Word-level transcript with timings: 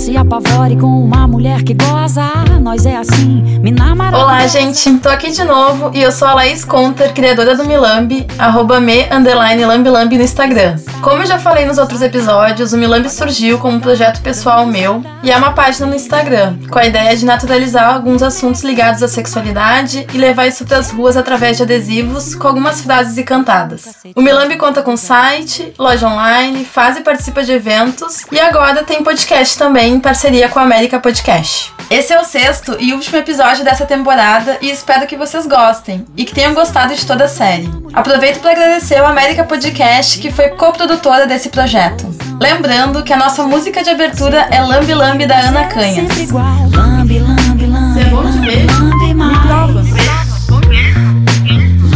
Se 0.00 0.16
apavore 0.16 0.78
com 0.78 0.86
uma 0.86 1.28
mulher 1.28 1.62
que 1.62 1.74
goza, 1.74 2.24
nós 2.62 2.86
é 2.86 2.96
assim, 2.96 3.58
me 3.60 3.70
namara. 3.70 4.16
Olá, 4.16 4.46
gente, 4.46 4.96
tô 4.96 5.10
aqui 5.10 5.30
de 5.30 5.44
novo 5.44 5.90
e 5.92 6.00
eu 6.00 6.10
sou 6.10 6.26
a 6.26 6.32
Laís 6.32 6.64
Conter, 6.64 7.12
criadora 7.12 7.54
do 7.54 7.66
Milambi, 7.66 8.26
arroba 8.38 8.80
me, 8.80 9.02
underline, 9.12 9.62
lambilambi 9.62 10.16
no 10.16 10.24
Instagram. 10.24 10.76
Como 11.02 11.22
eu 11.22 11.26
já 11.26 11.38
falei 11.38 11.66
nos 11.66 11.76
outros 11.76 12.00
episódios, 12.00 12.72
o 12.72 12.78
Milambi 12.78 13.10
surgiu 13.10 13.58
como 13.58 13.76
um 13.76 13.80
projeto 13.80 14.22
pessoal 14.22 14.64
meu 14.64 15.04
e 15.22 15.30
é 15.30 15.36
uma 15.36 15.52
página 15.52 15.86
no 15.86 15.94
Instagram, 15.94 16.56
com 16.70 16.78
a 16.78 16.86
ideia 16.86 17.14
de 17.14 17.26
naturalizar 17.26 17.94
alguns 17.94 18.22
assuntos 18.22 18.62
ligados 18.62 19.02
à 19.02 19.08
sexualidade 19.08 20.06
e 20.14 20.16
levar 20.16 20.46
isso 20.46 20.64
pras 20.64 20.90
ruas 20.90 21.14
através 21.14 21.58
de 21.58 21.64
adesivos 21.64 22.34
com 22.34 22.48
algumas 22.48 22.80
frases 22.80 23.18
e 23.18 23.22
cantadas. 23.22 23.84
O 24.16 24.22
Milambi 24.22 24.56
conta 24.56 24.80
com 24.80 24.96
site, 24.96 25.74
loja 25.78 26.08
online, 26.08 26.64
faz 26.64 26.96
e 26.96 27.02
participa 27.02 27.42
de 27.42 27.52
eventos 27.52 28.24
e 28.32 28.40
agora 28.40 28.82
tem 28.82 29.02
podcast 29.02 29.58
também 29.58 29.89
em 29.90 30.00
parceria 30.00 30.48
com 30.48 30.58
a 30.58 30.62
América 30.62 31.00
Podcast. 31.00 31.72
Esse 31.90 32.12
é 32.12 32.20
o 32.20 32.24
sexto 32.24 32.76
e 32.78 32.92
último 32.92 33.16
episódio 33.16 33.64
dessa 33.64 33.84
temporada 33.84 34.56
e 34.62 34.70
espero 34.70 35.06
que 35.06 35.16
vocês 35.16 35.46
gostem 35.46 36.06
e 36.16 36.24
que 36.24 36.32
tenham 36.32 36.54
gostado 36.54 36.94
de 36.94 37.04
toda 37.04 37.24
a 37.24 37.28
série. 37.28 37.68
Aproveito 37.92 38.40
para 38.40 38.52
agradecer 38.52 38.96
ao 38.96 39.06
América 39.06 39.42
Podcast 39.42 40.20
que 40.20 40.30
foi 40.30 40.50
coprodutora 40.50 41.26
desse 41.26 41.48
projeto. 41.48 42.06
Lembrando 42.40 43.02
que 43.02 43.12
a 43.12 43.16
nossa 43.16 43.42
música 43.42 43.82
de 43.82 43.90
abertura 43.90 44.46
é 44.50 44.60
Lambi 44.62 44.94
Lambi 44.94 45.26
da 45.26 45.40
Ana 45.40 45.66
Canhas. 45.66 46.06
Sempre 46.06 46.22
igual. 46.22 46.68
Lambe, 46.72 47.18
lambe, 47.18 47.66
lambe. 47.66 47.92
Você 47.92 48.00
é 48.00 48.10
bom 48.10 48.30
de 48.30 48.38
ver? 48.38 48.66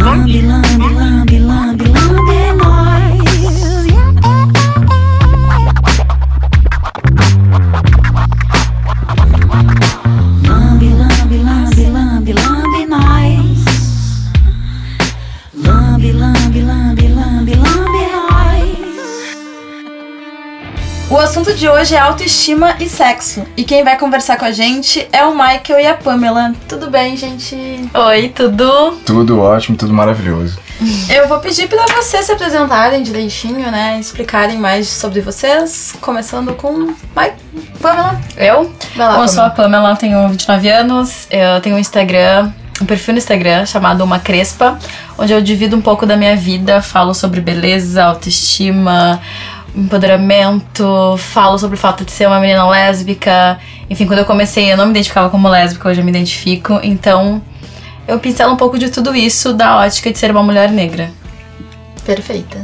Lambe 0.03 0.43
hoje 21.85 21.97
é 21.97 21.99
autoestima 21.99 22.77
e 22.81 22.89
sexo. 22.89 23.45
E 23.59 23.63
quem 23.63 23.85
vai 23.85 23.99
conversar 23.99 24.39
com 24.39 24.47
a 24.47 24.51
gente 24.51 25.07
é 25.13 25.23
o 25.23 25.33
Michael 25.33 25.81
e 25.81 25.87
a 25.87 25.93
Pamela. 25.93 26.55
Tudo 26.67 26.91
bem, 26.91 27.15
gente? 27.15 27.55
Oi, 27.93 28.31
tudo? 28.31 28.93
Tudo 29.05 29.39
ótimo, 29.39 29.77
tudo 29.77 29.93
maravilhoso. 29.93 30.59
Eu 31.11 31.29
vou 31.29 31.41
pedir 31.41 31.69
para 31.69 31.85
vocês 31.89 32.25
se 32.25 32.33
apresentarem 32.33 33.03
direitinho, 33.03 33.71
né? 33.71 34.01
Explicarem 34.01 34.57
mais 34.57 34.89
sobre 34.89 35.21
vocês. 35.21 35.95
Começando 36.01 36.55
com 36.55 36.73
Mike. 36.73 37.37
Pamela. 37.83 38.19
Eu? 38.35 38.73
Vai 38.97 39.07
lá, 39.07 39.17
Bom, 39.17 39.25
eu 39.25 39.29
sou 39.29 39.43
a 39.43 39.51
Pamela. 39.51 39.83
Pamela, 39.83 39.97
tenho 39.97 40.29
29 40.31 40.69
anos, 40.71 41.27
eu 41.31 41.61
tenho 41.61 41.77
um 41.77 41.79
Instagram, 41.79 42.51
um 42.81 42.87
perfil 42.87 43.13
no 43.13 43.19
Instagram 43.19 43.67
chamado 43.67 44.03
Uma 44.03 44.19
Crespa, 44.19 44.79
onde 45.19 45.35
eu 45.35 45.43
divido 45.43 45.77
um 45.77 45.83
pouco 45.83 46.07
da 46.07 46.17
minha 46.17 46.35
vida, 46.35 46.81
falo 46.81 47.13
sobre 47.13 47.43
beleza, 47.43 48.05
autoestima, 48.05 49.21
empoderamento, 49.75 51.17
falo 51.19 51.59
sobre 51.59 51.77
o 51.77 51.79
fato 51.79 52.05
de 52.05 52.13
ser 52.13 52.27
uma 52.27 52.41
menina 52.41 52.69
lésbica. 52.69 53.59
Enfim, 53.91 54.07
quando 54.07 54.21
eu 54.21 54.25
comecei 54.25 54.73
eu 54.73 54.77
não 54.77 54.87
me 54.87 54.93
identificava 54.93 55.29
como 55.31 55.49
lésbica, 55.49 55.89
hoje 55.89 56.01
eu 56.01 56.05
me 56.05 56.11
identifico, 56.11 56.79
então 56.83 57.43
eu 58.07 58.19
pincelo 58.19 58.53
um 58.53 58.57
pouco 58.57 58.79
de 58.79 58.91
tudo 58.91 59.15
isso 59.15 59.53
da 59.53 59.79
ótica 59.79 60.13
de 60.13 60.19
ser 60.19 60.31
uma 60.31 60.43
mulher 60.43 60.71
negra. 60.71 61.11
Perfeita. 62.05 62.63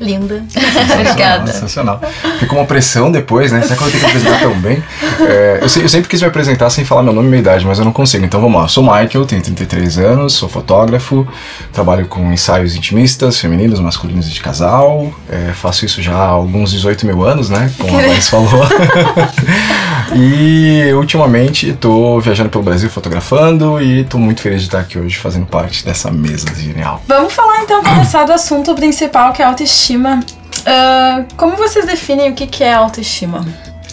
Linda. 0.00 0.42
Obrigada. 0.94 1.52
Sensacional. 1.52 2.00
Fica 2.38 2.54
uma 2.54 2.64
pressão 2.64 3.10
depois, 3.10 3.52
né? 3.52 3.62
Será 3.62 3.76
que 3.76 3.82
eu 3.84 3.90
tenho 3.90 4.00
que 4.00 4.06
me 4.06 4.10
apresentar 4.10 4.40
tão 4.40 4.60
bem? 4.60 4.82
É, 5.20 5.58
eu, 5.60 5.82
eu 5.82 5.88
sempre 5.88 6.08
quis 6.08 6.20
me 6.20 6.28
apresentar 6.28 6.70
sem 6.70 6.84
falar 6.84 7.02
meu 7.02 7.12
nome 7.12 7.26
e 7.28 7.30
minha 7.30 7.40
idade, 7.40 7.64
mas 7.66 7.78
eu 7.78 7.84
não 7.84 7.92
consigo. 7.92 8.24
Então 8.24 8.40
vamos 8.40 8.56
lá. 8.56 8.64
Eu 8.64 8.68
sou 8.68 8.82
Michael, 8.82 9.26
tenho 9.26 9.42
33 9.42 9.98
anos, 9.98 10.34
sou 10.34 10.48
fotógrafo, 10.48 11.26
trabalho 11.72 12.06
com 12.06 12.32
ensaios 12.32 12.74
intimistas, 12.74 13.38
femininos, 13.38 13.80
masculinos 13.80 14.28
e 14.28 14.30
de 14.30 14.40
casal. 14.40 15.12
É, 15.30 15.52
faço 15.52 15.84
isso 15.84 16.02
já 16.02 16.14
há 16.14 16.26
alguns 16.26 16.70
18 16.70 17.06
mil 17.06 17.24
anos, 17.24 17.50
né? 17.50 17.70
Como 17.78 17.96
a 17.96 18.02
Laís 18.02 18.28
falou. 18.28 18.50
e 20.14 20.92
ultimamente 20.94 21.72
tô 21.74 22.20
viajando 22.20 22.50
pelo 22.50 22.62
Brasil 22.64 22.88
fotografando 22.88 23.80
e 23.82 24.04
tô 24.04 24.18
muito 24.18 24.40
feliz 24.40 24.60
de 24.60 24.68
estar 24.68 24.80
aqui 24.80 24.98
hoje 24.98 25.16
fazendo 25.16 25.46
parte 25.46 25.84
dessa 25.84 26.10
mesa 26.10 26.46
genial. 26.54 27.02
Vamos 27.06 27.32
falar 27.32 27.62
então, 27.62 27.82
começar 27.82 28.24
do 28.24 28.32
assunto 28.32 28.74
principal 28.74 29.32
que 29.32 29.42
é 29.42 29.44
a 29.44 29.48
autoestima. 29.48 30.20
Ah, 30.66 31.24
como 31.36 31.56
vocês 31.56 31.86
definem 31.86 32.30
o 32.30 32.34
que 32.34 32.46
que 32.46 32.64
é 32.64 32.72
autoestima? 32.72 33.44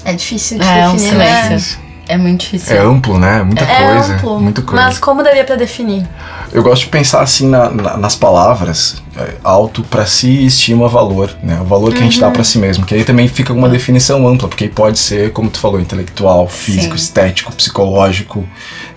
É 0.03 0.13
difícil 0.13 0.57
de 0.57 0.65
É 0.65 0.87
um 0.87 0.93
definir, 0.93 1.15
né? 1.15 1.59
É 2.07 2.17
muito 2.17 2.41
difícil. 2.41 2.75
É 2.75 2.79
amplo, 2.79 3.17
né? 3.17 3.41
Muita 3.43 3.63
É 3.63 3.93
coisa. 3.93 4.15
amplo, 4.15 4.39
Muita 4.41 4.61
coisa. 4.61 4.83
mas 4.85 4.97
como 4.97 5.23
daria 5.23 5.43
pra 5.45 5.55
definir? 5.55 6.05
Eu 6.51 6.61
gosto 6.61 6.81
de 6.83 6.87
pensar 6.89 7.21
assim 7.21 7.47
na- 7.47 7.69
na- 7.69 7.95
nas 7.95 8.15
palavras, 8.15 9.01
é, 9.17 9.35
alto 9.43 9.81
pra 9.83 10.05
si 10.05 10.45
estima 10.45 10.89
valor, 10.89 11.31
né? 11.41 11.59
O 11.61 11.63
valor 11.63 11.93
que 11.93 11.99
a 11.99 12.03
gente 12.03 12.19
dá 12.19 12.29
pra 12.29 12.43
si 12.43 12.57
mesmo, 12.57 12.85
que 12.85 12.93
aí 12.93 13.05
também 13.05 13.27
fica 13.29 13.53
uma 13.53 13.69
definição 13.69 14.27
ampla, 14.27 14.49
porque 14.49 14.65
aí 14.65 14.69
pode 14.69 14.99
ser, 14.99 15.31
como 15.31 15.49
tu 15.49 15.59
falou, 15.59 15.79
intelectual, 15.79 16.47
físico, 16.49 16.97
Sim. 16.97 17.03
estético, 17.05 17.53
psicológico. 17.53 18.43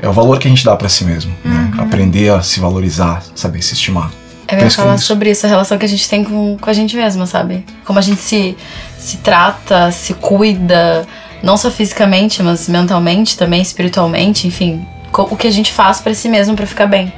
É 0.02 0.08
o 0.08 0.12
valor 0.12 0.38
que 0.40 0.48
a 0.48 0.50
gente 0.50 0.64
dá 0.64 0.74
pra 0.74 0.88
si 0.88 1.04
mesmo, 1.04 1.32
né? 1.44 1.70
Aprender 1.78 2.30
a 2.32 2.42
se 2.42 2.58
valorizar, 2.58 3.22
saber 3.36 3.62
se 3.62 3.74
estimar. 3.74 4.10
Eu 4.48 4.58
ia 4.58 4.64
é 4.66 4.70
falar 4.70 4.98
sobre 4.98 5.30
isso, 5.30 5.46
a 5.46 5.48
relação 5.48 5.78
que 5.78 5.84
a 5.86 5.88
gente 5.88 6.08
tem 6.08 6.22
com, 6.24 6.58
com 6.60 6.68
a 6.68 6.72
gente 6.72 6.96
mesma, 6.96 7.24
sabe? 7.26 7.64
Como 7.84 7.98
a 7.98 8.02
gente 8.02 8.20
se, 8.20 8.56
se 8.98 9.18
trata, 9.18 9.90
se 9.92 10.12
cuida, 10.14 11.06
não 11.44 11.56
só 11.56 11.70
fisicamente, 11.70 12.42
mas 12.42 12.68
mentalmente 12.68 13.36
também, 13.36 13.60
espiritualmente, 13.60 14.46
enfim. 14.46 14.86
O 15.12 15.36
que 15.36 15.46
a 15.46 15.50
gente 15.50 15.72
faz 15.72 16.00
pra 16.00 16.12
si 16.14 16.28
mesmo 16.28 16.56
pra 16.56 16.66
ficar 16.66 16.86
bem. 16.86 17.12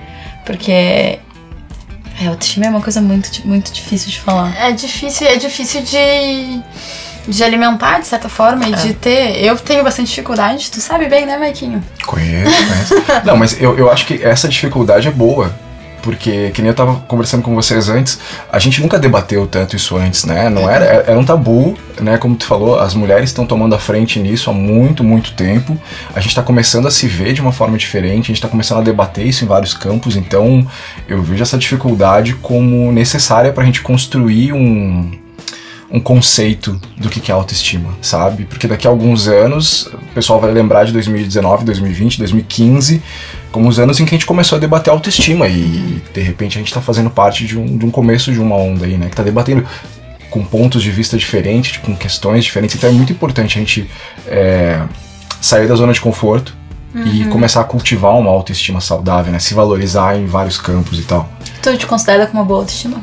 Porque 0.44 1.18
é, 2.20 2.26
autoestima 2.28 2.66
é 2.66 2.68
uma 2.68 2.80
coisa 2.80 3.00
muito, 3.00 3.46
muito 3.46 3.72
difícil 3.72 4.10
de 4.10 4.20
falar. 4.20 4.54
É 4.58 4.72
difícil, 4.72 5.26
é 5.26 5.36
difícil 5.36 5.82
de, 5.82 6.60
de 7.28 7.44
alimentar, 7.44 8.00
de 8.00 8.06
certa 8.06 8.28
forma, 8.28 8.68
e 8.68 8.72
de 8.72 8.94
ter. 8.94 9.42
Eu 9.42 9.56
tenho 9.56 9.84
bastante 9.84 10.08
dificuldade, 10.08 10.70
tu 10.70 10.80
sabe 10.80 11.06
bem, 11.06 11.24
né, 11.24 11.38
Maiquinho? 11.38 11.82
Conheço, 12.04 12.52
conheço. 12.66 12.94
Não, 13.24 13.36
mas 13.36 13.60
eu, 13.60 13.78
eu 13.78 13.90
acho 13.90 14.06
que 14.06 14.22
essa 14.22 14.48
dificuldade 14.48 15.08
é 15.08 15.10
boa. 15.10 15.54
Porque, 16.06 16.52
que 16.52 16.62
nem 16.62 16.68
eu 16.68 16.74
tava 16.74 17.00
conversando 17.08 17.42
com 17.42 17.52
vocês 17.52 17.88
antes, 17.88 18.20
a 18.52 18.60
gente 18.60 18.80
nunca 18.80 18.96
debateu 18.96 19.44
tanto 19.44 19.74
isso 19.74 19.96
antes, 19.96 20.24
né? 20.24 20.48
Não 20.48 20.70
era, 20.70 20.84
era 20.84 21.18
um 21.18 21.24
tabu, 21.24 21.76
né? 22.00 22.16
Como 22.16 22.36
tu 22.36 22.46
falou, 22.46 22.78
as 22.78 22.94
mulheres 22.94 23.30
estão 23.30 23.44
tomando 23.44 23.74
a 23.74 23.78
frente 23.80 24.20
nisso 24.20 24.48
há 24.48 24.52
muito, 24.52 25.02
muito 25.02 25.32
tempo. 25.32 25.76
A 26.14 26.20
gente 26.20 26.32
tá 26.32 26.44
começando 26.44 26.86
a 26.86 26.92
se 26.92 27.08
ver 27.08 27.32
de 27.32 27.40
uma 27.40 27.50
forma 27.50 27.76
diferente, 27.76 28.30
a 28.30 28.34
gente 28.34 28.40
tá 28.40 28.46
começando 28.46 28.78
a 28.78 28.82
debater 28.82 29.26
isso 29.26 29.44
em 29.44 29.48
vários 29.48 29.74
campos, 29.74 30.14
então 30.14 30.64
eu 31.08 31.20
vejo 31.20 31.42
essa 31.42 31.58
dificuldade 31.58 32.34
como 32.34 32.92
necessária 32.92 33.52
pra 33.52 33.64
gente 33.64 33.82
construir 33.82 34.52
um, 34.52 35.10
um 35.90 36.00
conceito 36.00 36.80
do 36.96 37.08
que 37.08 37.30
é 37.30 37.34
autoestima, 37.34 37.90
sabe? 38.02 38.44
Porque 38.44 38.66
daqui 38.66 38.86
a 38.86 38.90
alguns 38.90 39.28
anos 39.28 39.86
o 39.86 40.14
pessoal 40.14 40.40
vai 40.40 40.50
lembrar 40.50 40.84
de 40.84 40.92
2019, 40.92 41.64
2020, 41.64 42.18
2015 42.18 43.02
como 43.56 43.68
os 43.68 43.78
anos 43.78 43.98
em 43.98 44.04
que 44.04 44.14
a 44.14 44.18
gente 44.18 44.26
começou 44.26 44.56
a 44.56 44.60
debater 44.60 44.92
autoestima 44.92 45.48
e 45.48 46.02
de 46.12 46.20
repente 46.20 46.58
a 46.58 46.60
gente 46.60 46.74
tá 46.74 46.80
fazendo 46.82 47.08
parte 47.08 47.46
de 47.46 47.58
um, 47.58 47.78
de 47.78 47.86
um 47.86 47.90
começo 47.90 48.30
de 48.30 48.38
uma 48.38 48.54
onda 48.54 48.84
aí, 48.84 48.98
né? 48.98 49.08
Que 49.08 49.16
tá 49.16 49.22
debatendo 49.22 49.66
com 50.28 50.44
pontos 50.44 50.82
de 50.82 50.90
vista 50.90 51.16
diferentes, 51.16 51.78
com 51.78 51.96
questões 51.96 52.44
diferentes. 52.44 52.76
Então 52.76 52.90
é 52.90 52.92
muito 52.92 53.12
importante 53.12 53.56
a 53.56 53.60
gente 53.60 53.88
é, 54.26 54.82
sair 55.40 55.66
da 55.66 55.74
zona 55.74 55.94
de 55.94 56.00
conforto 56.02 56.54
e 57.04 57.24
começar 57.26 57.60
a 57.60 57.64
cultivar 57.64 58.16
uma 58.16 58.30
autoestima 58.30 58.80
saudável, 58.80 59.32
né? 59.32 59.38
Se 59.38 59.54
valorizar 59.54 60.18
em 60.18 60.26
vários 60.26 60.58
campos 60.58 60.98
e 60.98 61.02
tal. 61.02 61.28
Tu 61.62 61.76
te 61.76 61.86
considera 61.86 62.26
com 62.26 62.38
uma 62.38 62.44
boa 62.44 62.60
autoestima? 62.60 63.02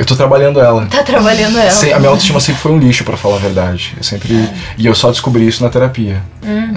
Eu 0.00 0.06
tô 0.06 0.16
trabalhando 0.16 0.58
ela. 0.58 0.86
Tá 0.86 1.02
trabalhando 1.02 1.58
ela. 1.58 1.70
Sem- 1.70 1.92
a 1.92 1.98
minha 1.98 2.08
autoestima 2.08 2.40
sempre 2.40 2.62
foi 2.62 2.72
um 2.72 2.78
lixo, 2.78 3.04
pra 3.04 3.18
falar 3.18 3.36
a 3.36 3.38
verdade. 3.38 3.92
Eu 3.98 4.02
sempre. 4.02 4.48
E 4.78 4.86
eu 4.86 4.94
só 4.94 5.10
descobri 5.10 5.46
isso 5.46 5.62
na 5.62 5.68
terapia. 5.68 6.22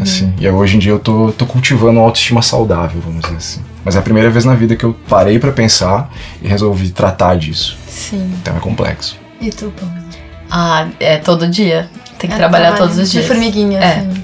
Assim. 0.02 0.34
E 0.38 0.50
hoje 0.50 0.76
em 0.76 0.80
dia 0.80 0.92
eu 0.92 1.00
tô, 1.00 1.32
tô 1.32 1.46
cultivando 1.46 2.00
uma 2.00 2.06
autoestima 2.06 2.42
saudável, 2.42 3.00
vamos 3.02 3.22
dizer 3.22 3.38
assim. 3.38 3.62
Mas 3.86 3.96
é 3.96 4.00
a 4.00 4.02
primeira 4.02 4.30
vez 4.30 4.44
na 4.44 4.54
vida 4.56 4.76
que 4.76 4.84
eu 4.84 4.94
parei 5.08 5.40
pra 5.40 5.54
pensar 5.54 6.12
e 6.42 6.48
resolvi 6.50 6.90
tratar 6.90 7.38
disso. 7.38 7.78
Sim. 7.88 8.30
Então 8.42 8.58
é 8.58 8.60
complexo. 8.60 9.16
E 9.40 9.50
tu, 9.50 9.72
Pamela? 9.80 10.04
Ah, 10.52 10.88
é 11.00 11.18
todo 11.18 11.48
dia. 11.48 11.90
Tem 12.20 12.30
que 12.30 12.36
É 12.36 12.38
trabalhar 12.38 12.74
todos 12.76 12.98
os 12.98 13.10
dias. 13.10 13.24
De 13.24 13.28
formiguinha, 13.30 13.80
É. 13.80 14.00
assim. 14.00 14.24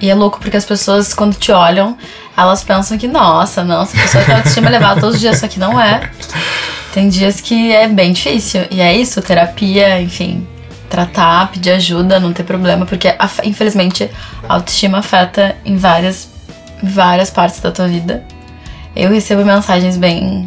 E 0.00 0.10
é 0.10 0.14
louco 0.16 0.40
porque 0.40 0.56
as 0.56 0.64
pessoas, 0.64 1.14
quando 1.14 1.34
te 1.36 1.52
olham, 1.52 1.96
elas 2.36 2.64
pensam 2.64 2.98
que, 2.98 3.06
nossa, 3.06 3.62
não, 3.64 3.82
essa 3.82 3.96
pessoa 3.96 4.24
tem 4.24 4.34
autoestima 4.34 4.68
elevada 4.68 5.00
todos 5.00 5.14
os 5.14 5.20
dias, 5.20 5.38
só 5.38 5.46
que 5.46 5.60
não 5.60 5.80
é. 5.80 6.10
Tem 6.96 7.10
dias 7.10 7.42
que 7.42 7.72
é 7.74 7.86
bem 7.86 8.14
difícil. 8.14 8.62
E 8.70 8.80
é 8.80 8.96
isso, 8.96 9.20
terapia, 9.20 10.00
enfim, 10.00 10.46
tratar, 10.88 11.50
pedir 11.52 11.72
ajuda, 11.72 12.18
não 12.18 12.32
ter 12.32 12.42
problema, 12.42 12.86
porque 12.86 13.14
infelizmente 13.44 14.10
a 14.48 14.54
autoestima 14.54 15.00
afeta 15.00 15.54
em 15.62 15.76
várias, 15.76 16.26
várias 16.82 17.28
partes 17.28 17.60
da 17.60 17.70
tua 17.70 17.86
vida. 17.86 18.24
Eu 18.96 19.10
recebo 19.10 19.44
mensagens 19.44 19.98
bem 19.98 20.46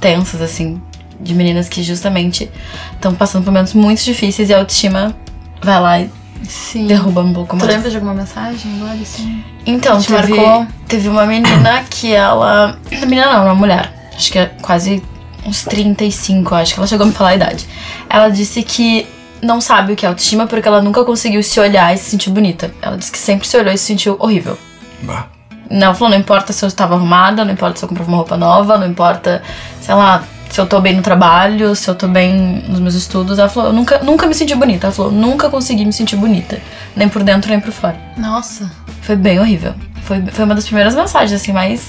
tensas, 0.00 0.40
assim, 0.40 0.80
de 1.18 1.34
meninas 1.34 1.68
que 1.68 1.82
justamente 1.82 2.48
estão 2.92 3.12
passando 3.12 3.42
por 3.42 3.50
momentos 3.50 3.74
muito 3.74 4.00
difíceis 4.04 4.50
e 4.50 4.54
a 4.54 4.58
autoestima 4.58 5.16
vai 5.60 5.80
lá 5.80 5.98
e 5.98 6.10
Sim. 6.44 6.86
derruba 6.86 7.22
um 7.22 7.32
pouco 7.32 7.56
Tu 7.56 7.58
mais. 7.58 7.74
lembra 7.74 7.90
de 7.90 7.96
alguma 7.96 8.14
mensagem 8.14 8.70
agora, 8.76 8.94
assim? 9.02 9.42
Então, 9.66 9.98
Te 9.98 10.06
teve, 10.12 10.32
marcou? 10.36 10.66
teve 10.86 11.08
uma 11.08 11.26
menina 11.26 11.82
que 11.90 12.12
ela. 12.12 12.78
Menina 12.88 13.32
não, 13.32 13.46
uma 13.46 13.54
mulher. 13.56 13.92
Acho 14.14 14.30
que 14.30 14.38
é 14.38 14.46
quase 14.62 15.02
uns 15.44 15.64
35, 15.64 16.54
acho 16.54 16.74
que 16.74 16.80
ela 16.80 16.86
chegou 16.86 17.04
a 17.04 17.08
me 17.08 17.14
falar 17.14 17.30
a 17.30 17.34
idade. 17.36 17.66
Ela 18.08 18.28
disse 18.28 18.62
que 18.62 19.06
não 19.42 19.60
sabe 19.60 19.92
o 19.92 19.96
que 19.96 20.04
é 20.04 20.08
autoestima 20.08 20.46
porque 20.46 20.66
ela 20.66 20.82
nunca 20.82 21.04
conseguiu 21.04 21.42
se 21.42 21.58
olhar 21.60 21.94
e 21.94 21.98
se 21.98 22.10
sentir 22.10 22.30
bonita. 22.30 22.72
Ela 22.82 22.96
disse 22.96 23.12
que 23.12 23.18
sempre 23.18 23.46
se 23.46 23.56
olhou 23.56 23.72
e 23.72 23.78
se 23.78 23.84
sentiu 23.84 24.16
horrível. 24.18 24.58
Bah. 25.02 25.26
Não, 25.70 25.88
ela 25.88 25.94
falou, 25.94 26.10
não 26.10 26.18
importa 26.18 26.52
se 26.52 26.64
eu 26.64 26.66
estava 26.66 26.94
arrumada, 26.94 27.44
não 27.44 27.52
importa 27.52 27.78
se 27.78 27.84
eu 27.84 27.88
comprava 27.88 28.10
uma 28.10 28.16
roupa 28.18 28.36
nova, 28.36 28.78
não 28.78 28.86
importa, 28.86 29.42
sei 29.82 29.94
lá, 29.94 30.24
se 30.50 30.58
eu 30.60 30.66
tô 30.66 30.80
bem 30.80 30.96
no 30.96 31.02
trabalho, 31.02 31.76
se 31.76 31.88
eu 31.88 31.94
tô 31.94 32.08
bem 32.08 32.64
nos 32.66 32.80
meus 32.80 32.94
estudos. 32.94 33.38
Ela 33.38 33.48
falou, 33.48 33.68
eu 33.68 33.74
nunca, 33.74 33.98
nunca 33.98 34.26
me 34.26 34.34
senti 34.34 34.54
bonita. 34.54 34.86
Ela 34.86 34.94
falou, 34.94 35.12
nunca 35.12 35.50
consegui 35.50 35.84
me 35.84 35.92
sentir 35.92 36.16
bonita. 36.16 36.58
Nem 36.96 37.08
por 37.08 37.22
dentro, 37.22 37.50
nem 37.50 37.60
por 37.60 37.72
fora. 37.72 37.96
Nossa, 38.16 38.70
Foi 39.02 39.14
bem 39.14 39.38
horrível. 39.38 39.74
Foi, 40.02 40.24
foi 40.26 40.44
uma 40.44 40.54
das 40.54 40.64
primeiras 40.64 40.94
mensagens, 40.94 41.40
assim, 41.40 41.52
mais 41.52 41.82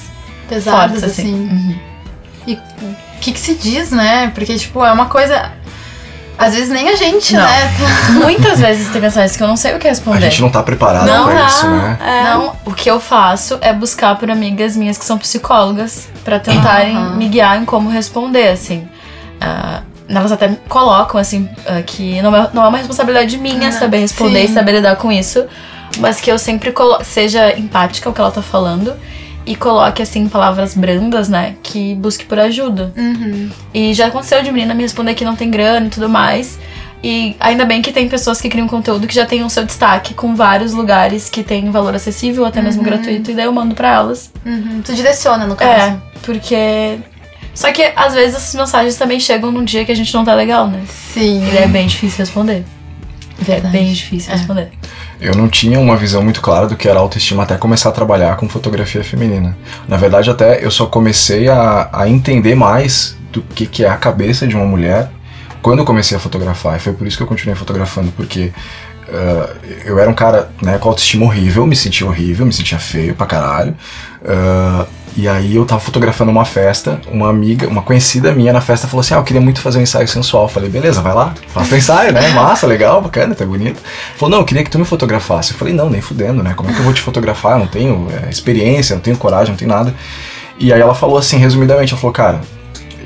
pesadas, 0.48 1.00
fortes, 1.00 1.04
assim. 1.04 1.22
assim. 1.22 1.34
Uhum. 1.34 1.80
E 2.48 2.57
que 3.19 3.31
que 3.31 3.39
se 3.39 3.56
diz, 3.56 3.92
né? 3.92 4.31
Porque, 4.33 4.56
tipo, 4.57 4.83
é 4.83 4.92
uma 4.92 5.06
coisa... 5.06 5.51
Às 6.38 6.56
vezes 6.56 6.69
nem 6.69 6.88
a 6.88 6.95
gente, 6.95 7.33
Não. 7.36 7.42
né? 7.44 7.71
Muitas 8.24 8.62
vezes 8.62 8.88
tem 8.94 9.01
mensagens 9.01 9.36
que 9.36 9.44
eu 9.44 9.48
não 9.48 9.57
sei 9.57 9.75
o 9.75 9.77
que 9.77 9.88
A 9.88 9.89
responder. 9.89 10.21
gente 10.21 10.42
não 10.42 10.50
tá 10.50 10.63
preparado 10.63 11.06
Não 11.06 11.25
pra 11.25 11.36
tá. 11.42 11.48
isso, 11.48 11.68
né? 11.68 11.98
É. 12.01 12.24
Não, 12.24 12.56
o 12.66 12.74
que 12.74 12.89
eu 12.89 12.98
faço 12.98 13.57
é 13.60 13.74
buscar 13.74 14.18
por 14.18 14.31
amigas 14.31 14.77
minhas 14.77 14.98
que 14.98 15.04
são 15.04 15.18
psicólogas 15.18 16.07
pra 16.24 16.39
tentarem 16.39 16.95
me 17.18 17.27
guiar 17.27 17.62
em 17.62 17.66
como 17.66 17.89
responder, 17.89 18.48
assim. 18.48 18.88
Ah, 19.42 19.81
elas 20.07 20.31
até 20.31 20.48
colocam, 20.69 21.19
assim, 21.19 21.50
ah, 21.68 21.81
que 21.86 22.22
não 22.22 22.33
é, 22.33 22.50
não 22.54 22.63
é 22.63 22.68
uma 22.69 22.77
responsabilidade 22.77 23.38
minha 23.38 23.69
Não, 23.69 23.72
saber 23.74 23.98
responder 23.98 24.45
sim. 24.45 24.51
e 24.51 24.54
saber 24.54 24.72
lidar 24.72 24.95
com 24.95 25.12
isso, 25.12 25.45
mas 25.98 26.22
que 26.22 26.31
eu 26.31 26.39
sempre 26.39 26.74
seja 27.04 27.54
empática 27.60 28.07
ao 28.07 28.13
que 28.13 28.22
ela 28.22 28.31
tá 28.31 28.42
falando 28.42 28.95
e 29.45 29.56
coloque, 29.56 30.01
assim, 30.01 30.27
palavras 30.27 30.75
brandas, 30.75 31.30
né, 31.30 31.56
que 31.63 31.95
busque 31.95 32.25
por 32.25 32.39
ajuda. 32.39 32.94
Uhum. 32.95 33.50
E 33.74 33.94
já 33.94 34.07
aconteceu 34.07 34.44
de 34.44 34.51
menina 34.51 34.74
me 34.74 34.83
responder 34.83 35.13
que 35.15 35.25
não 35.25 35.36
tem 35.36 35.50
grana 35.50 35.88
e 35.88 35.89
tudo 35.89 36.07
mais. 36.09 36.59
E 37.01 37.36
ainda 37.39 37.63
bem 37.63 37.81
que 37.81 37.94
tem 37.94 38.09
pessoas 38.09 38.41
que 38.41 38.50
criam 38.50 38.68
conteúdo 38.68 39.07
que 39.07 39.15
já 39.15 39.25
tem 39.25 39.41
o 39.44 39.50
seu 39.50 39.65
destaque 39.65 40.13
com 40.13 40.36
vários 40.36 40.74
lugares 40.74 41.30
que 41.30 41.44
tem 41.44 41.71
valor 41.71 41.95
acessível, 41.95 42.45
até 42.45 42.62
mesmo 42.62 42.83
gratuito, 42.83 43.31
e 43.31 43.33
daí 43.33 43.45
eu 43.45 43.53
mando 43.53 43.74
pra 43.74 43.94
elas. 43.94 44.31
Uhum. 44.45 44.81
Tu 44.83 44.94
direciona, 44.94 45.47
no 45.47 45.56
caso. 45.56 45.71
É, 45.71 45.97
porque. 46.21 47.00
Só 47.56 47.71
que 47.71 47.91
às 47.95 48.13
vezes 48.13 48.36
essas 48.36 48.56
mensagens 48.56 48.95
também 48.97 49.19
chegam 49.19 49.51
num 49.51 49.63
dia 49.63 49.83
que 49.86 49.91
a 49.91 49.95
gente 49.95 50.13
não 50.13 50.24
tá 50.25 50.33
legal, 50.36 50.68
né? 50.68 50.81
Sim. 50.88 51.41
E 51.51 51.57
é 51.57 51.68
bem 51.68 51.88
difícil 51.88 52.19
responder. 52.19 52.65
É 53.41 53.44
Verdade. 53.44 53.71
bem 53.71 53.91
difícil 53.94 54.33
É. 54.33 54.69
Eu 55.19 55.36
não 55.36 55.50
tinha 55.50 55.80
uma 55.80 55.98
visão 55.98 56.24
muito 56.24 56.42
clara 56.42 56.68
do 56.68 56.75
que 56.75 56.88
era 56.88 57.00
autoestima 57.00 57.44
até 57.44 57.57
começar 57.57 57.89
a 57.89 57.92
trabalhar 57.92 58.38
com 58.38 58.48
fotografia 58.48 59.04
feminina. 59.04 59.57
Na 59.88 59.98
verdade, 59.98 60.30
até 60.30 60.63
eu 60.63 60.71
só 60.71 60.86
comecei 60.86 61.50
a, 61.50 61.89
a 61.92 62.07
entender 62.07 62.56
mais 62.56 63.18
do 63.31 63.42
que, 63.42 63.66
que 63.66 63.83
é 63.83 63.89
a 63.89 63.98
cabeça 63.98 64.48
de 64.48 64.56
uma 64.56 64.66
mulher 64.66 65.10
quando 65.62 65.80
eu 65.80 65.86
comecei 65.86 66.16
a 66.16 66.19
fotografar. 66.19 66.77
E 66.77 66.80
foi 66.80 66.94
por 66.94 67.06
isso 67.06 67.18
que 67.18 67.24
eu 67.24 67.27
continuei 67.27 67.56
fotografando, 67.56 68.12
porque 68.12 68.51
ah, 69.12 69.50
eu 69.86 70.00
era 70.00 70.10
um 70.10 70.13
cara 70.13 70.50
né, 70.62 70.77
com 70.77 70.89
autoestima 70.89 71.25
horrível, 71.25 71.65
me 71.65 71.75
sentia 71.75 72.07
horrível, 72.07 72.45
me 72.45 72.54
sentia 72.54 72.80
feio 72.80 73.15
pra 73.15 73.25
caralho. 73.25 73.75
Ah, 74.24 74.86
e 75.18 75.28
aí 75.28 75.56
eu 75.56 75.66
tava 75.66 75.82
fotografando 75.82 76.32
uma 76.32 76.46
festa, 76.46 77.02
uma 77.12 77.30
amiga, 77.30 77.68
uma 77.68 77.82
conhecida 77.82 78.32
minha 78.32 78.54
na 78.54 78.62
festa 78.62 78.88
falou 78.88 79.02
assim: 79.02 79.14
Ah, 79.14 79.18
eu 79.18 79.24
queria 79.24 79.42
muito 79.42 79.60
fazer 79.60 79.80
um 79.80 79.82
ensaio 79.82 80.08
sensual. 80.08 80.44
Eu 80.44 80.50
falei, 80.50 80.70
beleza, 80.70 81.02
vai 81.02 81.14
lá, 81.14 81.34
faça 81.48 81.76
o 81.76 81.78
ensaio, 81.78 82.14
né? 82.14 82.30
Massa, 82.30 82.68
legal, 82.68 83.02
bacana, 83.02 83.36
tá 83.36 83.46
bonito. 83.46 83.82
Falou, 84.16 84.32
não, 84.32 84.40
eu 84.40 84.46
queria 84.46 84.64
que 84.64 84.70
tu 84.70 84.80
me 84.80 84.86
fotografasse. 84.86 85.52
Eu 85.52 85.58
falei, 85.58 85.74
não, 85.74 85.90
nem 85.90 86.02
fudendo, 86.02 86.44
né? 86.44 86.54
Como 86.56 86.70
é 86.70 86.74
que 86.74 86.80
eu 86.80 86.84
vou 86.84 86.94
te 86.94 87.02
fotografar? 87.02 87.54
Eu 87.54 87.60
não 87.60 87.68
tenho 87.68 88.08
é, 88.12 88.30
experiência, 88.30 88.96
não 88.96 89.02
tenho 89.02 89.18
coragem, 89.18 89.50
não 89.50 89.58
tenho 89.58 89.70
nada. 89.70 89.94
E 90.60 90.72
aí 90.72 90.80
ela 90.80 90.94
falou 90.94 91.18
assim, 91.18 91.38
resumidamente, 91.38 91.92
ela 91.94 92.00
falou, 92.00 92.14
cara, 92.14 92.42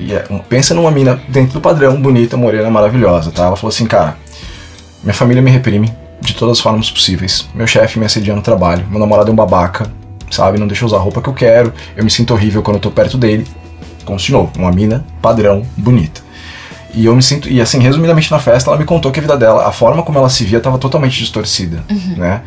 é, 0.09 0.41
pensa 0.49 0.73
numa 0.73 0.91
mina 0.91 1.21
dentro 1.29 1.53
do 1.53 1.61
padrão, 1.61 2.01
bonita, 2.01 2.35
morena, 2.35 2.69
maravilhosa, 2.69 3.31
tá? 3.31 3.45
Ela 3.45 3.55
falou 3.55 3.69
assim, 3.69 3.85
cara, 3.85 4.17
minha 5.03 5.13
família 5.13 5.41
me 5.41 5.51
reprime 5.51 5.93
de 6.19 6.33
todas 6.33 6.57
as 6.57 6.61
formas 6.61 6.89
possíveis. 6.89 7.47
Meu 7.53 7.67
chefe 7.67 7.99
me 7.99 8.05
assedia 8.05 8.35
no 8.35 8.41
trabalho, 8.41 8.85
meu 8.89 8.99
namorado 8.99 9.29
é 9.29 9.33
um 9.33 9.35
babaca, 9.35 9.89
sabe? 10.33 10.57
Não 10.57 10.67
deixa 10.67 10.83
eu 10.83 10.87
usar 10.87 10.97
a 10.97 10.99
roupa 10.99 11.21
que 11.21 11.29
eu 11.29 11.33
quero, 11.33 11.73
eu 11.95 12.03
me 12.03 12.11
sinto 12.11 12.33
horrível 12.33 12.61
quando 12.61 12.77
eu 12.77 12.81
tô 12.81 12.91
perto 12.91 13.17
dele. 13.17 13.45
Continuou, 14.05 14.51
uma 14.57 14.71
mina 14.71 15.05
padrão, 15.21 15.65
bonita. 15.77 16.21
E 16.93 17.05
eu 17.05 17.15
me 17.15 17.23
sinto. 17.23 17.49
E 17.49 17.59
assim, 17.59 17.79
resumidamente 17.79 18.29
na 18.31 18.39
festa, 18.39 18.69
ela 18.69 18.77
me 18.77 18.85
contou 18.85 19.11
que 19.11 19.19
a 19.19 19.21
vida 19.21 19.35
dela, 19.37 19.67
a 19.67 19.71
forma 19.71 20.03
como 20.03 20.17
ela 20.19 20.29
se 20.29 20.43
via, 20.43 20.59
estava 20.59 20.77
totalmente 20.77 21.17
distorcida, 21.17 21.83
né? 22.17 22.41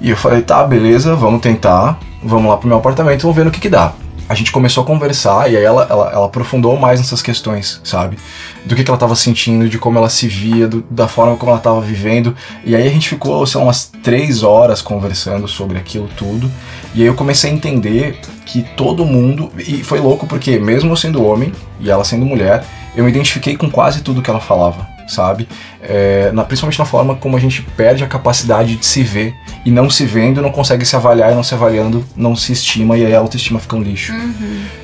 E 0.00 0.10
eu 0.10 0.16
falei, 0.16 0.42
tá, 0.42 0.64
beleza, 0.64 1.14
vamos 1.14 1.40
tentar, 1.40 1.98
vamos 2.22 2.50
lá 2.50 2.56
pro 2.56 2.66
meu 2.66 2.78
apartamento, 2.78 3.22
vamos 3.22 3.36
ver 3.36 3.44
no 3.44 3.50
que 3.50 3.60
que 3.60 3.68
dá. 3.68 3.92
A 4.32 4.34
gente 4.34 4.50
começou 4.50 4.82
a 4.82 4.86
conversar 4.86 5.52
e 5.52 5.58
aí 5.58 5.62
ela, 5.62 5.86
ela, 5.90 6.10
ela 6.10 6.24
aprofundou 6.26 6.74
mais 6.78 6.98
nessas 6.98 7.20
questões, 7.20 7.82
sabe? 7.84 8.16
Do 8.64 8.74
que, 8.74 8.82
que 8.82 8.90
ela 8.90 8.96
tava 8.98 9.14
sentindo, 9.14 9.68
de 9.68 9.76
como 9.78 9.98
ela 9.98 10.08
se 10.08 10.26
via, 10.26 10.66
do- 10.66 10.82
da 10.90 11.06
forma 11.06 11.36
como 11.36 11.52
ela 11.52 11.60
tava 11.60 11.82
vivendo. 11.82 12.34
E 12.64 12.74
aí 12.74 12.86
a 12.86 12.90
gente 12.90 13.10
ficou, 13.10 13.44
sei 13.46 13.58
lá, 13.60 13.66
umas 13.66 13.92
três 14.02 14.42
horas 14.42 14.80
conversando 14.80 15.46
sobre 15.46 15.76
aquilo 15.76 16.08
tudo. 16.16 16.50
E 16.94 17.02
aí 17.02 17.06
eu 17.06 17.14
comecei 17.14 17.50
a 17.50 17.52
entender 17.52 18.18
que 18.46 18.62
todo 18.74 19.04
mundo. 19.04 19.52
E 19.58 19.84
foi 19.84 20.00
louco 20.00 20.26
porque, 20.26 20.58
mesmo 20.58 20.90
eu 20.90 20.96
sendo 20.96 21.22
homem 21.22 21.52
e 21.78 21.90
ela 21.90 22.02
sendo 22.02 22.24
mulher, 22.24 22.64
eu 22.96 23.04
me 23.04 23.10
identifiquei 23.10 23.54
com 23.54 23.70
quase 23.70 24.00
tudo 24.00 24.22
que 24.22 24.30
ela 24.30 24.40
falava, 24.40 24.88
sabe? 25.06 25.46
É, 25.84 26.30
na- 26.32 26.44
principalmente 26.44 26.78
na 26.78 26.84
forma 26.84 27.16
como 27.16 27.36
a 27.36 27.40
gente 27.40 27.60
perde 27.76 28.04
a 28.04 28.06
capacidade 28.06 28.76
de 28.76 28.86
se 28.86 29.02
ver 29.02 29.34
e 29.64 29.70
não 29.70 29.90
se 29.90 30.04
vendo, 30.06 30.40
não 30.40 30.50
consegue 30.52 30.84
se 30.86 30.94
avaliar 30.94 31.32
e 31.32 31.34
não 31.34 31.42
se 31.42 31.54
avaliando, 31.54 32.04
não 32.16 32.36
se 32.36 32.52
estima 32.52 32.96
e 32.96 33.04
aí 33.04 33.14
a 33.14 33.18
autoestima 33.18 33.58
fica 33.58 33.74
um 33.74 33.82
lixo. 33.82 34.12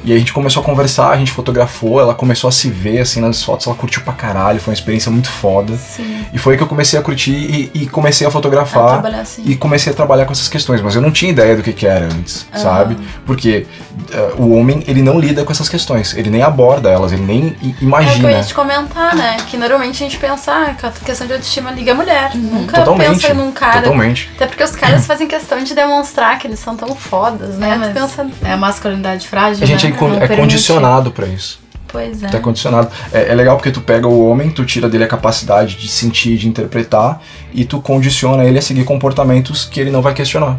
E 0.04 0.10
aí 0.10 0.16
a 0.16 0.18
gente 0.18 0.32
começou 0.32 0.60
a 0.62 0.64
conversar, 0.66 1.10
a 1.10 1.16
gente 1.16 1.30
fotografou, 1.30 2.00
ela 2.00 2.14
começou 2.14 2.48
a 2.48 2.52
se 2.52 2.69
ver 2.69 3.00
assim 3.00 3.20
nas 3.20 3.43
fotos, 3.43 3.67
ela 3.67 3.76
curtiu 3.76 4.02
pra 4.02 4.12
caralho, 4.12 4.58
foi 4.60 4.72
uma 4.72 4.74
experiência 4.76 5.10
muito 5.10 5.28
foda. 5.31 5.76
Sim. 5.76 6.24
E 6.32 6.38
foi 6.38 6.55
aí 6.55 6.56
que 6.56 6.62
eu 6.64 6.69
comecei 6.69 6.98
a 6.98 7.02
curtir 7.02 7.31
e, 7.32 7.70
e 7.82 7.86
comecei 7.86 8.26
a 8.26 8.31
fotografar 8.31 9.05
assim. 9.20 9.43
e 9.46 9.55
comecei 9.56 9.93
a 9.93 9.96
trabalhar 9.96 10.24
com 10.24 10.32
essas 10.32 10.48
questões, 10.48 10.81
mas 10.82 10.94
eu 10.96 11.00
não 11.02 11.10
tinha 11.12 11.31
ideia 11.31 11.56
do 11.56 11.62
que, 11.62 11.72
que 11.72 11.86
era 11.86 12.06
antes, 12.06 12.46
sabe? 12.55 12.96
Porque 13.24 13.67
eh, 14.12 14.32
o 14.36 14.52
homem, 14.52 14.82
ele 14.88 15.02
não 15.02 15.19
lida 15.19 15.44
com 15.44 15.52
essas 15.52 15.69
questões, 15.69 16.14
ele 16.17 16.28
nem 16.31 16.43
aborda 16.43 16.88
elas, 16.90 17.12
ele 17.12 17.22
nem 17.22 17.38
i- 17.62 17.69
É 17.69 17.70
o 17.70 17.72
que 17.74 17.84
eu 17.84 17.88
imagina. 17.88 18.31
ia 18.32 18.43
te 18.43 18.55
comentar, 18.55 19.14
né? 19.14 19.36
Que 19.48 19.56
normalmente 19.56 20.02
a 20.02 20.06
gente 20.08 20.19
pensa 20.19 20.52
ah, 20.52 20.74
a 20.88 21.04
questão 21.04 21.26
de 21.26 21.32
autoestima 21.32 21.70
liga 21.70 21.92
a 21.92 21.94
mulher. 21.94 22.34
Nunca 22.34 22.78
Totalmente. 22.78 23.20
pensa 23.22 23.34
num 23.34 23.52
cara. 23.52 23.82
Totalmente. 23.82 24.30
Até 24.34 24.46
porque 24.46 24.62
os 24.64 24.72
caras 24.72 25.06
fazem 25.06 25.26
questão 25.28 25.62
de 25.62 25.74
demonstrar 25.74 26.38
que 26.38 26.46
eles 26.46 26.58
são 26.58 26.76
tão 26.76 26.94
fodas, 26.94 27.56
né? 27.56 27.70
É, 27.70 27.76
mas- 27.76 27.92
pensa, 27.92 28.26
É 28.44 28.52
a 28.52 28.56
masculinidade 28.56 29.26
frágil. 29.28 29.62
A 29.62 29.66
gente 29.66 29.86
é, 29.86 29.90
né? 29.90 29.96
con- 29.96 30.08
Não 30.08 30.22
é 30.22 30.28
condicionado 30.28 31.10
pra 31.10 31.26
isso. 31.26 31.60
pois 31.86 32.22
é. 32.22 32.28
Tu 32.28 32.36
é 32.36 32.40
condicionado. 32.40 32.90
É, 33.12 33.28
é 33.30 33.34
legal 33.34 33.56
porque 33.56 33.70
tu 33.70 33.80
pega 33.80 34.06
o 34.06 34.28
homem, 34.28 34.50
tu 34.50 34.64
tira 34.64 34.88
dele 34.88 35.04
a 35.04 35.08
capacidade 35.08 35.76
de 35.76 35.88
sentir, 35.88 36.36
de 36.36 36.48
interpretar, 36.48 37.20
e 37.52 37.64
tu 37.64 37.80
condiciona 37.80 38.44
ele 38.44 38.58
a 38.58 38.62
seguir 38.62 38.84
comportamentos 38.84 39.64
que 39.64 39.80
ele 39.80 39.90
não 39.90 40.02
vai 40.02 40.14
questionar. 40.14 40.58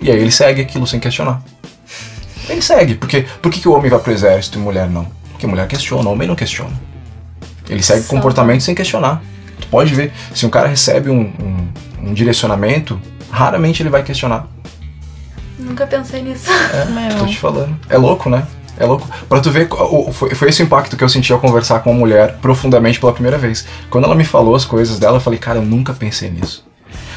E 0.00 0.10
aí 0.10 0.18
ele 0.18 0.30
segue 0.32 0.60
aquilo 0.62 0.86
sem 0.86 0.98
questionar. 0.98 1.40
Ele 2.48 2.60
segue, 2.60 2.94
porque 2.96 3.24
por 3.40 3.50
que, 3.50 3.60
que 3.60 3.68
o 3.68 3.72
homem 3.72 3.90
vai 3.90 3.98
pro 4.00 4.12
exército 4.12 4.58
e 4.58 4.60
mulher 4.60 4.88
não? 4.90 5.06
Porque 5.30 5.46
mulher 5.46 5.66
questiona, 5.66 6.08
o 6.08 6.12
homem 6.12 6.28
não 6.28 6.34
questiona. 6.34 6.72
Ele 7.68 7.82
segue 7.82 8.02
Só. 8.02 8.10
comportamento 8.10 8.60
sem 8.62 8.74
questionar. 8.74 9.22
Tu 9.60 9.66
pode 9.68 9.94
ver, 9.94 10.12
se 10.34 10.44
um 10.46 10.50
cara 10.50 10.68
recebe 10.68 11.10
um, 11.10 11.20
um- 11.40 11.68
um 12.08 12.14
direcionamento, 12.14 13.00
raramente 13.30 13.82
ele 13.82 13.90
vai 13.90 14.02
questionar. 14.02 14.46
Nunca 15.58 15.86
pensei 15.86 16.22
nisso. 16.22 16.50
Meu. 16.92 17.18
Tô 17.18 17.26
te 17.26 17.38
falando. 17.38 17.76
É 17.88 17.96
louco, 17.96 18.28
né? 18.28 18.46
É 18.76 18.84
louco. 18.84 19.08
Pra 19.28 19.40
tu 19.40 19.50
ver, 19.50 19.68
foi, 20.12 20.34
foi 20.34 20.48
esse 20.48 20.62
o 20.62 20.64
impacto 20.64 20.96
que 20.96 21.04
eu 21.04 21.08
senti 21.08 21.32
ao 21.32 21.38
conversar 21.38 21.78
com 21.80 21.90
uma 21.92 21.98
mulher 22.00 22.38
profundamente 22.42 22.98
pela 22.98 23.12
primeira 23.12 23.38
vez. 23.38 23.64
Quando 23.88 24.04
ela 24.04 24.14
me 24.16 24.24
falou 24.24 24.54
as 24.56 24.64
coisas 24.64 24.98
dela, 24.98 25.16
eu 25.16 25.20
falei, 25.20 25.38
cara, 25.38 25.58
eu 25.60 25.64
nunca 25.64 25.92
pensei 25.92 26.28
nisso. 26.30 26.66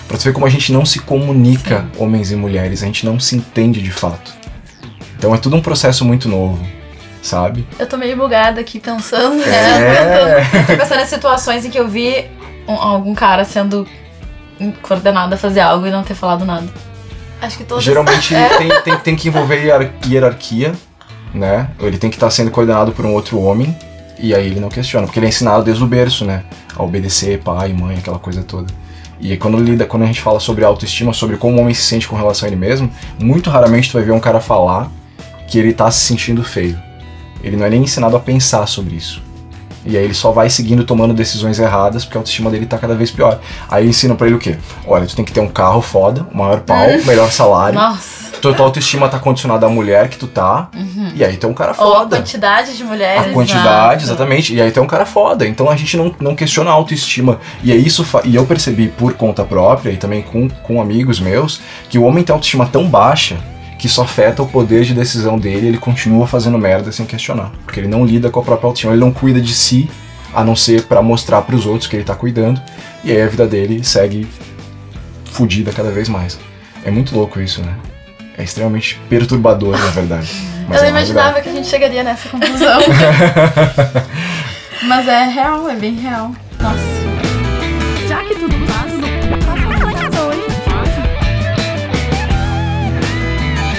Pra 0.08 0.18
tu 0.18 0.24
ver 0.24 0.34
como 0.34 0.46
a 0.46 0.50
gente 0.50 0.72
não 0.72 0.86
se 0.86 1.00
comunica, 1.00 1.88
homens 1.98 2.32
e 2.32 2.36
mulheres, 2.36 2.84
a 2.84 2.86
gente 2.86 3.06
não 3.06 3.20
se 3.20 3.36
entende 3.36 3.82
de 3.82 3.92
fato. 3.92 4.32
Então 5.18 5.34
é 5.34 5.38
tudo 5.38 5.56
um 5.56 5.62
processo 5.62 6.06
muito 6.06 6.30
novo, 6.30 6.60
sabe? 7.28 7.68
Eu 7.78 7.88
tô 7.88 7.98
meio 7.98 8.16
bugada 8.18 8.60
aqui 8.62 8.80
pensando. 8.80 9.42
É. 9.44 10.42
Eu 10.54 10.64
fui 10.64 10.78
pensando 10.78 11.02
em 11.02 11.06
situações 11.06 11.66
em 11.66 11.70
que 11.70 11.80
eu 11.80 11.88
vi 11.88 12.26
um- 12.68 12.74
algum 12.74 13.14
cara 13.14 13.44
sendo 13.44 13.88
coordenado 14.82 15.36
a 15.36 15.38
fazer 15.38 15.60
algo 15.60 15.86
e 15.86 15.92
não 15.92 16.04
ter 16.04 16.16
falado 16.16 16.44
nada. 16.46 16.68
Acho 17.42 17.58
que 17.58 17.64
todos. 17.64 17.84
Geralmente 17.84 18.34
tem, 18.58 18.82
tem, 18.82 18.98
tem 19.00 19.16
que 19.16 19.28
envolver 19.28 19.62
hierar- 19.64 19.92
hierarquia, 20.08 20.74
né? 21.34 21.70
Ele 21.80 21.98
tem 21.98 22.10
que 22.10 22.16
estar 22.16 22.30
sendo 22.32 22.50
coordenado 22.50 22.92
por 22.92 23.06
um 23.06 23.14
outro 23.14 23.40
homem, 23.40 23.78
e 24.20 24.34
aí 24.34 24.48
ele 24.48 24.60
não 24.60 24.70
questiona, 24.70 25.06
porque 25.06 25.20
ele 25.20 25.28
é 25.28 25.30
ensinado 25.30 25.64
desde 25.64 25.84
o 25.84 25.88
berço, 25.88 26.26
né? 26.26 26.44
A 26.76 26.82
obedecer 26.84 27.40
pai, 27.40 27.74
mãe, 27.74 27.98
aquela 27.98 28.18
coisa 28.20 28.42
toda. 28.42 28.74
E 29.20 29.32
aí 29.32 29.38
quando, 29.38 29.58
lida, 29.58 29.86
quando 29.86 30.04
a 30.04 30.06
gente 30.06 30.22
fala 30.22 30.40
sobre 30.40 30.64
autoestima, 30.64 31.12
sobre 31.14 31.38
como 31.38 31.58
o 31.58 31.62
homem 31.62 31.74
se 31.74 31.82
sente 31.84 32.08
com 32.08 32.16
relação 32.16 32.46
a 32.46 32.50
ele 32.50 32.56
mesmo, 32.56 32.90
muito 33.20 33.50
raramente 33.50 33.90
tu 33.90 33.94
vai 33.94 34.04
ver 34.04 34.12
um 34.12 34.20
cara 34.20 34.40
falar 34.40 34.92
que 35.48 35.58
ele 35.58 35.74
tá 35.74 35.90
se 35.90 36.00
sentindo 36.06 36.44
feio. 36.44 36.78
Ele 37.44 37.56
não 37.56 37.66
é 37.66 37.70
nem 37.70 37.84
ensinado 37.84 38.16
a 38.16 38.20
pensar 38.20 38.66
sobre 38.68 38.96
isso. 38.96 39.22
E 39.86 39.96
aí 39.98 40.04
ele 40.04 40.14
só 40.14 40.32
vai 40.32 40.50
seguindo, 40.50 40.84
tomando 40.84 41.14
decisões 41.14 41.60
erradas, 41.60 42.04
porque 42.04 42.18
a 42.18 42.20
autoestima 42.20 42.50
dele 42.50 42.66
tá 42.66 42.78
cada 42.78 42.94
vez 42.94 43.10
pior. 43.10 43.40
Aí 43.70 43.88
ensinam 43.88 44.18
pra 44.18 44.28
ele 44.28 44.36
o 44.36 44.40
quê? 44.40 44.58
Olha, 44.86 45.06
tu 45.08 45.16
tem 45.16 45.24
que 45.24 45.32
ter 45.32 45.40
um 45.40 45.48
carro 45.48 45.82
foda, 45.82 46.28
um 46.34 46.38
maior 46.40 46.60
pau, 46.60 46.86
melhor 47.08 47.32
salário. 47.32 47.80
Nossa. 47.80 48.28
Tua, 48.42 48.54
tua 48.54 48.66
autoestima 48.66 49.08
tá 49.08 49.18
condicionada 49.18 49.66
à 49.66 49.70
mulher 49.70 50.10
que 50.10 50.18
tu 50.18 50.28
tá. 50.28 50.70
E 51.16 51.24
aí 51.24 51.40
é 51.42 51.48
um 51.48 51.54
cara 51.54 51.74
Ou 51.78 51.94
a 51.94 52.00
foda. 52.00 52.18
quantidade 52.18 52.76
de 52.76 52.84
A 52.84 52.86
mulheres. 52.86 53.34
quantidade, 53.34 54.04
exato. 54.04 54.04
exatamente. 54.04 54.54
E 54.54 54.62
aí 54.62 54.72
é 54.76 54.82
um 54.82 54.86
cara 54.86 55.06
foda. 55.06 55.48
Então 55.48 55.70
a 55.70 55.76
gente 55.76 55.96
não, 55.98 56.14
não 56.20 56.36
questiona 56.36 56.70
a 56.70 56.74
autoestima. 56.74 57.40
E 57.64 57.72
é 57.72 57.76
isso. 57.76 58.06
E 58.26 58.36
eu 58.36 58.46
percebi 58.46 58.90
por 58.90 59.14
conta 59.14 59.44
própria 59.44 59.92
e 59.92 59.98
também 59.98 60.22
com, 60.22 60.50
com 60.50 60.80
amigos 60.82 61.20
meus 61.20 61.62
que 61.90 61.98
o 61.98 62.04
homem 62.04 62.24
tem 62.24 62.34
autoestima 62.34 62.68
tão 62.68 62.88
baixa 62.88 63.38
que 63.78 63.88
isso 63.88 64.02
afeta 64.02 64.42
o 64.42 64.48
poder 64.48 64.84
de 64.84 64.94
decisão 64.94 65.38
dele. 65.38 65.68
Ele 65.68 65.78
continua 65.78 66.28
fazendo 66.28 66.58
merda 66.58 66.92
sem 66.92 67.06
questionar. 67.06 67.52
Porque 67.64 67.80
ele 67.80 67.88
não 67.88 68.06
lida 68.06 68.30
com 68.30 68.40
a 68.40 68.44
própria 68.44 68.68
autoestima. 68.68 68.94
Ele 68.94 69.02
não 69.02 69.12
cuida 69.12 69.40
de 69.40 69.54
si, 69.54 69.90
a 70.34 70.44
não 70.44 70.56
ser 70.56 70.84
pra 70.84 71.02
mostrar 71.02 71.42
pros 71.44 71.66
outros 71.66 71.90
que 71.90 71.96
ele 71.96 72.04
tá 72.04 72.16
cuidando. 72.16 72.62
E 73.04 73.12
aí 73.12 73.22
a 73.22 73.28
vida 73.28 73.48
dele 73.48 73.84
segue 73.84 74.28
fudida 75.26 75.72
cada 75.72 75.92
vez 75.92 76.10
mais. 76.10 76.40
É 76.84 76.92
muito 76.92 77.16
louco 77.16 77.40
isso, 77.40 77.62
né? 77.62 77.76
É 78.38 78.44
extremamente 78.44 79.00
perturbador, 79.10 79.78
na 79.78 79.90
verdade. 79.92 80.32
Mas 80.68 80.82
eu 80.82 80.84
é 80.84 80.88
não 80.88 80.94
uma 80.94 81.00
imaginava 81.00 81.40
realidade. 81.40 81.44
que 81.44 81.50
a 81.50 81.54
gente 81.54 81.68
chegaria 81.68 82.04
nessa 82.04 82.30
conclusão. 82.30 82.80
Mas 84.84 85.08
é 85.08 85.24
real, 85.26 85.70
é 85.70 85.76
bem 85.76 85.96
real. 85.96 86.32
Nossa. 86.60 86.78
Já 88.08 88.24
que 88.24 88.36
tudo 88.36 88.56
passa, 88.68 88.87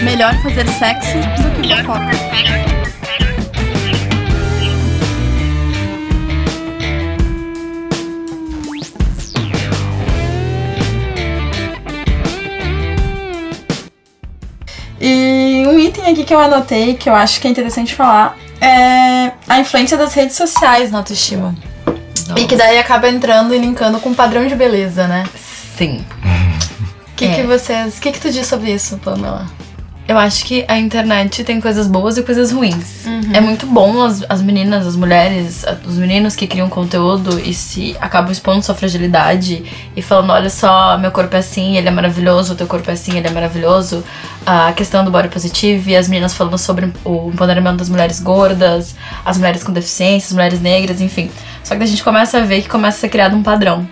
Melhor 0.03 0.35
fazer 0.43 0.67
sexo 0.69 1.17
do 1.43 1.63
que 1.63 1.75
fofoca. 1.77 3.19
E 15.01 15.65
um 15.67 15.79
item 15.79 16.11
aqui 16.13 16.25
que 16.25 16.35
eu 16.35 16.41
anotei, 16.41 16.95
que 16.95 17.09
eu 17.09 17.15
acho 17.15 17.41
que 17.41 17.47
é 17.47 17.51
interessante 17.51 17.95
falar, 17.95 18.37
é 18.61 19.33
a 19.49 19.61
influência 19.61 19.97
das 19.97 20.13
redes 20.15 20.37
sociais 20.37 20.91
na 20.91 20.99
autoestima. 20.99 21.55
E 22.37 22.45
que 22.47 22.57
daí 22.57 22.79
acaba 22.79 23.09
entrando 23.09 23.55
e 23.55 23.59
linkando 23.59 24.01
com 24.01 24.11
o 24.11 24.15
padrão 24.15 24.47
de 24.47 24.55
beleza, 24.55 25.07
né? 25.07 25.25
Sim. 25.77 26.05
O 27.13 27.17
que, 27.17 27.25
É. 27.25 27.35
que 27.37 27.43
vocês. 27.43 27.97
O 27.99 28.01
que, 28.01 28.13
que 28.13 28.21
tu 28.21 28.31
diz 28.31 28.47
sobre 28.47 28.73
isso, 28.73 28.99
Pamela? 28.99 29.47
Eu 30.09 30.17
acho 30.17 30.43
que 30.47 30.65
a 30.67 30.79
internet 30.79 31.45
tem 31.45 31.61
coisas 31.61 31.87
boas 31.87 32.17
e 32.17 32.23
coisas 32.23 32.51
ruins. 32.51 33.05
Uhum. 33.05 33.31
É 33.35 33.43
muito 33.43 33.67
bom 33.67 34.03
as, 34.03 34.25
as 34.27 34.41
meninas, 34.41 34.87
as 34.87 34.97
mulheres, 34.97 35.67
os 35.87 35.99
meninos 35.99 36.35
que 36.35 36.47
criam 36.47 36.67
conteúdo 36.67 37.39
e 37.39 37.53
se 37.53 37.95
acabam 38.01 38.33
expondo 38.33 38.65
sua 38.65 38.75
fragilidade 38.75 39.63
e 39.95 40.01
falando: 40.01 40.31
olha 40.31 40.49
só, 40.49 40.97
meu 40.97 41.11
corpo 41.11 41.37
é 41.37 41.41
assim, 41.41 41.77
ele 41.77 41.89
é 41.89 41.91
maravilhoso, 41.91 42.55
o 42.55 42.57
teu 42.57 42.67
corpo 42.67 42.89
é 42.89 42.95
assim, 42.95 43.19
ele 43.19 43.29
é 43.29 43.31
maravilhoso. 43.31 44.03
A 44.47 44.73
questão 44.73 45.05
do 45.05 45.11
body 45.11 45.29
positive, 45.29 45.95
as 45.95 46.09
meninas 46.09 46.33
falando 46.33 46.57
sobre 46.57 46.91
o 47.05 47.29
empoderamento 47.29 47.77
das 47.77 47.91
mulheres 47.91 48.19
gordas, 48.19 48.97
as 49.27 49.37
mulheres 49.37 49.63
com 49.63 49.75
deficiência, 49.75 50.29
as 50.29 50.33
mulheres 50.33 50.61
negras, 50.63 51.03
enfim. 51.03 51.31
Só 51.65 51.77
que 51.77 51.83
a 51.83 51.87
gente 51.87 52.03
começa 52.03 52.39
a 52.39 52.41
ver 52.43 52.63
que 52.63 52.69
começa 52.69 52.97
a 52.97 53.01
ser 53.01 53.09
criado 53.09 53.37
um 53.37 53.43
padrão. 53.43 53.87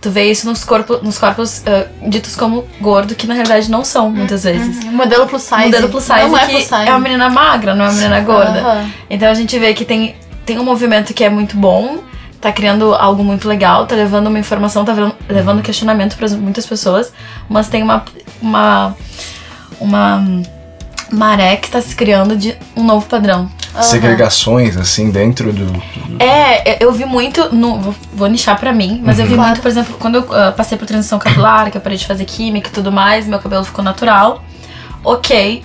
Tu 0.00 0.10
vê 0.10 0.30
isso 0.30 0.46
nos, 0.46 0.64
corpo, 0.64 0.98
nos 1.02 1.18
corpos 1.18 1.62
ah, 1.66 1.86
ditos 2.08 2.36
como 2.36 2.64
gordo, 2.80 3.14
que 3.16 3.26
na 3.26 3.34
realidade 3.34 3.70
não 3.70 3.84
são, 3.84 4.10
muitas 4.10 4.44
vezes. 4.44 4.84
Modelo 4.84 5.26
plus 5.26 5.42
size. 5.42 5.64
Modelo 5.64 5.88
plus 5.88 6.04
size, 6.04 6.28
Não 6.28 6.38
é 6.38 6.46
plus 6.46 6.62
size. 6.64 6.74
é 6.74 6.90
uma 6.90 7.00
menina 7.00 7.28
magra, 7.28 7.74
não 7.74 7.84
é 7.84 7.88
uma 7.88 7.94
menina 7.94 8.20
gorda. 8.20 8.60
Aham. 8.60 8.90
Então 9.10 9.28
a 9.28 9.34
gente 9.34 9.58
vê 9.58 9.74
que 9.74 9.84
tem, 9.84 10.14
tem 10.46 10.58
um 10.58 10.64
movimento 10.64 11.12
que 11.12 11.24
é 11.24 11.28
muito 11.30 11.56
bom, 11.56 11.98
tá 12.40 12.52
criando 12.52 12.94
algo 12.94 13.24
muito 13.24 13.48
legal, 13.48 13.86
tá 13.86 13.96
levando 13.96 14.28
uma 14.28 14.38
informação, 14.38 14.84
tá 14.84 14.92
levando- 14.92 15.16
levando 15.28 15.62
questionamento 15.62 16.16
para 16.16 16.28
muitas 16.30 16.64
pessoas, 16.66 17.12
mas 17.48 17.68
tem 17.68 17.82
uma, 17.82 18.04
uma, 18.40 18.96
uma 19.80 20.24
maré 21.10 21.56
que 21.56 21.68
tá 21.70 21.80
se 21.82 21.96
criando 21.96 22.36
de 22.36 22.56
um 22.76 22.84
novo 22.84 23.06
padrão. 23.06 23.50
Segregações, 23.82 24.76
assim, 24.76 25.10
dentro 25.10 25.52
do. 25.52 25.66
do- 25.66 25.82
É, 26.22 26.82
eu 26.82 26.92
vi 26.92 27.04
muito, 27.04 27.54
no, 27.54 27.78
vou, 27.80 27.94
vou 28.12 28.28
nichar 28.28 28.58
pra 28.58 28.72
mim, 28.72 29.00
mas 29.04 29.18
eu 29.18 29.26
vi 29.26 29.34
Claro. 29.34 29.48
muito, 29.50 29.62
por 29.62 29.68
exemplo, 29.68 29.96
quando 29.98 30.16
eu 30.16 30.26
ah, 30.34 30.52
passei 30.52 30.76
por 30.78 30.86
transição 30.86 31.18
capilar, 31.18 31.70
que 31.70 31.76
eu 31.76 31.80
parei 31.80 31.96
de 31.98 32.06
fazer 32.06 32.24
química 32.24 32.68
e 32.68 32.72
tudo 32.72 32.90
mais, 32.92 33.26
meu 33.26 33.38
cabelo 33.38 33.64
ficou 33.64 33.84
natural. 33.84 34.42
Ok. 35.04 35.64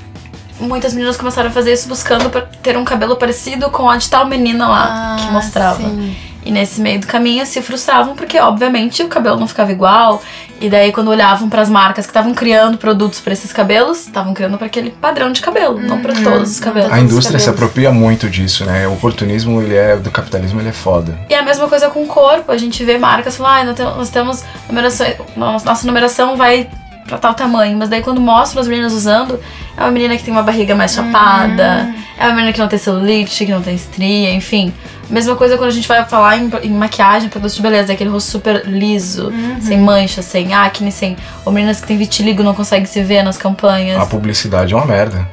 Muitas 0.59 0.93
meninas 0.93 1.17
começaram 1.17 1.49
a 1.49 1.51
fazer 1.51 1.73
isso 1.73 1.87
buscando 1.89 2.29
ter 2.61 2.77
um 2.77 2.83
cabelo 2.85 3.15
parecido 3.15 3.69
com 3.71 3.89
a 3.89 3.97
de 3.97 4.07
tal 4.09 4.25
menina 4.27 4.67
lá 4.67 5.15
que 5.19 5.27
Ah, 5.27 5.31
mostrava. 5.31 5.77
sim. 5.77 6.15
E 6.45 6.51
nesse 6.51 6.81
meio 6.81 6.99
do 6.99 7.07
caminho 7.07 7.45
se 7.45 7.61
frustravam 7.61 8.15
porque, 8.15 8.37
obviamente, 8.39 9.01
o 9.01 9.07
cabelo 9.07 9.39
não 9.39 9.47
ficava 9.47 9.71
igual. 9.71 10.21
E 10.59 10.69
daí, 10.69 10.91
quando 10.91 11.07
olhavam 11.09 11.49
pras 11.49 11.69
marcas 11.69 12.05
que 12.05 12.09
estavam 12.11 12.33
criando 12.33 12.77
produtos 12.77 13.19
pra 13.19 13.33
esses 13.33 13.51
cabelos, 13.51 13.99
estavam 14.07 14.33
criando 14.33 14.57
pra 14.57 14.67
aquele 14.67 14.91
padrão 14.91 15.31
de 15.31 15.41
cabelo, 15.41 15.79
não 15.81 16.01
pra 16.01 16.13
todos 16.13 16.51
os 16.51 16.59
cabelos. 16.59 16.91
A 16.91 16.99
indústria 16.99 17.39
se 17.39 17.45
cabelos. 17.45 17.63
apropria 17.63 17.91
muito 17.91 18.29
disso, 18.29 18.65
né? 18.65 18.87
O 18.87 18.93
oportunismo, 18.93 19.61
ele 19.61 19.75
é. 19.75 19.95
Do 19.97 20.11
capitalismo, 20.11 20.59
ele 20.61 20.69
é 20.69 20.73
foda. 20.73 21.17
E 21.29 21.33
a 21.35 21.41
mesma 21.43 21.67
coisa 21.67 21.89
com 21.89 22.03
o 22.03 22.07
corpo. 22.07 22.51
A 22.51 22.57
gente 22.57 22.83
vê 22.83 22.97
marcas 22.97 23.35
falando, 23.37 23.53
ah, 23.59 23.63
nós 23.65 23.75
temos- 23.75 23.95
nós 23.97 24.09
temos 24.09 24.43
numerações. 24.69 25.15
Nossa 25.35 25.65
nossa 25.65 25.87
numeração 25.87 26.35
vai 26.37 26.69
pra 27.07 27.17
tal 27.17 27.33
tamanho. 27.33 27.77
Mas 27.77 27.89
daí 27.89 28.01
quando 28.01 28.21
mostram 28.21 28.61
as 28.61 28.67
meninas 28.67 28.93
usando, 28.93 29.39
é 29.77 29.81
uma 29.81 29.91
menina 29.91 30.15
que 30.17 30.23
tem 30.23 30.33
uma 30.33 30.43
barriga 30.43 30.75
mais 30.75 30.93
chapada, 30.93 31.93
é 32.17 32.25
uma 32.25 32.33
menina 32.35 32.53
que 32.53 32.59
não 32.59 32.67
tem 32.67 32.79
celulite, 32.79 33.45
que 33.45 33.51
não 33.51 33.61
tem 33.61 33.75
estria, 33.75 34.33
enfim. 34.33 34.73
Mesma 35.09 35.35
coisa 35.35 35.57
quando 35.57 35.69
a 35.69 35.73
gente 35.73 35.87
vai 35.87 36.03
falar 36.05 36.37
em, 36.37 36.49
em 36.63 36.71
maquiagem, 36.71 37.27
produtos 37.29 37.55
de 37.55 37.61
beleza, 37.61 37.91
é 37.91 37.95
aquele 37.95 38.09
rosto 38.09 38.31
super 38.31 38.65
liso, 38.65 39.31
sem 39.61 39.77
mancha, 39.79 40.21
sem 40.21 40.53
acne, 40.53 40.91
sem. 40.91 41.17
Ou 41.45 41.51
meninas 41.51 41.81
que 41.81 41.87
têm 41.87 41.97
vitiligo 41.97 42.41
não 42.43 42.53
conseguem 42.53 42.85
se 42.85 43.01
ver 43.03 43.23
nas 43.23 43.37
campanhas. 43.37 44.01
A 44.01 44.05
publicidade 44.05 44.73
é 44.73 44.77
uma 44.77 44.85
merda. 44.85 45.27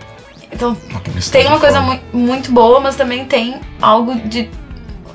Então 0.53 0.77
tem 1.31 1.47
uma 1.47 1.57
é 1.57 1.61
coisa 1.61 1.81
mui- 1.81 2.01
muito 2.13 2.51
boa, 2.51 2.81
mas 2.81 2.97
também 2.97 3.25
tem 3.25 3.61
algo 3.81 4.17
de 4.29 4.51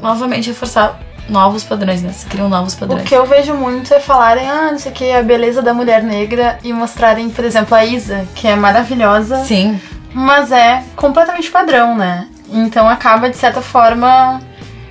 novamente 0.02 0.48
reforçar 0.50 1.00
novos 1.30 1.64
padrões, 1.64 2.02
né? 2.02 2.12
Se 2.12 2.26
criam 2.26 2.48
novos 2.50 2.74
O 2.74 2.78
padrões. 2.78 3.04
que 3.04 3.16
eu 3.16 3.26
vejo 3.26 3.54
muito 3.54 3.94
é 3.94 4.00
falarem, 4.00 4.50
ah, 4.50 4.70
não 4.72 4.78
sei 4.80 4.92
o 4.92 4.96
que, 4.96 5.12
a 5.12 5.24
beleza 5.24 5.62
da 5.62 5.74
mulher 5.74 6.04
negra 6.04 6.58
e 6.64 6.72
mostrarem, 6.72 7.30
por 7.30 7.44
exemplo, 7.44 7.76
a 7.76 7.84
Isa, 7.86 8.26
que 8.36 8.48
é 8.48 8.56
maravilhosa, 8.56 9.44
Sim, 9.46 9.80
mas 10.14 10.52
é 10.52 10.84
completamente 10.96 11.50
padrão, 11.52 11.96
né? 11.96 12.28
Então 12.52 12.88
acaba, 12.88 13.30
de 13.30 13.38
certa 13.38 13.62
forma, 13.62 14.40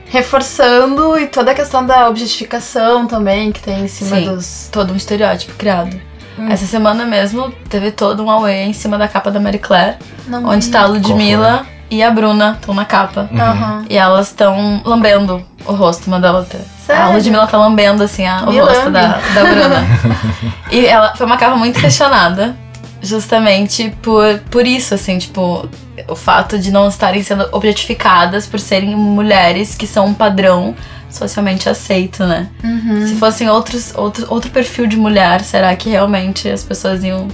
reforçando 0.06 1.18
e 1.18 1.26
toda 1.26 1.50
a 1.50 1.54
questão 1.54 1.84
da 1.84 2.08
objetificação 2.08 3.06
também 3.06 3.52
que 3.52 3.60
tem 3.60 3.84
em 3.84 3.88
cima 3.88 4.16
Sim. 4.16 4.24
dos. 4.34 4.68
todo 4.72 4.92
um 4.92 4.96
estereótipo 4.96 5.54
criado. 5.54 6.00
Hum. 6.38 6.48
Essa 6.50 6.66
semana 6.66 7.04
mesmo 7.04 7.52
teve 7.68 7.90
todo 7.92 8.24
um 8.24 8.30
away 8.30 8.62
em 8.64 8.72
cima 8.72 8.98
da 8.98 9.06
capa 9.06 9.30
da 9.30 9.38
Marie 9.38 9.60
Claire, 9.60 9.96
Não 10.26 10.44
onde 10.46 10.66
vi. 10.66 10.72
tá 10.72 10.82
a 10.82 10.86
Ludmilla 10.86 11.66
e 11.90 12.02
a 12.02 12.10
Bruna 12.10 12.56
estão 12.60 12.74
na 12.74 12.84
capa. 12.84 13.28
Aham. 13.32 13.84
E 13.88 13.96
elas 13.96 14.28
estão 14.28 14.80
lambendo 14.84 15.44
o 15.66 15.72
rosto 15.72 16.06
uma 16.06 16.18
da 16.20 16.32
outra. 16.32 16.60
Sério? 16.86 17.02
A 17.02 17.08
Ludmilla 17.10 17.46
tá 17.46 17.56
lambendo, 17.56 18.02
assim, 18.02 18.26
a, 18.26 18.42
o 18.42 18.52
Me 18.52 18.60
rosto 18.60 18.76
lambe. 18.76 18.92
da, 18.92 19.20
da 19.34 19.44
Bruna. 19.44 19.86
e 20.70 20.84
ela 20.86 21.14
foi 21.16 21.24
uma 21.24 21.36
capa 21.36 21.56
muito 21.56 21.80
questionada, 21.80 22.54
justamente 23.00 23.94
por, 24.02 24.38
por 24.50 24.66
isso, 24.66 24.94
assim, 24.94 25.18
tipo, 25.18 25.68
o 26.08 26.16
fato 26.16 26.58
de 26.58 26.70
não 26.70 26.88
estarem 26.88 27.22
sendo 27.22 27.48
objetificadas 27.52 28.46
por 28.46 28.60
serem 28.60 28.94
mulheres 28.94 29.74
que 29.74 29.86
são 29.86 30.06
um 30.06 30.14
padrão 30.14 30.74
socialmente 31.08 31.68
aceito, 31.68 32.24
né? 32.24 32.48
Uhum. 32.62 33.06
Se 33.06 33.14
fossem 33.14 33.48
outros, 33.48 33.94
outro, 33.96 34.26
outro 34.28 34.50
perfil 34.50 34.86
de 34.86 34.96
mulher, 34.96 35.42
será 35.42 35.74
que 35.76 35.88
realmente 35.88 36.48
as 36.48 36.64
pessoas 36.64 37.04
iam 37.04 37.28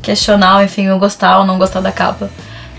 questionar, 0.00 0.56
ou, 0.56 0.62
enfim, 0.62 0.84
iam 0.84 0.98
gostar 0.98 1.38
ou 1.38 1.44
não 1.44 1.58
gostar 1.58 1.80
da 1.80 1.90
capa? 1.90 2.30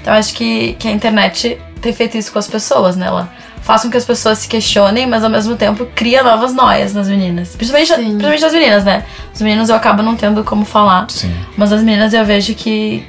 Então 0.05 0.13
acho 0.13 0.35
que, 0.35 0.73
que 0.73 0.87
a 0.87 0.91
internet 0.91 1.59
tem 1.81 1.91
feito 1.91 2.15
isso 2.15 2.31
com 2.31 2.37
as 2.37 2.47
pessoas, 2.47 2.95
né? 2.95 3.07
Ela 3.07 3.27
faz 3.63 3.81
com 3.81 3.89
que 3.89 3.97
as 3.97 4.05
pessoas 4.05 4.37
se 4.37 4.47
questionem, 4.47 5.07
mas 5.07 5.23
ao 5.23 5.31
mesmo 5.31 5.55
tempo 5.55 5.87
cria 5.95 6.21
novas 6.21 6.53
noias 6.53 6.93
nas 6.93 7.07
meninas. 7.07 7.55
Principalmente, 7.55 7.87
Sim. 7.87 8.03
principalmente 8.03 8.41
nas 8.41 8.53
meninas, 8.53 8.83
né? 8.83 9.03
Os 9.33 9.41
meninos 9.41 9.67
eu 9.67 9.75
acabo 9.75 10.03
não 10.03 10.15
tendo 10.15 10.43
como 10.43 10.63
falar. 10.63 11.09
Sim. 11.09 11.33
Mas 11.57 11.73
as 11.73 11.81
meninas 11.81 12.13
eu 12.13 12.23
vejo 12.23 12.53
que, 12.53 13.03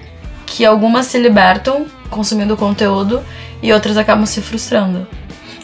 que 0.46 0.64
algumas 0.64 1.04
se 1.04 1.18
libertam 1.18 1.84
consumindo 2.08 2.56
conteúdo 2.56 3.22
e 3.62 3.70
outras 3.74 3.98
acabam 3.98 4.24
se 4.24 4.40
frustrando. 4.40 5.06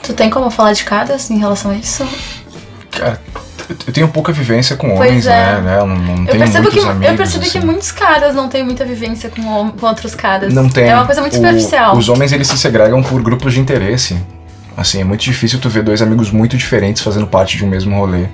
Tu 0.03 0.13
tem 0.13 0.29
como 0.29 0.51
falar 0.51 0.75
de 0.75 0.85
caras 0.85 1.31
em 1.31 1.39
relação 1.39 1.71
a 1.71 1.77
isso? 1.77 2.07
Cara, 2.91 3.19
eu 3.87 3.93
tenho 3.93 4.09
pouca 4.09 4.33
vivência 4.33 4.77
com 4.77 4.95
homens, 4.95 5.27
é. 5.27 5.31
né? 5.31 5.61
né? 5.61 5.79
Eu 5.81 5.87
não, 5.87 5.97
não 5.97 6.25
Eu 6.27 6.37
percebo, 6.39 6.69
que, 6.71 6.77
muitos 6.77 6.85
amigos. 6.91 7.09
eu 7.11 7.17
percebi 7.17 7.51
que 7.51 7.59
assim. 7.59 7.67
muitos 7.67 7.91
caras 7.93 8.35
não 8.35 8.49
têm 8.49 8.63
muita 8.65 8.85
vivência 8.85 9.31
com, 9.31 9.71
com 9.71 9.87
outros 9.87 10.15
caras. 10.15 10.53
Não 10.53 10.69
tem. 10.69 10.89
É 10.89 10.95
uma 10.95 11.07
coisa 11.07 11.21
muito 11.21 11.35
O- 11.35 11.37
superficial. 11.37 11.97
Os 11.97 12.09
homens, 12.09 12.33
eles 12.33 12.49
se 12.49 12.59
segregam 12.59 13.03
por 13.03 13.23
grupos 13.23 13.53
de 13.55 13.61
interesse. 13.61 14.17
Assim, 14.77 15.01
é 15.01 15.05
muito 15.05 15.23
difícil 15.23 15.59
tu 15.61 15.69
ver 15.69 15.83
dois 15.83 16.01
amigos 16.01 16.31
muito 16.31 16.57
diferentes 16.57 17.03
fazendo 17.03 17.27
parte 17.27 17.57
de 17.57 17.65
um 17.65 17.69
mesmo 17.69 17.97
rolê. 17.97 18.27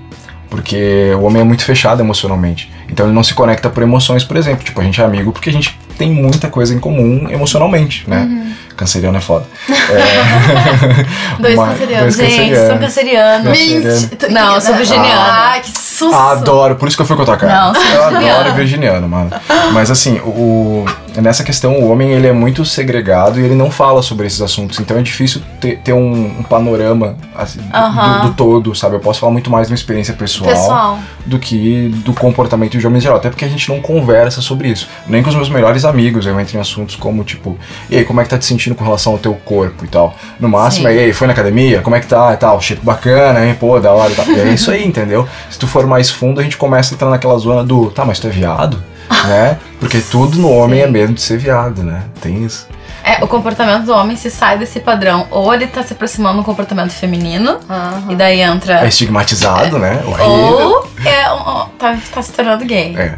Porque 0.51 1.13
o 1.19 1.25
homem 1.25 1.43
é 1.43 1.45
muito 1.45 1.65
fechado 1.65 2.01
emocionalmente. 2.01 2.73
Então 2.89 3.07
ele 3.07 3.15
não 3.15 3.23
se 3.23 3.35
conecta 3.35 3.69
por 3.69 3.83
emoções, 3.83 4.25
por 4.25 4.37
exemplo. 4.37 4.65
Tipo, 4.65 4.81
a 4.81 4.85
gente 4.85 5.01
é 5.01 5.05
amigo 5.05 5.31
porque 5.33 5.51
a 5.51 5.53
gente 5.53 5.79
tem 5.99 6.11
muita 6.11 6.49
coisa 6.49 6.75
em 6.75 6.79
comum 6.79 7.29
emocionalmente, 7.31 8.09
né? 8.09 8.55
Canceriano 8.79 9.19
é 9.19 9.21
foda. 9.21 9.45
É, 9.91 11.43
Dois 11.43 11.59
cancerianos. 11.59 12.17
dois 12.17 12.33
Gente, 12.33 12.57
são 12.57 12.79
cancerianos. 12.79 13.59
Mentira. 13.59 14.29
Não, 14.31 14.55
eu 14.55 14.61
sou 14.61 14.75
virginiana. 14.75 15.31
Ai, 15.33 15.61
que 15.61 15.71
susto. 15.79 16.15
Adoro, 16.15 16.77
por 16.77 16.87
isso 16.89 16.97
que 16.97 17.03
eu 17.03 17.07
fui 17.07 17.17
com 17.17 17.23
a 17.23 17.25
tua 17.25 17.37
cara. 17.37 17.55
Não, 17.55 17.75
sou 17.75 17.83
eu 17.85 18.05
adoro 18.05 18.15
virginiana. 18.21 18.53
virginiano, 18.55 19.09
mano. 19.09 19.31
Mas 19.73 19.91
assim, 19.91 20.19
o, 20.21 20.85
nessa 21.21 21.43
questão, 21.45 21.75
o 21.81 21.91
homem 21.91 22.11
ele 22.13 22.27
é 22.27 22.33
muito 22.33 22.65
segregado 22.65 23.41
e 23.41 23.45
ele 23.45 23.55
não 23.55 23.71
fala 23.71 24.03
sobre 24.03 24.27
esses 24.27 24.41
assuntos. 24.43 24.79
Então 24.81 24.97
é 24.97 25.03
difícil 25.03 25.41
ter, 25.61 25.79
ter 25.79 25.93
um, 25.93 26.39
um 26.41 26.43
panorama 26.43 27.17
assim, 27.35 27.61
do- 27.61 28.23
do, 28.23 28.29
do 28.29 28.35
todo, 28.35 28.75
sabe? 28.75 28.97
Eu 28.97 29.01
posso 29.01 29.21
falar 29.21 29.33
muito 29.33 29.51
mais 29.51 29.67
de 29.69 29.73
uma 29.73 29.77
experiência 29.77 30.15
pessoal, 30.15 30.51
Pessoal. 30.51 30.99
do 31.27 31.39
que 31.39 31.89
do 32.05 32.13
comportamento 32.13 32.77
de 32.79 32.87
homens 32.87 33.03
em 33.03 33.05
geral. 33.05 33.19
Até 33.19 33.31
porque 33.31 33.45
a 33.45 33.49
gente 33.49 33.69
não 33.69 33.81
conversa 33.81 34.41
sobre 34.41 34.69
isso. 34.69 34.89
Nem 35.07 35.23
com 35.23 35.29
os 35.31 35.35
meus 35.35 35.49
melhores 35.49 35.85
amigos 35.85 36.27
eu 36.27 36.39
entro 36.39 36.57
em 36.57 36.61
assuntos 36.61 36.97
como, 36.97 37.25
tipo, 37.25 37.59
e 37.91 37.97
aí, 37.97 38.05
como 38.05 38.21
é 38.21 38.25
que 38.25 38.31
tá 38.31 38.39
te 38.39 38.45
sentindo 38.45 38.75
com 38.75 38.85
relação 38.85 39.13
ao 39.15 39.19
teu 39.19 39.35
corpo 39.35 39.85
e 39.85 39.89
tal? 39.89 40.15
No 40.39 40.49
máximo, 40.49 40.89
Sim. 40.89 40.95
é, 40.95 40.97
e 40.97 40.99
aí, 41.07 41.13
foi 41.13 41.27
na 41.27 41.33
academia? 41.33 41.81
Como 41.81 41.97
é 41.97 42.01
que 42.01 42.07
tá 42.07 42.33
e 42.33 42.37
tal? 42.37 42.61
Shape 42.61 42.85
bacana, 42.85 43.45
hein? 43.47 43.57
Pô, 43.59 43.79
da 43.81 43.93
hora 43.93 44.13
e 44.13 44.15
tal. 44.15 44.27
É 44.27 44.53
isso 44.53 44.71
aí, 44.71 44.85
entendeu? 44.87 45.27
Se 45.51 45.59
tu 45.59 45.67
for 45.67 45.87
mais 45.87 46.11
fundo, 46.11 46.41
a 46.41 46.43
gente 46.45 46.57
começa 46.57 46.93
a 46.93 46.97
entrar 46.97 47.11
naquela 47.11 47.37
zona 47.39 47.65
do, 47.65 47.91
tá, 47.91 48.05
mas 48.05 48.19
tu 48.19 48.27
é 48.27 48.31
viado? 48.31 48.83
Né? 49.27 49.59
Porque 49.81 50.01
tudo 50.01 50.39
no 50.39 50.51
homem 50.51 50.81
Sim. 50.81 50.85
é 50.87 50.91
medo 50.91 51.13
de 51.13 51.21
ser 51.21 51.39
viado, 51.39 51.83
né? 51.83 52.03
Tem 52.21 52.45
isso. 52.45 52.67
É, 53.03 53.23
o 53.25 53.29
comportamento 53.29 53.85
do 53.85 53.93
homem 53.93 54.17
se 54.17 54.31
sai 54.31 54.59
desse 54.59 54.81
padrão. 54.81 55.27
Ou 55.31 55.53
ele 55.55 55.67
tá 55.67 55.83
se 55.83 55.93
aproximando 55.95 56.39
do 56.39 56.45
comportamento 56.45 56.91
feminino, 56.91 57.59
Aham. 57.69 58.05
e 58.11 58.17
daí 58.17 58.41
entra. 58.41 58.81
É 58.85 58.89
estigmatizado, 58.89 59.79
né? 59.79 60.03
Horrível. 60.05 60.27
Ou 60.31 60.89
é, 61.05 61.33
um- 61.33 61.63
um- 61.63 61.67
tá, 61.79 61.97
tá 62.13 62.23
se 62.23 62.33
tornando 62.33 62.65
gay. 62.65 62.95
É. 62.97 63.15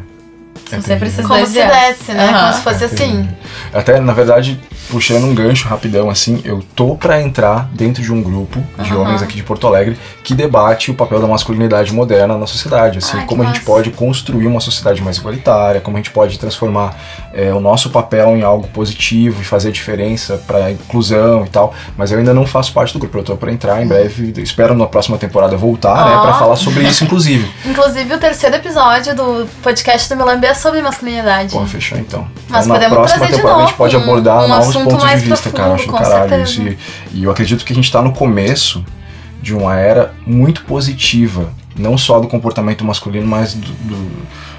Sempre 0.82 1.08
esses 1.08 1.26
Como 1.26 1.46
se 1.46 1.52
desse, 1.54 2.12
né? 2.12 2.28
Aham. 2.28 2.40
Como 2.40 2.52
se 2.54 2.60
fosse 2.62 2.84
assim. 2.84 3.28
Até, 3.72 4.00
na 4.00 4.12
verdade, 4.12 4.60
puxando 4.90 5.24
um 5.24 5.34
gancho 5.34 5.68
rapidão, 5.68 6.10
assim, 6.10 6.40
eu 6.44 6.62
tô 6.74 6.94
pra 6.96 7.20
entrar 7.20 7.68
dentro 7.72 8.02
de 8.02 8.12
um 8.12 8.22
grupo 8.22 8.60
de 8.78 8.90
Aham. 8.92 9.00
homens 9.02 9.22
aqui 9.22 9.36
de 9.36 9.42
Porto 9.42 9.66
Alegre 9.66 9.98
que 10.22 10.34
debate 10.34 10.90
o 10.90 10.94
papel 10.94 11.20
da 11.20 11.26
masculinidade 11.26 11.92
moderna 11.92 12.36
na 12.36 12.46
sociedade, 12.46 12.98
assim, 12.98 13.18
Ai, 13.18 13.26
como 13.26 13.42
a 13.42 13.46
gente 13.46 13.56
massa. 13.56 13.66
pode 13.66 13.90
construir 13.90 14.46
uma 14.46 14.60
sociedade 14.60 15.02
mais 15.02 15.16
igualitária, 15.16 15.80
como 15.80 15.96
a 15.96 16.00
gente 16.00 16.10
pode 16.10 16.38
transformar 16.38 16.96
é, 17.32 17.52
o 17.52 17.60
nosso 17.60 17.90
papel 17.90 18.36
em 18.36 18.42
algo 18.42 18.68
positivo 18.68 19.40
e 19.40 19.44
fazer 19.44 19.72
diferença 19.72 20.40
pra 20.46 20.70
inclusão 20.70 21.44
e 21.44 21.48
tal, 21.48 21.74
mas 21.96 22.12
eu 22.12 22.18
ainda 22.18 22.34
não 22.34 22.46
faço 22.46 22.72
parte 22.72 22.92
do 22.92 22.98
grupo, 22.98 23.18
eu 23.18 23.22
tô 23.22 23.36
pra 23.36 23.50
entrar 23.52 23.82
em 23.82 23.86
breve, 23.86 24.32
espero 24.42 24.74
na 24.74 24.86
próxima 24.86 25.16
temporada 25.18 25.56
voltar, 25.56 26.04
né, 26.06 26.16
Ó. 26.16 26.22
pra 26.22 26.34
falar 26.34 26.56
sobre 26.56 26.84
isso, 26.84 27.04
inclusive. 27.04 27.50
Inclusive, 27.64 28.14
o 28.14 28.18
terceiro 28.18 28.56
episódio 28.56 29.14
do 29.14 29.48
podcast 29.62 30.08
do 30.08 30.16
Melambi 30.16 30.46
é 30.46 30.54
sobre 30.60 30.82
masculinidade. 30.82 31.52
Pô, 31.52 31.64
fechou 31.66 31.98
então. 31.98 32.26
Mas 32.48 32.66
então, 32.66 32.78
na 32.78 32.88
próxima 32.90 33.26
temporada 33.26 33.58
a 33.58 33.60
gente 33.62 33.70
novo 33.70 33.76
pode 33.76 33.96
um- 33.96 34.00
abordar 34.02 34.44
um 34.44 34.48
novos 34.48 34.74
pontos 34.76 35.08
de 35.10 35.16
vista, 35.16 35.50
cara. 35.50 35.68
Eu 35.70 35.74
acho 35.74 35.86
do 35.86 35.90
profundo, 35.92 36.10
caralho 36.10 36.42
isso. 36.44 36.62
E, 36.62 36.78
e 37.14 37.24
eu 37.24 37.30
acredito 37.30 37.64
que 37.64 37.72
a 37.72 37.76
gente 37.76 37.90
tá 37.90 38.00
no 38.02 38.12
começo 38.12 38.84
de 39.42 39.54
uma 39.54 39.76
era 39.76 40.12
muito 40.26 40.64
positiva. 40.64 41.50
Não 41.76 41.96
só 41.96 42.20
do 42.20 42.28
comportamento 42.28 42.84
masculino, 42.84 43.26
mas 43.26 43.54
do, 43.54 43.66
do, 43.72 44.10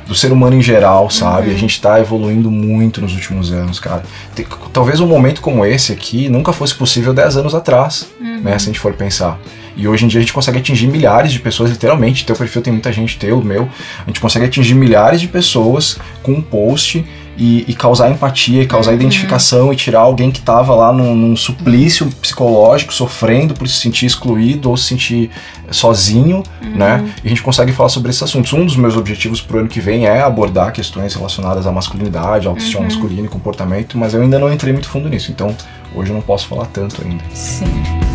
do 0.08 0.15
ser 0.15 0.31
humano 0.31 0.55
em 0.55 0.62
geral, 0.62 1.10
sabe? 1.10 1.50
Uhum. 1.50 1.55
A 1.55 1.58
gente 1.58 1.79
tá 1.79 2.00
evoluindo 2.00 2.50
muito 2.50 3.00
nos 3.01 3.13
últimos 3.13 3.51
anos, 3.51 3.79
cara. 3.79 4.01
Tem- 4.34 4.48
talvez 4.74 5.00
um 5.00 5.05
momento 5.08 5.39
como 5.41 5.63
esse 5.65 5.91
aqui 5.91 6.29
nunca 6.29 6.51
fosse 6.51 6.74
possível 6.74 7.13
10 7.13 7.38
anos 7.38 7.53
atrás, 7.53 8.08
Uhum. 8.20 8.39
né? 8.41 8.58
Se 8.58 8.65
a 8.65 8.72
gente 8.72 8.79
for 8.79 8.93
pensar. 8.93 9.38
E 9.75 9.87
hoje 9.87 10.05
em 10.05 10.07
dia 10.07 10.19
a 10.19 10.21
gente 10.21 10.33
consegue 10.33 10.57
atingir 10.57 10.87
milhares 10.87 11.31
de 11.31 11.39
pessoas, 11.39 11.72
literalmente. 11.72 12.25
Teu 12.25 12.35
perfil 12.35 12.61
tem 12.61 12.74
muita 12.74 12.91
gente, 12.91 13.17
teu, 13.17 13.41
meu. 13.41 13.69
A 14.03 14.07
gente 14.07 14.19
consegue 14.19 14.46
atingir 14.46 14.75
milhares 14.75 15.22
de 15.22 15.27
pessoas 15.27 15.98
com 16.22 16.33
um 16.33 16.41
post 16.41 17.05
e, 17.37 17.65
e 17.67 17.74
causar 17.74 18.11
empatia, 18.11 18.61
e 18.61 18.67
causar 18.67 18.93
identificação 18.93 19.72
e 19.72 19.75
tirar 19.75 20.01
alguém 20.01 20.29
que 20.29 20.41
tava 20.41 20.75
lá 20.75 20.91
num, 20.91 21.15
num 21.15 21.35
suplício 21.35 22.07
psicológico, 22.22 22.93
sofrendo 22.93 23.53
por 23.53 23.67
se 23.67 23.75
sentir 23.75 24.05
excluído 24.05 24.69
ou 24.69 24.77
se 24.77 24.85
sentir 24.85 25.31
sozinho, 25.72 26.43
né? 26.61 27.13
E 27.24 27.27
a 27.27 27.29
gente 27.29 27.41
consegue 27.41 27.72
falar 27.72 27.89
sobre 27.89 28.09
esses 28.09 28.22
assuntos. 28.22 28.51
Um 28.53 28.65
dos 28.65 28.75
meus 28.75 28.96
objetivos 28.98 29.41
pro 29.41 29.59
ano 29.59 29.67
que 29.67 29.79
vem 29.79 30.05
é 30.05 30.22
abordar 30.22 30.72
questões 30.72 31.15
relacionadas 31.15 31.65
à 31.65 31.72
masculinidade, 31.72 32.48
autoestima 32.48 32.83
masculina 32.83 33.25
e 33.25 33.29
comportamento, 33.29 33.98
mas 33.98 34.13
eu 34.13 34.22
ainda 34.22 34.37
não 34.37 34.51
entrei 34.51 34.74
muito 34.74 34.89
fundo 34.89 35.09
nisso, 35.09 35.31
então 35.31 35.55
hoje 35.96 36.11
eu 36.11 36.13
não 36.15 36.22
posso 36.22 36.48
falar 36.48 36.65
tanto 36.65 37.01
ainda. 37.03 37.24
Sim. 37.33 38.10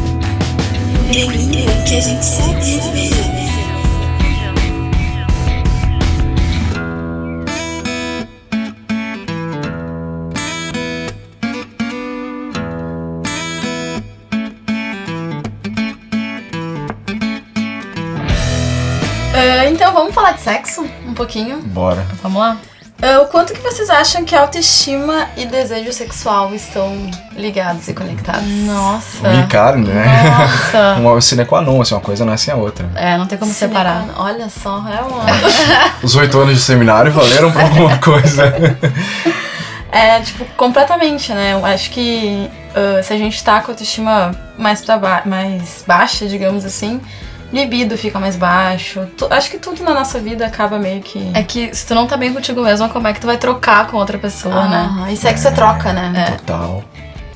Menina 1.07 1.73
que 1.87 1.97
a 1.97 2.01
gente 2.01 2.25
sabe. 2.25 2.57
Ah, 19.33 19.66
então, 19.71 19.92
vamos 19.92 20.12
falar 20.14 20.33
de 20.33 20.40
sexo 20.40 20.85
um 21.07 21.14
pouquinho. 21.14 21.59
Bora. 21.59 22.03
Vamos 22.23 22.40
lá? 22.40 22.59
Ah, 23.02 23.20
o 23.20 23.26
quanto 23.26 23.52
que 23.52 23.61
vocês 23.61 23.90
acham 23.90 24.24
que 24.24 24.35
autoestima 24.35 25.28
e 25.37 25.44
desejo 25.44 25.92
sexual 25.92 26.54
estão 26.54 27.11
ligados 27.37 27.87
e 27.88 27.94
conectados? 27.94 28.48
Nossa. 28.48 29.46
Carne, 29.50 29.88
né? 29.88 30.06
Nossa. 30.30 30.94
Uma 31.00 31.20
sine 31.20 31.44
qua 31.44 31.61
non, 31.61 31.80
assim, 31.80 31.94
uma 31.94 32.00
coisa 32.00 32.24
não 32.24 32.32
é 32.32 32.37
sem 32.37 32.54
a 32.54 32.56
outra. 32.56 32.88
É, 32.94 33.18
não 33.18 33.26
tem 33.26 33.37
como 33.37 33.52
Sim, 33.52 33.59
separar. 33.59 34.06
Olha 34.16 34.48
só, 34.48 34.78
é 34.88 35.00
uma... 35.02 35.24
Os 36.02 36.16
oito 36.16 36.38
anos 36.40 36.54
de 36.54 36.61
seminário 36.61 37.12
valeram 37.12 37.52
pra 37.52 37.62
alguma 37.62 37.98
coisa. 37.98 38.44
É, 39.92 40.20
tipo, 40.20 40.44
completamente, 40.56 41.32
né? 41.32 41.52
Eu 41.52 41.64
acho 41.64 41.90
que 41.90 42.50
ah, 42.76 43.02
se 43.02 43.11
a 43.12 43.16
gente 43.16 43.42
tá 43.42 43.61
com 43.61 43.70
a 43.70 43.74
autoestima 43.74 44.32
mais, 44.59 44.85
pra 44.85 44.98
ba 44.98 45.22
mais 45.24 45.82
baixa, 45.87 46.26
digamos 46.26 46.62
assim, 46.62 47.00
libido 47.52 47.96
fica 47.96 48.18
mais 48.18 48.37
baixo. 48.37 49.06
Tu- 49.16 49.26
acho 49.30 49.50
que 49.50 49.59
tudo 49.59 49.82
na 49.85 49.94
nossa 49.94 50.18
vida 50.18 50.46
acaba 50.46 50.78
meio 50.78 51.00
que. 51.00 51.30
É 51.35 51.42
que 51.42 51.74
se 51.74 51.87
tu 51.87 51.94
não 51.94 52.06
tá 52.06 52.16
bem 52.16 52.32
contigo 52.32 52.62
mesmo, 52.62 52.88
como 52.88 53.06
é 53.09 53.12
que 53.12 53.20
tu 53.20 53.26
vai 53.26 53.37
trocar 53.38 53.87
com 53.87 53.96
outra 53.96 54.18
pessoa, 54.18 54.66
né? 54.68 54.78
Aham, 54.90 55.11
E 55.11 55.16
sexo 55.16 55.48
é 55.48 55.50
troca, 55.50 55.92
né? 55.92 56.12
É. 56.28 56.30
Total. 56.37 56.85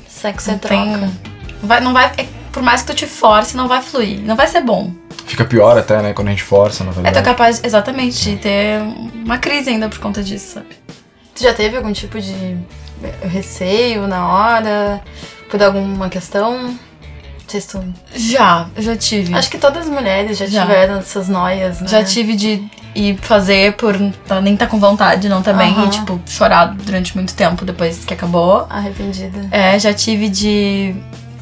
Sexo 0.07 0.49
é 0.49 0.53
Não 0.53 0.59
troca. 0.59 0.75
tem. 0.75 1.19
Vai, 1.63 1.79
não 1.81 1.93
vai, 1.93 2.11
é- 2.17 2.25
por 2.51 2.61
mais 2.61 2.81
que 2.81 2.87
tu 2.87 2.93
te 2.95 3.05
force, 3.07 3.55
não 3.55 3.67
vai 3.67 3.81
fluir. 3.81 4.19
Não 4.21 4.35
vai 4.35 4.47
ser 4.47 4.61
bom. 4.61 4.91
Fica 5.25 5.45
pior 5.45 5.77
até, 5.77 6.01
né? 6.01 6.11
Quando 6.13 6.27
a 6.27 6.31
gente 6.31 6.43
força, 6.43 6.83
na 6.83 6.89
É, 6.91 6.93
tu 6.93 6.99
é 6.99 7.03
verdade. 7.03 7.25
capaz, 7.25 7.61
exatamente, 7.63 8.21
de 8.31 8.35
ter 8.37 8.81
uma 9.23 9.37
crise 9.37 9.69
ainda 9.69 9.87
por 9.87 9.99
conta 9.99 10.21
disso, 10.21 10.55
sabe? 10.55 10.67
Tu 11.33 11.43
já 11.43 11.53
teve 11.53 11.77
algum 11.77 11.93
tipo 11.93 12.19
de 12.19 12.57
receio 13.23 14.07
na 14.07 14.27
hora? 14.27 15.01
Por 15.49 15.61
alguma 15.63 16.09
questão? 16.09 16.77
Se 17.59 17.67
tu... 17.67 17.83
Já, 18.15 18.67
já 18.77 18.95
tive. 18.95 19.33
Acho 19.33 19.49
que 19.49 19.57
todas 19.57 19.83
as 19.83 19.89
mulheres 19.89 20.37
já, 20.37 20.45
Já. 20.45 20.61
tiveram 20.61 20.97
essas 20.99 21.27
noias, 21.27 21.81
né? 21.81 21.87
Já 21.87 22.03
tive 22.03 22.35
de 22.35 22.63
ir 22.95 23.17
fazer 23.21 23.73
por 23.73 23.95
tá- 24.27 24.39
nem 24.41 24.55
tá 24.55 24.67
com 24.67 24.79
vontade, 24.79 25.27
não 25.27 25.41
tá 25.41 25.51
bem, 25.53 25.71
Aham. 25.73 25.87
e 25.87 25.89
tipo, 25.89 26.19
chorar 26.27 26.73
durante 26.75 27.15
muito 27.15 27.33
tempo 27.33 27.65
depois 27.65 28.03
que 28.05 28.13
acabou. 28.13 28.65
Arrependida. 28.69 29.47
É, 29.51 29.77
já 29.79 29.93
tive 29.93 30.29
de 30.29 30.95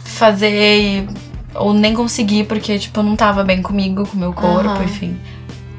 fazer 0.04 0.80
e, 0.82 1.10
ou 1.56 1.74
nem 1.74 1.93
conseguir 1.93 2.45
porque, 2.45 2.78
tipo, 2.80 3.02
não 3.04 3.15
tava 3.15 3.43
bem 3.43 3.62
comigo, 3.62 4.06
com 4.08 4.15
o 4.17 4.19
meu 4.19 4.34
corpo, 4.34 4.69
Aham. 4.69 4.84
enfim. 4.84 5.17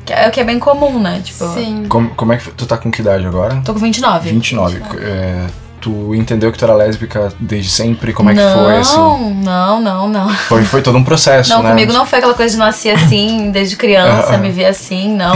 Que 0.04 0.12
é 0.12 0.28
o 0.28 0.30
que 0.30 0.40
é 0.40 0.44
bem 0.44 0.58
comum, 0.58 0.98
né? 1.00 1.20
Tipo, 1.22 1.44
Sim. 1.54 1.86
Como, 1.88 2.10
como 2.10 2.32
é 2.32 2.36
que 2.36 2.50
tu 2.52 2.66
tá 2.66 2.76
com 2.78 2.90
que 2.90 3.00
idade 3.00 3.26
agora? 3.26 3.60
tô 3.64 3.72
com 3.72 3.78
29. 3.80 4.30
29. 4.30 4.80
É, 5.00 5.46
tu 5.80 6.14
entendeu 6.14 6.52
que 6.52 6.58
tu 6.58 6.64
era 6.64 6.74
lésbica 6.74 7.32
desde 7.38 7.70
sempre? 7.70 8.12
Como 8.12 8.30
é 8.30 8.34
que 8.34 8.40
não, 8.40 8.64
foi, 8.64 8.76
assim? 8.76 9.34
Não, 9.42 9.80
não, 9.80 10.08
não. 10.08 10.28
Foi, 10.28 10.64
foi 10.64 10.82
todo 10.82 10.98
um 10.98 11.04
processo, 11.04 11.50
Não, 11.50 11.62
né? 11.62 11.70
comigo 11.70 11.92
não 11.92 12.06
foi 12.06 12.18
aquela 12.18 12.34
coisa 12.34 12.52
de 12.52 12.58
nascer 12.58 12.90
assim, 12.90 13.50
desde 13.50 13.76
criança, 13.76 14.36
me 14.38 14.50
ver 14.50 14.66
assim, 14.66 15.16
não. 15.16 15.34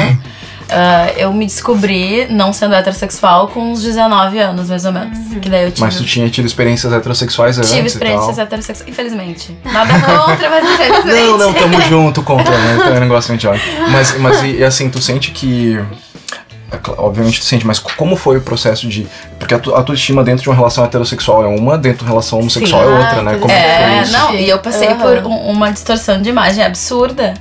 Ah, 0.68 1.12
eu 1.16 1.32
me 1.32 1.46
descobri 1.46 2.26
não 2.30 2.52
sendo 2.52 2.74
heterossexual 2.74 3.48
com 3.48 3.72
uns 3.72 3.82
19 3.82 4.38
anos, 4.38 4.68
mais 4.68 4.84
ou 4.84 4.92
menos. 4.92 5.18
Que 5.40 5.48
daí 5.48 5.64
eu 5.64 5.70
tive. 5.70 5.82
Mas 5.82 5.96
tu 5.96 6.04
tinha 6.04 6.28
tido 6.30 6.46
experiências 6.46 6.92
heterossexuais 6.92 7.58
antes 7.58 7.70
Tive 7.70 7.86
experiências 7.86 8.38
heterossexuais. 8.38 8.88
Infelizmente. 8.88 9.56
Nada 9.64 9.92
contra, 10.00 10.50
mas 10.50 10.64
infelizmente. 10.72 11.28
Não, 11.28 11.38
não, 11.38 11.52
tamo 11.52 11.80
junto 11.88 12.22
contra, 12.22 12.56
né? 12.56 12.76
Eu 12.76 12.84
também 12.84 13.00
não 13.00 13.08
gosto 13.08 13.28
muito 13.28 13.40
de 13.40 13.48
homem. 13.48 13.60
Mas, 13.90 14.18
mas 14.18 14.42
e, 14.42 14.56
e 14.56 14.64
assim, 14.64 14.88
tu 14.88 15.00
sente 15.00 15.30
que. 15.32 15.78
é 16.72 16.78
Obviamente 16.96 17.40
tu 17.40 17.44
sente, 17.44 17.66
mas 17.66 17.78
como 17.78 18.16
foi 18.16 18.38
o 18.38 18.40
processo 18.40 18.88
de. 18.88 19.06
Porque 19.44 19.54
a 19.54 19.58
tua 19.58 19.78
a 19.78 19.82
tua 19.82 19.94
estima 19.94 20.24
dentro 20.24 20.42
de 20.42 20.48
uma 20.48 20.56
relação 20.56 20.82
heterossexual 20.86 21.44
é 21.44 21.48
uma, 21.48 21.76
dentro 21.76 21.98
de 21.98 22.04
uma 22.04 22.10
relação 22.12 22.38
homossexual 22.40 22.82
Sim. 22.82 22.88
é 22.88 22.92
outra, 22.98 23.18
Ah, 23.18 23.22
né? 23.22 23.36
Como 23.38 23.52
é 23.52 23.98
É, 24.02 24.06
não, 24.08 24.34
e 24.34 24.48
eu 24.48 24.58
passei 24.58 24.88
Aham. 24.88 24.96
por 24.98 25.26
um- 25.30 25.50
uma 25.50 25.70
distorção 25.70 26.22
de 26.22 26.30
imagem 26.30 26.64
absurda. 26.64 27.34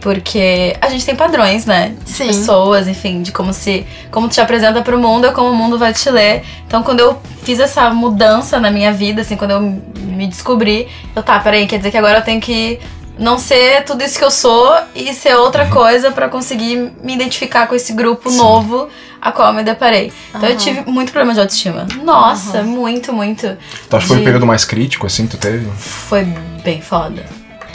Porque 0.00 0.76
a 0.80 0.88
gente 0.90 1.04
tem 1.04 1.16
padrões, 1.16 1.64
né? 1.66 1.94
De 2.04 2.10
Sim. 2.10 2.26
pessoas, 2.28 2.86
enfim, 2.86 3.22
de 3.22 3.32
como 3.32 3.52
se. 3.52 3.86
Como 4.10 4.28
tu 4.28 4.34
te 4.34 4.40
apresenta 4.40 4.82
pro 4.82 4.98
mundo 4.98 5.26
é 5.26 5.32
como 5.32 5.48
o 5.50 5.54
mundo 5.54 5.78
vai 5.78 5.92
te 5.92 6.08
ler. 6.10 6.44
Então, 6.66 6.82
quando 6.82 7.00
eu 7.00 7.18
fiz 7.42 7.58
essa 7.58 7.88
mudança 7.90 8.60
na 8.60 8.70
minha 8.70 8.92
vida, 8.92 9.22
assim, 9.22 9.34
quando 9.36 9.52
eu 9.52 9.60
me 9.60 10.26
descobri, 10.28 10.86
eu, 11.14 11.22
tá, 11.22 11.40
peraí, 11.40 11.66
quer 11.66 11.78
dizer 11.78 11.90
que 11.90 11.96
agora 11.96 12.18
eu 12.18 12.22
tenho 12.22 12.40
que 12.40 12.78
não 13.18 13.38
ser 13.38 13.82
tudo 13.84 14.04
isso 14.04 14.18
que 14.18 14.24
eu 14.24 14.30
sou 14.30 14.76
e 14.94 15.12
ser 15.14 15.34
outra 15.36 15.66
coisa 15.66 16.10
pra 16.12 16.28
conseguir 16.28 16.92
me 17.02 17.14
identificar 17.14 17.66
com 17.66 17.74
esse 17.74 17.92
grupo 17.94 18.30
Sim. 18.30 18.36
novo 18.36 18.88
a 19.28 19.32
qual 19.32 19.48
eu 19.48 19.54
me 19.54 19.62
deparei. 19.62 20.12
Então 20.34 20.48
eu 20.48 20.56
tive 20.56 20.82
muito 20.90 21.10
problema 21.12 21.34
de 21.34 21.40
autoestima. 21.40 21.86
Nossa, 22.02 22.62
muito, 22.62 23.12
muito. 23.12 23.46
Então 23.86 23.98
acho 23.98 24.06
que 24.06 24.08
foi 24.08 24.16
o 24.16 24.20
De- 24.20 24.24
período 24.24 24.46
mais 24.46 24.64
crítico, 24.64 25.06
assim, 25.06 25.26
que 25.26 25.36
tu 25.36 25.38
teve? 25.38 25.66
Foi 25.76 26.24
bem 26.64 26.80
foda. 26.80 27.24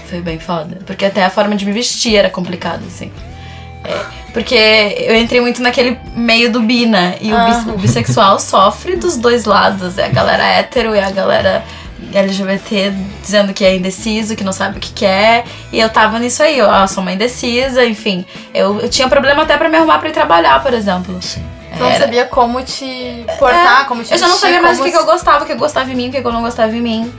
Foi 0.09 0.21
bem 0.21 0.39
foda. 0.39 0.79
Porque 0.85 1.05
até 1.05 1.23
a 1.23 1.29
forma 1.29 1.55
de 1.55 1.65
me 1.65 1.71
vestir 1.71 2.15
era 2.15 2.29
complicada, 2.29 2.81
assim. 2.87 3.11
É, 3.83 3.99
porque 4.31 4.53
eu 4.55 5.15
entrei 5.15 5.41
muito 5.41 5.61
naquele 5.61 5.97
meio 6.15 6.51
do 6.51 6.61
bi, 6.61 6.85
né? 6.85 7.17
E 7.21 7.33
o, 7.33 7.45
bis- 7.45 7.73
o 7.73 7.77
bissexual 7.77 8.39
sofre 8.39 8.95
dos 8.95 9.17
dois 9.17 9.45
lados. 9.45 9.97
É 9.97 10.05
a 10.05 10.09
galera 10.09 10.43
hétero 10.45 10.95
e 10.95 10.99
a 10.99 11.09
galera 11.11 11.63
LGBT 12.13 12.93
dizendo 13.21 13.53
que 13.53 13.63
é 13.63 13.75
indeciso, 13.75 14.35
que 14.35 14.43
não 14.43 14.53
sabe 14.53 14.77
o 14.77 14.81
que 14.81 14.91
quer. 14.91 15.45
E 15.71 15.79
eu 15.79 15.89
tava 15.89 16.19
nisso 16.19 16.41
aí, 16.43 16.57
eu 16.57 16.67
sou 16.87 17.01
uma 17.03 17.11
indecisa, 17.13 17.85
enfim. 17.85 18.25
Eu, 18.53 18.79
eu 18.79 18.89
tinha 18.89 19.07
problema 19.07 19.43
até 19.43 19.57
pra 19.57 19.69
me 19.69 19.77
arrumar 19.77 19.99
pra 19.99 20.09
ir 20.09 20.13
trabalhar, 20.13 20.61
por 20.61 20.73
exemplo. 20.73 21.17
Sim. 21.21 21.43
Tu 21.73 21.79
não 21.79 21.89
Era- 21.89 21.99
sabia 21.99 22.25
como 22.25 22.61
te 22.63 23.23
portar, 23.39 23.87
como 23.87 24.03
te 24.03 24.11
Eu 24.11 24.17
já 24.17 24.27
não 24.27 24.35
sabia 24.35 24.61
mais 24.61 24.79
o 24.79 24.83
que, 24.83 24.91
que 24.91 24.97
eu 24.97 25.05
gostava, 25.05 25.43
o 25.43 25.47
que 25.47 25.53
eu 25.53 25.57
gostava 25.57 25.89
em 25.89 25.95
mim, 25.95 26.09
o 26.09 26.11
que 26.11 26.17
eu 26.17 26.31
não 26.31 26.41
gostava 26.41 26.75
em 26.75 26.81
mim. 26.81 27.11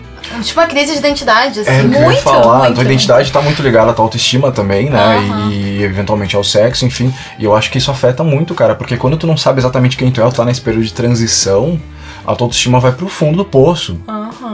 Tipo 0.42 0.61
uma 0.61 0.66
crise 0.66 0.92
de 0.92 0.99
identidade, 0.99 1.61
assim. 1.61 1.71
É, 1.71 1.83
muito, 1.83 2.21
falar, 2.23 2.57
a 2.57 2.59
muito, 2.61 2.75
tua 2.75 2.85
identidade 2.85 3.33
tá 3.33 3.42
muito 3.42 3.61
ligada 3.62 3.90
à 3.90 3.95
tua 3.95 4.05
autoestima 4.05 4.53
também, 4.53 4.88
né? 4.88 4.99
Aham. 5.16 5.51
E 5.51 5.83
eventualmente 5.83 6.37
ao 6.37 6.45
sexo, 6.45 6.85
enfim. 6.87 7.12
E 7.38 7.45
eu 7.45 7.57
acho 7.57 7.71
que 7.71 7.79
isso 7.79 7.90
afeta 7.90 8.23
muito, 8.23 8.55
cara, 8.55 8.75
porque 8.75 8.97
quando 8.97 9.16
tu 9.16 9.27
não 9.27 9.37
sabe 9.37 9.59
exatamente 9.61 9.97
quem 9.97 10.11
tu 10.12 10.21
é, 10.23 10.25
tu 10.29 10.35
tá 10.37 10.45
nesse 10.45 10.61
período 10.61 10.85
de 10.85 10.92
transição, 10.92 11.81
a 12.25 12.35
tua 12.37 12.45
autoestima 12.45 12.79
vai 12.79 12.92
pro 12.92 13.09
fundo 13.09 13.38
do 13.38 13.45
poço, 13.45 13.99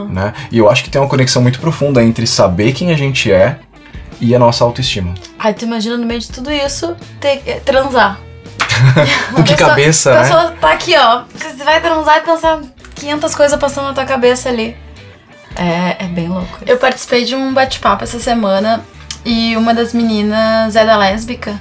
Aham. 0.01 0.09
né? 0.13 0.33
E 0.51 0.57
eu 0.57 0.69
acho 0.69 0.83
que 0.83 0.89
tem 0.89 0.99
uma 1.01 1.07
conexão 1.09 1.41
muito 1.41 1.59
profunda 1.59 2.03
entre 2.03 2.25
saber 2.27 2.73
quem 2.73 2.91
a 2.91 2.97
gente 2.97 3.31
é 3.31 3.59
e 4.21 4.35
a 4.35 4.39
nossa 4.39 4.63
autoestima. 4.63 5.13
Aí 5.37 5.53
tu 5.53 5.65
imagina 5.65 5.95
no 5.97 6.05
meio 6.05 6.19
de 6.19 6.29
tudo 6.29 6.51
isso, 6.51 6.95
ter, 7.19 7.41
eh, 7.45 7.61
transar. 7.63 8.19
Com 9.33 9.43
que 9.43 9.51
pessoa- 9.53 9.69
cabeça, 9.69 10.11
A 10.11 10.13
né? 10.15 10.21
pessoa 10.21 10.51
tá 10.59 10.71
aqui, 10.71 10.95
ó. 10.97 11.23
Você 11.35 11.63
vai 11.63 11.81
transar 11.81 12.17
e 12.17 12.21
pensar 12.21 12.59
500 12.95 13.35
coisas 13.35 13.59
passando 13.59 13.85
na 13.87 13.93
tua 13.93 14.05
cabeça 14.05 14.49
ali. 14.49 14.75
É, 15.55 16.05
é 16.05 16.07
bem 16.07 16.27
louco. 16.27 16.59
Eu 16.65 16.77
participei 16.77 17.25
de 17.25 17.35
um 17.35 17.53
bate-papo 17.53 18.03
essa 18.03 18.19
semana 18.19 18.81
e 19.25 19.55
uma 19.57 19.73
das 19.73 19.93
meninas 19.93 20.75
é 20.75 20.85
da 20.85 20.95
lésbica 20.97 21.59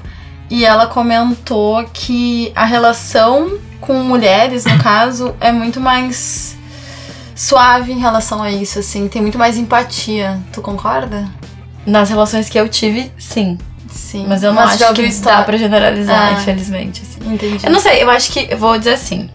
e 0.50 0.64
ela 0.64 0.86
comentou 0.86 1.84
que 1.92 2.52
a 2.54 2.64
relação 2.64 3.58
com 3.80 3.94
mulheres, 4.02 4.64
no 4.64 4.78
caso, 4.78 5.34
é 5.40 5.50
muito 5.52 5.80
mais 5.80 6.56
suave 7.38 7.92
em 7.92 7.98
relação 8.00 8.42
a 8.42 8.50
isso, 8.50 8.80
assim, 8.80 9.06
tem 9.08 9.22
muito 9.22 9.38
mais 9.38 9.56
empatia. 9.56 10.40
Tu 10.52 10.60
concorda? 10.60 11.24
Nas 11.86 12.10
relações 12.10 12.48
que 12.48 12.58
eu 12.58 12.68
tive, 12.68 13.12
sim. 13.16 13.56
Sim. 13.90 14.26
Mas 14.28 14.42
eu 14.42 14.52
não 14.52 14.62
já 14.76 14.86
acho 14.88 14.94
que 14.94 15.02
história- 15.02 15.38
dá 15.38 15.44
pra 15.44 15.56
generalizar, 15.56 16.28
Ah. 16.36 16.40
infelizmente. 16.40 17.02
assim. 17.02 17.32
Entendi. 17.32 17.64
Eu 17.64 17.70
não 17.70 17.80
sei, 17.80 18.02
eu 18.02 18.10
acho 18.10 18.32
que. 18.32 18.48
Eu 18.50 18.58
vou 18.58 18.76
dizer 18.76 18.94
assim. 18.94 19.30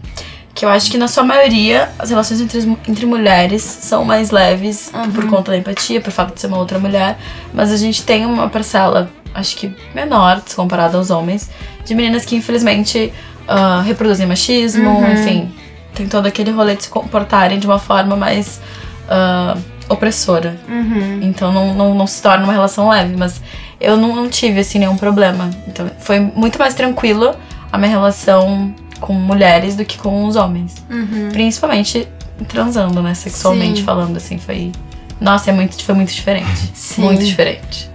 Que 0.54 0.64
eu 0.64 0.68
acho 0.68 0.88
que 0.90 0.96
na 0.96 1.08
sua 1.08 1.24
maioria 1.24 1.90
as 1.98 2.10
relações 2.10 2.40
entre, 2.40 2.60
entre 2.88 3.06
mulheres 3.06 3.62
são 3.62 4.04
mais 4.04 4.30
leves 4.30 4.90
Uhum. 4.94 5.10
por 5.10 5.26
conta 5.28 5.50
da 5.50 5.56
empatia, 5.58 6.00
por 6.00 6.12
fato 6.12 6.34
de 6.34 6.40
ser 6.40 6.46
uma 6.46 6.58
outra 6.58 6.78
mulher. 6.78 7.18
Mas 7.52 7.72
a 7.72 7.76
gente 7.76 8.02
tem 8.04 8.24
uma 8.24 8.48
parcela, 8.48 9.10
acho 9.34 9.56
que 9.56 9.74
menor, 9.92 10.40
se 10.46 10.54
comparado 10.54 10.96
aos 10.96 11.10
homens, 11.10 11.50
de 11.84 11.92
meninas 11.94 12.24
que 12.24 12.36
infelizmente 12.36 13.12
ah, 13.48 13.82
reproduzem 13.84 14.26
machismo, 14.28 14.88
Uhum. 14.90 15.12
enfim. 15.12 15.52
Tem 15.94 16.08
todo 16.08 16.26
aquele 16.26 16.50
rolê 16.50 16.76
de 16.76 16.84
se 16.84 16.88
comportarem 16.88 17.58
de 17.58 17.66
uma 17.66 17.78
forma 17.78 18.16
mais 18.16 18.60
ah, 19.08 19.56
opressora. 19.88 20.56
Uhum. 20.68 21.20
Então 21.22 21.52
não, 21.52 21.74
não, 21.74 21.94
não 21.94 22.06
se 22.06 22.22
torna 22.22 22.44
uma 22.44 22.52
relação 22.52 22.88
leve, 22.88 23.16
mas 23.16 23.40
eu 23.80 23.96
não, 23.96 24.14
não 24.14 24.28
tive 24.28 24.60
assim 24.60 24.78
nenhum 24.78 24.96
problema. 24.96 25.50
Então 25.66 25.90
foi 25.98 26.20
muito 26.20 26.58
mais 26.58 26.74
tranquilo 26.74 27.34
a 27.70 27.78
minha 27.78 27.90
relação 27.90 28.74
com 29.00 29.12
mulheres 29.12 29.76
do 29.76 29.84
que 29.84 29.98
com 29.98 30.24
os 30.24 30.36
homens. 30.36 30.74
Uhum. 30.90 31.28
Principalmente 31.32 32.08
transando, 32.48 33.02
né? 33.02 33.14
Sexualmente 33.14 33.80
Sim. 33.80 33.84
falando, 33.84 34.16
assim, 34.16 34.38
foi. 34.38 34.72
Nossa, 35.20 35.50
é 35.50 35.52
muito, 35.52 35.82
foi 35.82 35.94
muito 35.94 36.12
diferente. 36.12 36.70
Sim. 36.74 37.02
Muito 37.02 37.24
diferente. 37.24 37.90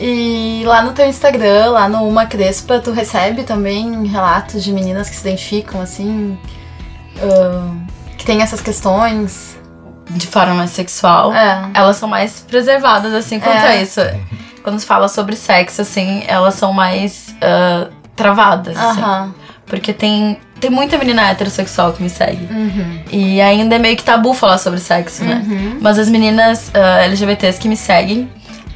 E 0.00 0.62
lá 0.64 0.82
no 0.82 0.92
teu 0.92 1.06
Instagram, 1.06 1.70
lá 1.70 1.88
no 1.88 2.06
Uma 2.08 2.26
Crespa, 2.26 2.78
tu 2.78 2.92
recebe 2.92 3.42
também 3.42 4.06
relatos 4.06 4.64
de 4.64 4.72
meninas 4.72 5.08
que 5.08 5.16
se 5.16 5.22
identificam, 5.28 5.80
assim, 5.80 6.36
ah, 7.20 7.74
que 8.16 8.24
tem 8.24 8.42
essas 8.42 8.60
questões. 8.60 9.58
De 10.10 10.26
forma 10.26 10.54
mais 10.54 10.72
sexual. 10.72 11.32
É. 11.32 11.70
Elas 11.72 11.96
são 11.96 12.08
mais 12.08 12.40
preservadas, 12.40 13.14
assim, 13.14 13.40
quanto 13.40 13.56
É. 13.56 13.68
a 13.68 13.76
isso. 13.76 14.00
Quando 14.62 14.78
se 14.78 14.84
fala 14.84 15.08
sobre 15.08 15.36
sexo, 15.36 15.80
assim, 15.80 16.24
elas 16.26 16.54
são 16.54 16.72
mais 16.72 17.34
ah, 17.40 17.88
travadas, 18.14 18.76
assim. 18.76 19.00
Aham. 19.00 19.34
Porque 19.64 19.92
tem, 19.92 20.38
tem 20.60 20.70
muita 20.70 20.98
menina 20.98 21.30
heterossexual 21.30 21.92
que 21.92 22.02
me 22.02 22.10
segue. 22.10 22.46
Uhum. 22.52 23.00
E 23.10 23.40
ainda 23.40 23.76
é 23.76 23.78
meio 23.78 23.96
que 23.96 24.02
tabu 24.02 24.34
falar 24.34 24.58
sobre 24.58 24.80
sexo, 24.80 25.24
né? 25.24 25.42
Uhum. 25.46 25.78
Mas 25.80 25.98
as 25.98 26.08
meninas 26.10 26.70
ah, 26.74 27.04
LGBTs 27.04 27.58
que 27.58 27.68
me 27.68 27.76
seguem, 27.76 28.30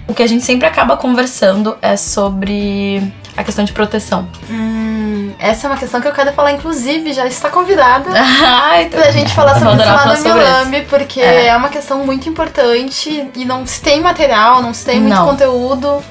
o 0.08 0.14
que 0.14 0.22
a 0.22 0.26
gente 0.26 0.44
sempre 0.44 0.66
acaba 0.66 0.96
conversando 0.96 1.76
é 1.82 1.96
sobre 1.96 3.02
a 3.36 3.44
questão 3.44 3.64
de 3.64 3.72
proteção. 3.72 4.28
Hum, 4.50 5.32
essa 5.38 5.66
é 5.66 5.70
uma 5.70 5.76
questão 5.76 6.00
que 6.00 6.08
eu 6.08 6.12
quero 6.12 6.32
falar, 6.32 6.52
inclusive, 6.52 7.12
já 7.12 7.26
está 7.26 7.50
convidada 7.50 8.10
Ai, 8.16 8.86
pra 8.86 9.10
gente 9.10 9.32
falar 9.34 9.54
sobre 9.58 9.74
no 9.74 10.16
sobre 10.16 10.32
Milambi, 10.32 10.82
porque 10.88 11.20
É. 11.20 11.48
é. 11.48 11.56
uma 11.56 11.68
questão 11.68 12.04
muito 12.06 12.28
importante 12.28 13.28
e 13.34 13.44
não 13.44 13.66
se 13.66 13.80
tem 13.82 14.00
material, 14.00 14.62
não 14.62 14.72
se 14.72 14.84
tem 14.84 15.00
muito 15.00 15.14
Não. 15.14 15.26
conteúdo. 15.26 16.02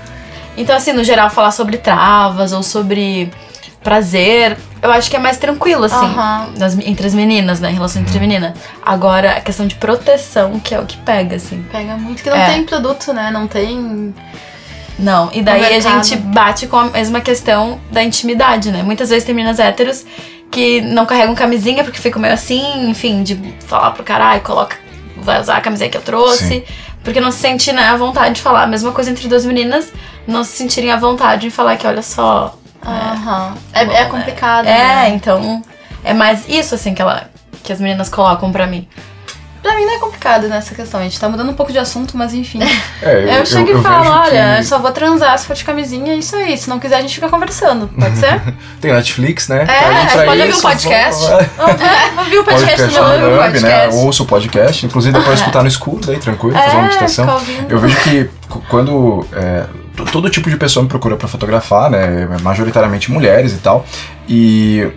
Então, 0.57 0.75
assim, 0.75 0.93
no 0.93 1.03
geral, 1.03 1.29
falar 1.29 1.51
sobre 1.51 1.77
travas 1.77 2.53
ou 2.53 2.63
sobre 2.63 3.29
prazer, 3.83 4.57
eu 4.81 4.91
acho 4.91 5.09
que 5.09 5.15
é 5.15 5.19
mais 5.19 5.37
tranquilo, 5.37 5.83
assim, 5.83 6.15
nas- 6.57 6.77
entre 6.79 7.05
as 7.05 7.13
meninas, 7.13 7.59
né? 7.59 7.69
Em 7.69 7.73
relação 7.75 8.01
entre 8.01 8.17
meninas. 8.19 8.53
Agora, 8.83 9.31
a 9.37 9.41
questão 9.41 9.67
de 9.67 9.75
proteção, 9.75 10.59
que 10.59 10.73
é 10.73 10.79
o 10.79 10.85
que 10.85 10.97
pega, 10.97 11.35
assim. 11.35 11.63
Pega 11.71 11.95
muito, 11.95 12.23
que 12.23 12.29
não 12.29 12.37
É. 12.37 12.45
tem 12.53 12.63
produto, 12.63 13.13
né? 13.13 13.29
Não 13.31 13.47
tem. 13.47 14.13
Não, 14.97 15.29
e 15.33 15.41
daí 15.41 15.75
a 15.75 15.79
gente 15.79 16.15
bate 16.15 16.67
com 16.67 16.77
a 16.77 16.85
mesma 16.85 17.19
questão 17.19 17.79
da 17.91 18.03
intimidade, 18.03 18.71
né? 18.71 18.81
Muitas 18.81 19.09
vezes 19.09 19.25
tem 19.25 19.35
meninas 19.35 19.59
héteros 19.59 20.05
que 20.49 20.79
não 20.81 21.05
carregam 21.05 21.35
camisinha 21.35 21.83
porque 21.83 21.99
ficam 21.99 22.21
meio 22.21 22.33
assim, 22.33 22.89
enfim, 22.89 23.23
de 23.23 23.55
falar 23.65 23.91
pro 23.91 24.03
caralho, 24.03 24.41
coloca, 24.41 24.77
vai 25.17 25.41
usar 25.41 25.57
a 25.57 25.61
camisinha 25.61 25.89
que 25.89 25.97
eu 25.97 26.01
trouxe. 26.01 26.47
Sim. 26.47 26.63
Porque 27.03 27.21
não 27.21 27.31
se 27.31 27.37
sente, 27.37 27.71
né, 27.71 27.83
a 27.83 27.95
vontade 27.95 28.35
de 28.35 28.41
falar. 28.41 28.63
A 28.63 28.67
mesma 28.67 28.91
coisa 28.91 29.11
entre 29.11 29.27
duas 29.27 29.45
meninas, 29.45 29.93
não 30.25 30.43
se 30.43 30.53
sentirem 30.53 30.91
à 30.91 30.97
vontade 30.97 31.43
de 31.43 31.51
falar 31.51 31.77
que, 31.77 31.85
olha 31.85 32.01
só. 32.01 32.57
Aham. 32.83 33.53
É, 33.73 33.85
bom, 33.85 33.91
é 33.91 34.03
né? 34.03 34.09
complicado. 34.09 34.65
É, 34.65 34.71
né? 34.71 35.09
então. 35.09 35.61
É 36.03 36.13
mais 36.13 36.49
isso, 36.49 36.73
assim, 36.73 36.95
que, 36.95 37.01
ela, 37.01 37.29
que 37.63 37.71
as 37.71 37.79
meninas 37.79 38.09
colocam 38.09 38.51
pra 38.51 38.65
mim. 38.65 38.87
Pra 39.65 39.75
mim 39.75 39.83
não 39.83 39.95
é 39.95 39.97
complicado 39.97 40.47
nessa 40.47 40.75
questão. 40.75 40.99
A 40.99 41.03
gente 41.03 41.19
tá 41.19 41.27
mudando 41.27 41.49
um 41.49 41.55
pouco 41.55 41.71
de 41.71 41.79
assunto, 41.79 42.15
mas 42.15 42.35
enfim. 42.35 42.59
É, 43.01 43.39
Eu, 43.41 43.43
chego 43.47 43.79
e 43.79 43.81
falo, 43.81 44.11
olha, 44.11 44.57
que 44.57 44.59
eu 44.59 44.63
só 44.63 44.77
vou 44.77 44.91
transar 44.91 45.35
se 45.39 45.47
for 45.47 45.55
de 45.55 45.63
camisinha, 45.65 46.13
é 46.13 46.17
isso 46.17 46.35
aí. 46.35 46.55
Se 46.55 46.69
não 46.69 46.77
quiser, 46.77 46.97
a 46.97 47.01
gente 47.01 47.15
fica 47.15 47.27
conversando. 47.29 47.87
Pode 47.87 48.15
ser? 48.19 48.39
Tem 48.79 48.93
Netflix, 48.93 49.47
né? 49.47 49.63
É, 49.63 50.05
Tá 50.05 50.23
pode 50.23 50.39
ouvir 50.39 50.43
um 50.43 50.49
isso, 50.49 50.61
podcast. 50.61 51.25
é, 51.33 52.19
ouvi 52.19 52.37
o 52.37 52.43
podcast, 52.43 52.87
do 52.87 52.99
o 52.99 53.01
Lamb, 53.01 53.19
né? 53.23 53.51
podcast. 53.51 53.95
Ouça 54.05 54.21
o 54.21 54.25
podcast. 54.27 54.85
Inclusive, 54.85 55.17
depois 55.17 55.39
escutar 55.39 55.63
no 55.63 55.67
escudo 55.67 56.11
aí, 56.11 56.19
tranquilo, 56.19 56.55
fazer 56.55 56.75
uma 56.75 56.81
É, 56.81 56.87
meditação. 56.87 57.41
Eu 57.67 57.79
vejo 57.79 57.99
que 58.01 58.29
quando 58.69 59.25
é, 59.33 59.63
todo 60.11 60.29
tipo 60.29 60.47
de 60.47 60.57
pessoa 60.57 60.83
me 60.83 60.89
procura 60.89 61.17
pra 61.17 61.27
fotografar, 61.27 61.89
né, 61.89 62.27
majoritariamente 62.43 63.11
mulheres 63.11 63.51
e 63.51 63.57
tal, 63.57 63.83
e 64.29 64.91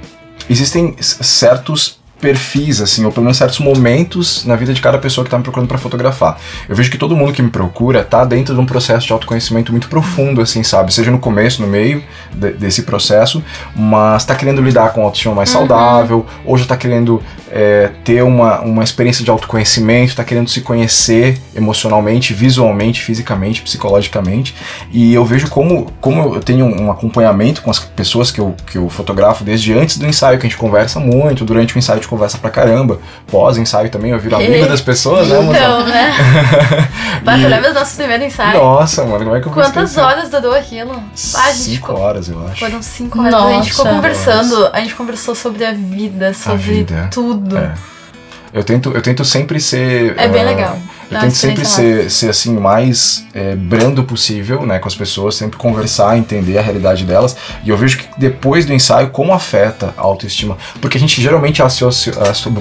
existem 0.50 0.94
certos 1.00 1.97
perfis, 2.20 2.80
assim, 2.80 3.04
ou 3.04 3.12
pelo 3.12 3.24
menos 3.24 3.36
certos 3.36 3.58
momentos 3.60 4.44
na 4.44 4.56
vida 4.56 4.74
de 4.74 4.80
cada 4.80 4.98
pessoa 4.98 5.24
que 5.24 5.30
tá 5.30 5.36
me 5.38 5.42
procurando 5.44 5.68
pra 5.68 5.78
fotografar. 5.78 6.38
Eu 6.68 6.74
vejo 6.74 6.90
que 6.90 6.98
todo 6.98 7.16
mundo 7.16 7.32
que 7.32 7.40
me 7.42 7.50
procura 7.50 8.02
tá 8.02 8.24
dentro 8.24 8.54
de 8.54 8.60
um 8.60 8.66
processo 8.66 9.06
de 9.06 9.12
autoconhecimento 9.12 9.70
muito 9.72 9.88
profundo, 9.88 10.40
assim, 10.40 10.62
sabe? 10.62 10.92
Seja 10.92 11.10
no 11.10 11.18
começo, 11.18 11.62
no 11.62 11.68
meio 11.68 12.02
de- 12.34 12.52
desse 12.52 12.82
processo, 12.82 13.42
mas 13.74 14.24
tá 14.24 14.34
querendo 14.34 14.60
lidar 14.60 14.92
com 14.92 15.02
autoestima 15.02 15.34
mais 15.34 15.48
saudável, 15.50 16.26
ou 16.44 16.58
já 16.58 16.64
tá 16.64 16.76
querendo 16.76 17.22
é, 17.50 17.90
ter 18.04 18.22
uma, 18.22 18.60
uma 18.60 18.84
experiência 18.84 19.24
de 19.24 19.30
autoconhecimento, 19.30 20.14
tá 20.14 20.22
querendo 20.24 20.50
se 20.50 20.60
conhecer 20.60 21.38
emocionalmente, 21.54 22.34
visualmente, 22.34 23.00
fisicamente, 23.00 23.62
psicologicamente. 23.62 24.54
E 24.92 25.14
eu 25.14 25.24
vejo 25.24 25.48
como, 25.48 25.90
como 26.00 26.34
eu 26.34 26.40
tenho 26.40 26.66
um 26.66 26.90
acompanhamento 26.90 27.62
com 27.62 27.70
as 27.70 27.78
pessoas 27.78 28.30
que 28.30 28.38
eu, 28.40 28.54
que 28.66 28.76
eu 28.76 28.88
fotografo 28.90 29.44
desde 29.44 29.72
antes 29.72 29.96
do 29.96 30.06
ensaio, 30.06 30.38
que 30.38 30.46
a 30.46 30.48
gente 30.50 30.58
conversa 30.58 31.00
muito, 31.00 31.44
durante 31.44 31.74
o 31.74 31.78
ensaio 31.78 32.00
gente 32.08 32.10
conversa 32.10 32.38
pra 32.38 32.50
caramba, 32.50 32.98
pós-ensaio 33.26 33.90
também 33.90 34.10
eu 34.10 34.18
viro 34.18 34.34
amigo 34.34 34.66
das 34.66 34.80
pessoas, 34.80 35.28
né? 35.28 35.38
Então, 35.42 35.86
né? 35.86 36.14
Mas 37.22 37.40
E- 37.40 37.44
tu 37.44 37.48
lembra 37.48 37.72
do 37.72 37.78
nosso 37.78 37.96
primeiro 37.96 38.24
ensaio? 38.24 38.58
Nossa, 38.58 39.04
mano, 39.04 39.24
como 39.24 39.36
é 39.36 39.40
que 39.40 39.46
eu 39.46 39.52
Quantas 39.52 39.96
horas 39.96 40.30
durou 40.30 40.54
aquilo? 40.54 40.92
Ah, 41.34 41.44
a 41.44 41.52
gente 41.52 41.64
Cinco 41.64 41.86
ficou... 41.88 42.00
horas, 42.00 42.28
eu 42.28 42.46
acho. 42.46 42.60
Foram 42.60 42.82
cinco 42.82 43.20
horas. 43.20 43.34
A 43.34 43.52
gente 43.52 43.70
ficou 43.70 43.84
Nossa. 43.84 43.96
conversando. 43.96 44.70
A 44.72 44.80
gente 44.80 44.94
conversou 44.94 45.34
sobre 45.34 45.64
a 45.64 45.72
vida, 45.72 46.32
sobre 46.32 46.62
vida. 46.62 47.08
tudo. 47.12 47.58
É. 47.58 47.74
Eu 48.52 48.64
tento, 48.64 48.90
eu 48.92 49.02
tento 49.02 49.24
sempre 49.24 49.60
ser. 49.60 50.14
É 50.16 50.26
bem 50.26 50.40
ah, 50.40 50.44
legal. 50.44 50.78
Eu 51.10 51.18
tento 51.20 51.34
sempre 51.34 51.64
ser, 51.64 52.10
ser 52.10 52.28
assim, 52.30 52.56
o 52.56 52.60
mais 52.60 53.24
é, 53.32 53.54
brando 53.56 54.04
possível, 54.04 54.66
né, 54.66 54.78
com 54.78 54.86
as 54.88 54.94
pessoas, 54.94 55.36
sempre 55.36 55.56
conversar, 55.56 56.18
entender 56.18 56.58
a 56.58 56.62
realidade 56.62 57.04
delas. 57.04 57.34
E 57.64 57.70
eu 57.70 57.76
vejo 57.78 57.98
que 57.98 58.06
depois 58.18 58.66
do 58.66 58.72
ensaio, 58.74 59.08
como 59.10 59.32
afeta 59.32 59.94
a 59.96 60.02
autoestima. 60.02 60.58
Porque 60.80 60.98
a 60.98 61.00
gente 61.00 61.20
geralmente 61.22 61.62
associa, 61.62 62.12
asso- 62.20 62.52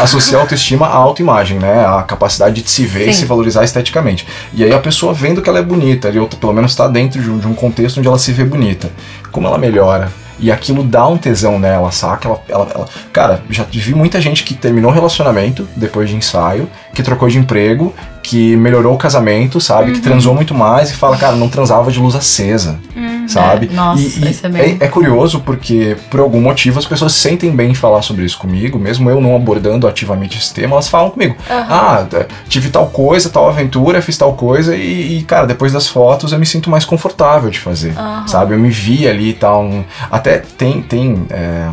associa 0.00 0.36
a 0.38 0.40
autoestima 0.40 0.86
à 0.86 0.94
autoimagem, 0.96 1.58
né? 1.58 1.84
A 1.86 2.02
capacidade 2.02 2.60
de 2.62 2.68
se 2.68 2.84
ver 2.84 3.08
e 3.08 3.14
Sim. 3.14 3.20
se 3.20 3.24
valorizar 3.26 3.62
esteticamente. 3.64 4.26
E 4.52 4.64
aí 4.64 4.72
a 4.72 4.78
pessoa 4.78 5.12
vendo 5.14 5.40
que 5.40 5.48
ela 5.48 5.58
é 5.60 5.62
bonita, 5.62 6.08
ou 6.20 6.26
pelo 6.28 6.52
menos 6.52 6.72
está 6.72 6.88
dentro 6.88 7.22
de 7.22 7.30
um, 7.30 7.38
de 7.38 7.46
um 7.46 7.54
contexto 7.54 7.98
onde 7.98 8.08
ela 8.08 8.18
se 8.18 8.32
vê 8.32 8.44
bonita. 8.44 8.90
Como 9.30 9.46
ela 9.46 9.58
melhora? 9.58 10.10
E 10.40 10.52
aquilo 10.52 10.82
dá 10.82 11.06
um 11.08 11.16
tesão 11.16 11.58
nela, 11.58 11.90
saca? 11.90 12.28
Ela, 12.28 12.40
ela, 12.48 12.68
ela- 12.74 12.88
Cara, 13.12 13.42
já 13.50 13.64
vi 13.70 13.94
muita 13.94 14.20
gente 14.20 14.44
que 14.44 14.54
terminou 14.54 14.90
relacionamento 14.90 15.68
depois 15.76 16.08
de 16.08 16.16
ensaio, 16.16 16.68
que 16.94 17.02
trocou 17.02 17.28
de 17.28 17.38
emprego, 17.38 17.92
que 18.22 18.56
melhorou 18.56 18.94
o 18.94 18.98
casamento, 18.98 19.60
sabe? 19.60 19.92
Que 19.92 20.00
transou 20.00 20.34
muito 20.34 20.54
mais 20.54 20.90
e 20.90 20.94
fala, 20.94 21.16
cara, 21.16 21.34
não 21.36 21.48
transava 21.48 21.90
de 21.90 21.98
luz 21.98 22.14
acesa, 22.14 22.78
sabe? 23.28 23.68
É, 23.70 23.74
nossa, 23.74 24.00
e, 24.02 24.30
isso 24.30 24.46
é 24.46 24.48
bem- 24.48 24.78
é, 24.80 24.84
é 24.84 24.88
curioso 24.88 25.40
porque, 25.40 25.96
por 26.10 26.20
algum 26.20 26.40
motivo, 26.40 26.78
as 26.78 26.86
pessoas 26.86 27.12
se 27.12 27.20
sentem 27.20 27.50
bem 27.54 27.70
em 27.70 27.74
falar 27.74 28.02
sobre 28.02 28.24
isso 28.24 28.38
comigo, 28.38 28.78
mesmo 28.78 29.08
eu 29.10 29.20
não 29.20 29.36
abordando 29.36 29.86
ativamente 29.86 30.36
esse 30.38 30.52
tema, 30.52 30.74
elas 30.74 30.88
falam 30.88 31.10
comigo. 31.10 31.36
Ah, 31.48 32.06
é, 32.12 32.26
tive 32.48 32.70
tal 32.70 32.86
coisa, 32.88 33.28
tal 33.30 33.48
aventura, 33.48 34.00
fiz 34.02 34.16
tal 34.18 34.32
coisa 34.34 34.74
e, 34.76 35.18
e, 35.18 35.22
cara, 35.24 35.46
depois 35.46 35.72
das 35.72 35.86
fotos 35.88 36.32
eu 36.32 36.38
me 36.38 36.46
sinto 36.46 36.70
mais 36.70 36.84
confortável 36.84 37.50
de 37.50 37.58
fazer, 37.60 37.94
sabe? 38.26 38.54
Eu 38.54 38.58
me 38.58 38.70
vi 38.70 39.06
ali 39.06 39.30
e 39.30 39.34
tal. 39.34 39.62
um- 39.62 39.84
até 40.10 40.38
tem. 40.38 40.82
tem 40.82 41.26
é, 41.30 41.68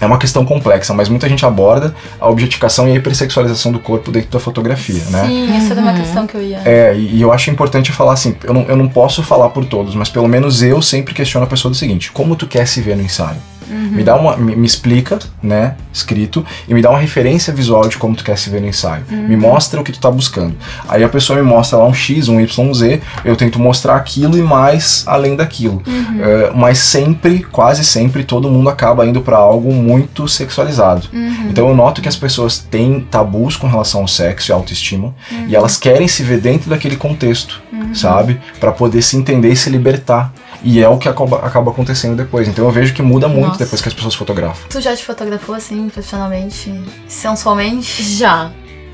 é 0.00 0.06
uma 0.06 0.18
questão 0.18 0.44
complexa, 0.44 0.92
mas 0.92 1.08
muita 1.08 1.28
gente 1.28 1.44
aborda 1.44 1.94
a 2.20 2.28
objetificação 2.28 2.88
e 2.88 2.92
a 2.92 2.94
hipersexualização 2.96 3.72
do 3.72 3.78
corpo 3.78 4.10
dentro 4.10 4.30
da 4.30 4.40
fotografia, 4.40 5.02
né? 5.10 5.26
Sim, 5.26 5.56
essa 5.56 5.72
era 5.72 5.80
uma 5.80 5.94
questão 5.94 6.26
que 6.26 6.34
eu 6.34 6.42
ia. 6.42 6.60
É, 6.64 6.94
e, 6.94 7.16
e 7.16 7.22
eu 7.22 7.32
acho 7.32 7.50
importante 7.50 7.92
falar 7.92 8.12
assim, 8.12 8.36
eu 8.44 8.54
não, 8.54 8.62
eu 8.62 8.76
não 8.76 8.88
posso 8.88 9.22
falar 9.22 9.50
por 9.50 9.64
todos, 9.64 9.94
mas 9.94 10.08
pelo 10.08 10.28
menos 10.28 10.62
eu 10.62 10.80
sempre 10.82 11.14
questiono 11.14 11.44
a 11.44 11.48
pessoa 11.48 11.70
do 11.70 11.76
seguinte, 11.76 12.12
como 12.12 12.36
tu 12.36 12.46
quer 12.46 12.66
se 12.66 12.80
ver 12.80 12.96
no 12.96 13.02
ensaio? 13.02 13.38
Me 13.68 14.02
dá 14.02 14.16
uma. 14.16 14.36
Me, 14.36 14.54
me 14.56 14.66
explica, 14.66 15.18
né? 15.42 15.74
Escrito, 15.92 16.44
e 16.68 16.74
me 16.74 16.82
dá 16.82 16.90
uma 16.90 16.98
referência 16.98 17.52
visual 17.52 17.88
de 17.88 17.96
como 17.96 18.14
tu 18.14 18.22
quer 18.24 18.36
se 18.36 18.50
ver 18.50 18.60
no 18.60 18.68
ensaio. 18.68 19.04
Me 19.10 19.36
mostra 19.36 19.80
o 19.80 19.84
que 19.84 19.92
tu 19.92 20.00
tá 20.00 20.10
buscando. 20.10 20.54
Aí 20.88 21.02
a 21.02 21.08
pessoa 21.08 21.38
me 21.38 21.44
mostra 21.44 21.78
lá 21.78 21.86
um 21.86 21.94
X, 21.94 22.28
um 22.28 22.40
YZ, 22.40 23.00
eu 23.24 23.36
tento 23.36 23.58
mostrar 23.58 23.96
aquilo 23.96 24.36
e 24.36 24.42
mais 24.42 25.04
além 25.06 25.34
daquilo. 25.36 25.82
É, 26.20 26.52
mas 26.54 26.78
sempre, 26.78 27.40
quase 27.50 27.84
sempre, 27.84 28.24
todo 28.24 28.50
mundo 28.50 28.68
acaba 28.68 29.06
indo 29.06 29.20
pra 29.20 29.36
algo 29.36 29.72
muito 29.72 30.28
sexualizado. 30.28 31.08
Então 31.48 31.68
eu 31.68 31.74
noto 31.74 32.00
que 32.02 32.08
as 32.08 32.16
pessoas 32.16 32.58
têm 32.58 33.00
tabus 33.00 33.56
com 33.56 33.66
relação 33.66 34.02
ao 34.02 34.08
sexo 34.08 34.50
e 34.50 34.52
autoestima, 34.52 35.14
e 35.48 35.56
elas 35.56 35.76
querem 35.76 36.08
se 36.08 36.22
ver 36.22 36.40
dentro 36.40 36.68
daquele 36.70 36.96
contexto, 36.96 37.62
sabe? 37.94 38.40
Pra 38.60 38.72
poder 38.72 39.02
se 39.02 39.16
entender 39.16 39.52
e 39.52 39.56
se 39.56 39.70
libertar. 39.70 40.32
E 40.62 40.80
é 40.82 40.88
o 40.88 40.98
que 40.98 41.08
acaba, 41.08 41.38
acaba 41.38 41.70
acontecendo 41.70 42.16
depois. 42.16 42.48
Então 42.48 42.64
eu 42.64 42.70
vejo 42.70 42.94
que 42.94 43.02
muda 43.02 43.28
muito 43.28 43.48
Nossa. 43.48 43.58
depois 43.58 43.80
que 43.80 43.88
as 43.88 43.94
pessoas 43.94 44.14
fotografam. 44.14 44.68
Tu 44.68 44.80
já 44.80 44.96
te 44.96 45.04
fotografou 45.04 45.54
assim, 45.54 45.88
profissionalmente, 45.88 46.72
sensualmente? 47.08 48.02
Já. 48.02 48.50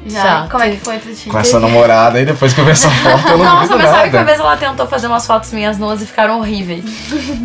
Já. 0.06 0.46
Como 0.50 0.62
é 0.64 0.70
que 0.70 0.76
foi 0.78 0.98
pra 0.98 1.12
ti? 1.12 1.28
Com 1.30 1.38
essa 1.38 1.60
namorada 1.60 2.18
aí, 2.18 2.24
depois 2.24 2.52
que 2.52 2.60
eu 2.60 2.64
ver 2.64 2.72
essa 2.72 2.90
foto, 2.90 3.28
eu 3.28 3.38
não 3.38 3.44
Nossa, 3.44 3.76
mas 3.76 3.88
sabe 3.90 4.02
que 4.10 4.16
uma 4.16 4.18
nada. 4.20 4.24
vez 4.24 4.40
ela 4.40 4.56
tentou 4.56 4.86
fazer 4.86 5.06
umas 5.06 5.26
fotos 5.26 5.52
minhas 5.52 5.78
nuas 5.78 6.02
e 6.02 6.06
ficaram 6.06 6.38
horríveis. 6.38 6.84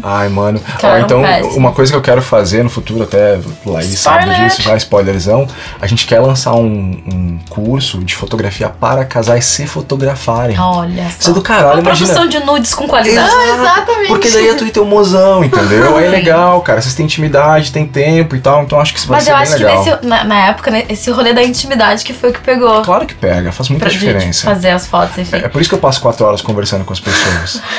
Ai, 0.04 0.30
mano. 0.30 0.60
Ó, 0.84 0.98
então, 0.98 1.22
péssimo. 1.22 1.56
uma 1.58 1.72
coisa 1.72 1.92
que 1.92 1.98
eu 1.98 2.02
quero 2.02 2.22
fazer 2.22 2.64
no 2.64 2.70
futuro, 2.70 3.04
até 3.04 3.40
Laís 3.66 4.00
sabe 4.00 4.24
Spoiler! 4.26 4.44
disso, 4.50 4.62
já 4.62 4.76
spoilerzão, 4.78 5.48
a 5.80 5.88
gente 5.88 6.06
quer 6.08 6.20
lançar 6.20 6.54
um, 6.54 7.02
um 7.14 7.40
curso 7.50 8.00
de 8.04 8.16
fotografia 8.16 8.70
para 8.70 9.06
casais 9.06 9.46
se 9.46 9.68
fotografarem. 9.68 10.58
Olha 10.60 11.02
Isso 11.08 11.18
só. 11.26 11.32
é 11.32 11.34
do 11.34 11.42
caralho, 11.42 11.74
Uma 11.82 11.82
imagina. 11.82 12.14
produção 12.14 12.28
de 12.28 12.46
nudes 12.46 12.74
com 12.74 12.88
qualidade. 12.88 13.30
Exatamente. 13.30 14.08
Porque 14.08 14.30
daí 14.30 14.48
é 14.50 14.54
tu 14.54 14.66
e 14.66 14.72
teu 14.72 14.86
mozão, 14.86 15.44
entendeu? 15.44 15.98
Aí 15.98 16.06
é 16.06 16.10
legal, 16.10 16.62
cara. 16.62 16.82
Vocês 16.82 16.94
têm 16.96 17.06
intimidade, 17.06 17.72
tem 17.72 17.86
tempo 17.86 18.36
e 18.36 18.40
tal, 18.40 18.64
então 18.64 18.80
acho 18.80 18.94
que 18.94 19.00
isso 19.00 19.08
vai 19.08 19.18
Mas 19.18 19.26
ser 19.26 19.32
eu 19.32 19.36
bem 19.36 19.44
acho 19.44 19.58
que 19.58 19.64
legal. 19.64 19.86
nesse, 19.86 20.06
na, 20.06 20.24
na 20.24 20.46
época, 20.48 20.72
né, 20.72 20.86
esse 20.90 21.10
rolê 21.12 21.34
da 21.34 21.44
intimidade 21.44 22.04
que 22.04 22.14
foi 22.14 22.30
o 22.30 22.34
que 22.34 22.40
pegou. 22.48 22.82
Claro 22.82 23.06
que 23.06 23.14
pega, 23.14 23.52
faz 23.52 23.68
muita 23.70 23.86
pra 23.86 23.94
diferença. 23.94 24.46
fazer 24.46 24.70
as 24.72 24.88
fotos, 24.88 25.18
enfim. 25.18 25.36
É 25.38 25.50
por 25.50 25.60
isso 25.60 25.70
que 25.70 25.76
eu 25.76 25.80
passo 25.80 26.00
quatro 26.02 26.26
horas 26.26 26.42
conversando 26.42 26.86
com 26.86 26.94
as 26.94 27.00
pessoas. 27.00 27.62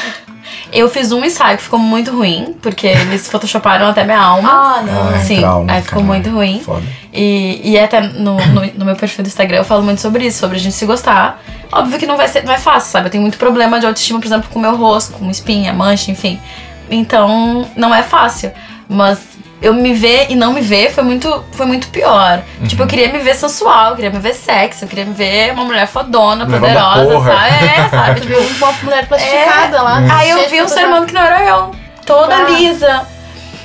Eu 0.70 0.86
fiz 0.90 1.10
um 1.12 1.24
ensaio 1.24 1.56
que 1.56 1.62
ficou 1.62 1.78
muito 1.78 2.10
ruim, 2.10 2.54
porque 2.60 2.86
eles 2.86 3.26
photoshoparam 3.26 3.86
até 3.86 4.04
minha 4.04 4.20
alma. 4.20 4.50
Ah, 4.50 4.82
não. 4.82 5.08
Ai, 5.14 5.24
Sim, 5.24 5.38
trauma, 5.38 5.72
aí 5.72 5.80
ficou 5.80 6.02
caralho. 6.02 6.06
muito 6.06 6.30
ruim. 6.30 6.60
Foda. 6.62 6.82
E, 7.10 7.70
e 7.70 7.78
até 7.78 8.02
no, 8.02 8.36
no, 8.36 8.66
no 8.74 8.84
meu 8.84 8.94
perfil 8.94 9.24
do 9.24 9.28
Instagram 9.28 9.58
eu 9.58 9.64
falo 9.64 9.82
muito 9.82 10.02
sobre 10.02 10.26
isso, 10.26 10.38
sobre 10.38 10.58
a 10.58 10.60
gente 10.60 10.74
se 10.74 10.84
gostar. 10.84 11.42
Óbvio 11.72 11.98
que 11.98 12.04
não 12.04 12.18
vai 12.18 12.28
ser, 12.28 12.44
não 12.44 12.52
é 12.52 12.58
fácil, 12.58 12.90
sabe? 12.92 13.06
Eu 13.06 13.10
tenho 13.10 13.22
muito 13.22 13.38
problema 13.38 13.80
de 13.80 13.86
autoestima, 13.86 14.20
por 14.20 14.26
exemplo, 14.26 14.50
com 14.50 14.58
o 14.58 14.62
meu 14.62 14.76
rosto, 14.76 15.14
com 15.14 15.30
espinha, 15.30 15.72
mancha, 15.72 16.10
enfim. 16.10 16.38
Então, 16.90 17.66
não 17.74 17.94
é 17.94 18.02
fácil. 18.02 18.52
Mas 18.86 19.20
eu 19.60 19.74
me 19.74 19.92
ver 19.92 20.26
e 20.30 20.34
não 20.36 20.52
me 20.52 20.60
ver 20.60 20.90
foi 20.92 21.02
muito, 21.02 21.44
foi 21.52 21.66
muito 21.66 21.88
pior. 21.88 22.42
Tipo, 22.66 22.82
eu 22.82 22.84
Uhum. 22.84 22.88
queria 22.90 23.12
me 23.12 23.18
ver 23.18 23.34
sensual, 23.34 23.90
eu 23.90 23.96
queria 23.96 24.10
me 24.10 24.18
ver 24.20 24.34
sexy, 24.34 24.82
eu 24.82 24.88
queria 24.88 25.04
me 25.04 25.12
ver 25.14 25.52
uma 25.52 25.64
mulher 25.64 25.86
fodona, 25.86 26.46
poderosa, 26.46 27.20
sabe? 27.24 27.64
É, 27.66 27.88
sabe? 27.90 28.20
Tu 28.20 28.26
viu 28.28 28.38
uma 28.40 28.72
mulher 28.82 29.06
plastificada 29.08 29.82
lá. 29.82 29.98
Aí 30.16 30.30
eu 30.30 30.48
vi 30.48 30.62
um 30.62 30.68
ser 30.68 30.74
fotogra- 30.74 30.86
humano 30.88 31.06
que 31.06 31.14
não 31.14 31.22
era 31.22 31.44
eu. 31.44 31.74
Toda 32.06 32.34
Ah. 32.36 32.48
lisa. 32.50 33.02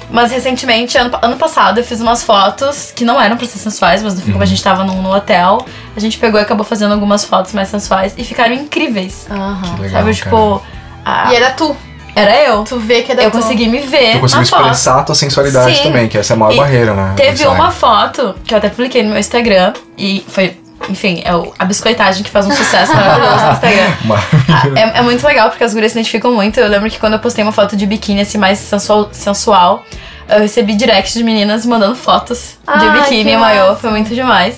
Mas 0.09 0.31
recentemente, 0.31 0.95
ano, 0.97 1.17
ano 1.23 1.37
passado, 1.37 1.79
eu 1.79 1.83
fiz 1.83 1.99
umas 1.99 2.21
fotos 2.23 2.91
que 2.95 3.03
não 3.03 3.19
eram 3.19 3.35
pra 3.35 3.47
ser 3.47 3.57
sensuais, 3.57 4.03
mas 4.03 4.13
no 4.13 4.21
fim, 4.21 4.27
Uhum. 4.27 4.33
como 4.33 4.43
a 4.43 4.45
gente 4.45 4.61
tava 4.61 4.83
no, 4.83 5.01
no 5.01 5.11
hotel, 5.15 5.65
a 5.95 5.99
gente 5.99 6.19
pegou 6.19 6.39
e 6.39 6.43
acabou 6.43 6.63
fazendo 6.63 6.93
algumas 6.93 7.23
fotos 7.25 7.51
mais 7.53 7.67
sensuais 7.69 8.13
e 8.15 8.23
ficaram 8.23 8.53
incríveis. 8.53 9.25
Aham. 9.31 9.61
Que 9.75 9.81
legal, 9.81 10.01
sabe, 10.01 10.13
tipo, 10.13 10.61
a- 11.03 11.31
E 11.31 11.35
era 11.35 11.51
tu. 11.51 11.75
Era 12.15 12.35
eu. 12.43 12.63
Tu 12.63 12.77
vê 12.79 13.01
que 13.01 13.11
era 13.11 13.23
Eu 13.23 13.31
tu. 13.31 13.37
consegui 13.39 13.67
me 13.67 13.79
ver 13.79 14.13
Tu 14.13 14.19
conseguiu 14.19 14.43
expressar 14.43 14.99
a 14.99 15.03
tua 15.03 15.15
sensualidade 15.15 15.77
Sim. 15.77 15.83
também, 15.83 16.07
que 16.07 16.17
essa 16.17 16.33
é 16.33 16.35
a 16.35 16.37
maior 16.37 16.53
E 16.53 16.57
barreira, 16.57 16.93
né? 16.93 17.13
Teve 17.15 17.45
uma 17.47 17.71
foto 17.71 18.35
que 18.45 18.53
eu 18.53 18.57
até 18.57 18.69
publiquei 18.69 19.01
no 19.03 19.09
meu 19.09 19.19
Instagram 19.19 19.73
e 19.97 20.23
foi, 20.27 20.57
enfim, 20.89 21.21
é 21.25 21.35
o- 21.35 21.53
a 21.57 21.65
biscoitagem 21.65 22.23
que 22.23 22.29
faz 22.29 22.45
um 22.45 22.51
sucesso 22.51 22.93
maravilhoso 22.95 23.45
no 23.45 23.51
Instagram. 23.53 23.93
Maravilhoso. 24.05 24.77
É, 24.77 24.99
é 24.99 25.01
muito 25.01 25.25
legal, 25.25 25.49
porque 25.49 25.63
as 25.63 25.73
gurias 25.73 25.91
se 25.91 25.97
identificam 25.97 26.31
muito. 26.33 26.59
Eu 26.59 26.67
lembro 26.67 26.89
que 26.89 26.99
quando 26.99 27.13
eu 27.13 27.19
postei 27.19 27.43
uma 27.43 27.51
foto 27.53 27.75
de 27.75 27.85
biquíni, 27.85 28.21
assim, 28.21 28.37
mais 28.37 28.59
sensual, 28.59 29.09
sensual 29.11 29.83
eu 30.29 30.39
recebi 30.39 30.73
direct 30.75 31.13
de 31.17 31.23
meninas 31.23 31.65
mandando 31.65 31.95
fotos 31.95 32.57
de 32.79 32.89
biquíni 32.91 33.31
e 33.33 33.37
maiô. 33.37 33.75
Foi 33.75 33.89
muito 33.89 34.13
demais. 34.15 34.55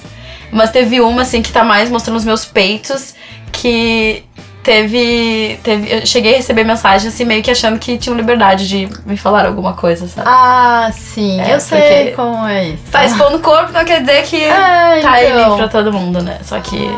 Mas 0.51 0.69
teve 0.69 1.01
uma, 1.01 1.23
assim, 1.23 1.41
que 1.41 1.51
tá 1.51 1.63
mais 1.63 1.89
mostrando 1.89 2.17
os 2.17 2.23
meus 2.23 2.45
peitos, 2.45 3.15
que 3.51 4.23
teve, 4.65 5.59
teve... 5.63 5.93
Eu 5.93 6.05
cheguei 6.05 6.33
a 6.33 6.37
receber 6.37 6.63
mensagem, 6.63 7.07
assim, 7.07 7.23
meio 7.23 7.43
que 7.43 7.51
achando 7.51 7.77
que 7.79 7.97
tinham 7.97 8.17
liberdade 8.17 8.67
de 8.67 8.89
me 9.05 9.15
falar 9.15 9.45
alguma 9.45 9.73
coisa, 9.73 10.07
sabe? 10.07 10.27
Ah, 10.29 10.89
sim. 10.91 11.39
É, 11.39 11.53
eu 11.53 11.59
sei 11.59 12.11
como 12.13 12.45
é 12.47 12.69
isso. 12.69 12.83
Tá 12.91 13.05
expondo 13.05 13.37
o 13.37 13.39
corpo, 13.39 13.71
não 13.71 13.85
quer 13.85 14.01
dizer 14.01 14.23
que 14.23 14.43
Ah, 14.49 14.97
tá 15.03 15.23
então. 15.23 15.37
livre 15.37 15.55
pra 15.57 15.67
todo 15.67 15.93
mundo, 15.93 16.21
né? 16.21 16.39
Só 16.43 16.59
que 16.59 16.89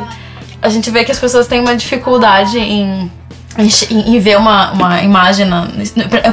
a 0.62 0.70
gente 0.70 0.90
vê 0.90 1.04
que 1.04 1.12
as 1.12 1.20
pessoas 1.20 1.46
têm 1.46 1.60
uma 1.60 1.76
dificuldade 1.76 2.58
em, 2.58 3.12
em, 3.58 4.16
em 4.16 4.20
ver 4.20 4.38
uma, 4.38 4.72
uma 4.72 5.02
imagem, 5.02 5.46
na, 5.46 5.68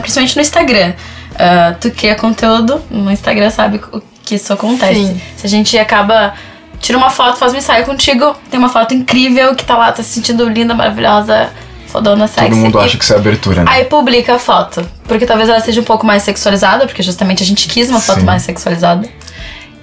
principalmente 0.00 0.36
no 0.36 0.42
Instagram. 0.42 0.92
Ah, 1.36 1.74
tu 1.80 1.90
cria 1.90 2.14
conteúdo 2.14 2.80
no 2.90 3.10
Instagram, 3.10 3.50
sabe 3.50 3.80
o 3.92 4.00
que 4.24 4.36
isso 4.36 4.52
acontece. 4.52 4.94
Sim. 4.94 5.20
Se 5.36 5.46
a 5.46 5.50
gente 5.50 5.76
acaba. 5.78 6.32
Tira 6.84 6.98
uma 6.98 7.08
foto, 7.08 7.38
faz 7.38 7.54
um 7.54 7.56
ensaio 7.56 7.86
contigo, 7.86 8.36
tem 8.50 8.60
uma 8.60 8.68
foto 8.68 8.92
incrível 8.92 9.54
que 9.54 9.64
tá 9.64 9.74
lá, 9.74 9.90
tá 9.90 10.02
se 10.02 10.10
sentindo 10.10 10.46
linda, 10.46 10.74
maravilhosa, 10.74 11.48
fodona, 11.86 12.28
sexy. 12.28 12.50
Todo 12.50 12.58
mundo 12.58 12.78
e- 12.78 12.84
acha 12.84 12.98
que 12.98 13.04
isso 13.04 13.14
é 13.14 13.16
abertura, 13.16 13.64
né? 13.64 13.70
Aí 13.72 13.84
publica 13.86 14.34
a 14.34 14.38
foto. 14.38 14.86
Porque 15.08 15.24
talvez 15.24 15.48
ela 15.48 15.60
seja 15.60 15.80
um 15.80 15.84
pouco 15.84 16.04
mais 16.04 16.22
sexualizada, 16.22 16.86
porque 16.86 17.02
justamente 17.02 17.42
a 17.42 17.46
gente 17.46 17.68
quis 17.68 17.88
uma 17.88 18.02
foto 18.02 18.20
Sim. 18.20 18.26
mais 18.26 18.42
sexualizada. 18.42 19.08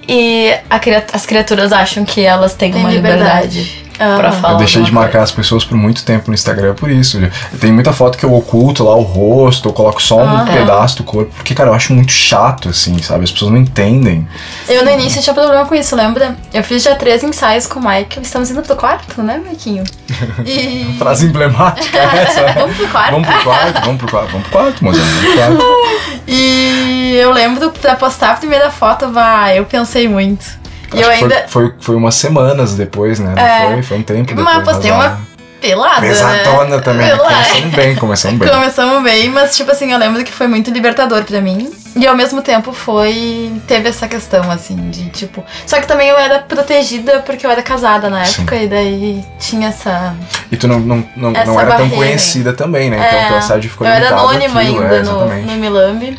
E 0.08 0.54
a 0.70 0.80
as 1.12 1.26
criaturas 1.26 1.72
acham 1.72 2.04
que 2.04 2.20
elas 2.20 2.54
têm 2.54 2.70
Tem 2.70 2.80
uma 2.80 2.88
liberdade, 2.88 3.58
liberdade. 3.58 3.84
Pra 4.16 4.32
falar. 4.32 4.54
Eu 4.54 4.58
deixei 4.58 4.82
de 4.82 4.92
marcar 4.92 5.22
as 5.22 5.30
pessoas 5.30 5.64
por 5.64 5.76
muito 5.76 6.04
tempo 6.04 6.28
no 6.28 6.34
Instagram 6.34 6.74
por 6.74 6.90
isso. 6.90 7.18
Tem 7.60 7.72
muita 7.72 7.92
foto 7.92 8.18
que 8.18 8.24
eu 8.24 8.34
oculto 8.34 8.84
lá 8.84 8.94
o 8.96 9.02
rosto, 9.02 9.68
eu 9.68 9.72
coloco 9.72 10.02
só 10.02 10.18
um 10.18 10.22
Aham. 10.22 10.46
pedaço 10.46 10.98
do 10.98 11.04
corpo, 11.04 11.32
porque, 11.34 11.54
cara, 11.54 11.70
eu 11.70 11.74
acho 11.74 11.92
muito 11.92 12.12
chato, 12.12 12.68
assim, 12.68 13.00
sabe? 13.02 13.24
As 13.24 13.30
pessoas 13.30 13.50
não 13.50 13.58
entendem. 13.58 14.26
Eu 14.68 14.84
no 14.84 14.90
início 14.90 15.22
tinha 15.22 15.34
problema 15.34 15.64
com 15.66 15.74
isso, 15.74 15.94
lembra? 15.96 16.36
Eu 16.52 16.62
fiz 16.62 16.82
já 16.82 16.94
três 16.94 17.22
ensaios 17.22 17.66
com 17.66 17.80
o 17.80 17.88
Mike. 17.88 18.20
Estamos 18.20 18.50
indo 18.50 18.62
pro 18.62 18.76
quarto, 18.76 19.22
né, 19.22 19.40
Maiquinho? 19.44 19.84
E. 20.44 20.96
Frase 20.98 21.26
emblemática 21.26 21.98
é 21.98 22.22
essa. 22.22 22.52
Vamos 22.52 22.76
pro 22.76 22.88
quarto. 22.88 23.12
Vamos 23.12 23.28
pro 23.28 23.42
quarto, 23.42 23.80
vamos 23.80 23.98
pro 23.98 24.08
quarto, 24.08 24.30
vamos 24.32 24.46
pro 24.48 24.58
quarto, 24.58 24.84
moça, 24.84 25.00
vamos 25.00 25.24
pro 25.24 25.34
quarto. 25.36 25.62
E 26.26 27.16
eu 27.16 27.32
lembro 27.32 27.70
pra 27.72 27.96
postar 27.96 28.32
a 28.32 28.34
primeira 28.34 28.70
foto, 28.70 29.10
vai, 29.10 29.58
eu 29.58 29.64
pensei 29.64 30.08
muito. 30.08 30.61
E 30.94 31.00
eu 31.00 31.08
ainda. 31.10 31.44
Foi, 31.48 31.66
foi, 31.68 31.74
foi 31.80 31.96
umas 31.96 32.14
semanas 32.14 32.74
depois, 32.74 33.18
né? 33.18 33.34
Não 33.36 33.42
É. 33.42 33.72
foi? 33.72 33.82
Foi 33.82 33.98
um 33.98 34.02
tempo 34.02 34.26
depois. 34.26 34.44
Mas 34.44 34.56
eu 34.56 34.62
postei 34.62 34.90
uma 34.90 35.02
vazado. 35.08 35.26
pelada. 35.60 36.00
Pesadona 36.00 36.76
né? 36.76 36.82
também. 36.82 37.06
né? 37.06 37.16
Pelada. 37.16 37.34
Começamos 37.34 37.74
bem, 37.74 37.96
começamos 37.96 38.38
bem. 38.38 38.48
Começamos 38.48 39.02
bem, 39.02 39.28
mas 39.30 39.56
tipo 39.56 39.70
assim, 39.70 39.92
eu 39.92 39.98
lembro 39.98 40.22
que 40.24 40.32
foi 40.32 40.46
muito 40.48 40.70
libertador 40.70 41.22
pra 41.24 41.40
mim. 41.40 41.70
E 41.94 42.06
ao 42.06 42.16
mesmo 42.16 42.40
tempo 42.40 42.72
foi. 42.72 43.52
Teve 43.66 43.90
essa 43.90 44.08
questão, 44.08 44.50
assim, 44.50 44.90
de 44.90 45.10
tipo. 45.10 45.44
Só 45.66 45.78
que 45.78 45.86
também 45.86 46.08
eu 46.08 46.16
era 46.16 46.38
protegida 46.38 47.20
porque 47.20 47.44
eu 47.46 47.50
era 47.50 47.62
casada 47.62 48.08
na 48.08 48.24
Sim. 48.24 48.40
época, 48.42 48.56
e 48.56 48.66
daí 48.66 49.24
tinha 49.38 49.68
essa. 49.68 50.14
E 50.50 50.56
tu 50.56 50.66
não, 50.66 50.80
não, 50.80 51.04
não, 51.14 51.30
não 51.32 51.60
era 51.60 51.70
tão 51.76 51.86
barreira. 51.88 51.96
conhecida 51.96 52.52
também, 52.54 52.88
né? 52.88 52.96
Então 52.96 53.18
É, 53.18 53.28
tua 53.28 53.40
sede 53.42 53.68
ficou 53.68 53.86
eu 53.86 53.92
era 53.92 54.06
limitada 54.06 54.22
anônima 54.30 54.60
àquilo, 54.60 54.82
ainda 54.82 54.96
é, 54.96 55.02
no, 55.02 55.26
no 55.26 55.52
Milambi. 55.58 56.18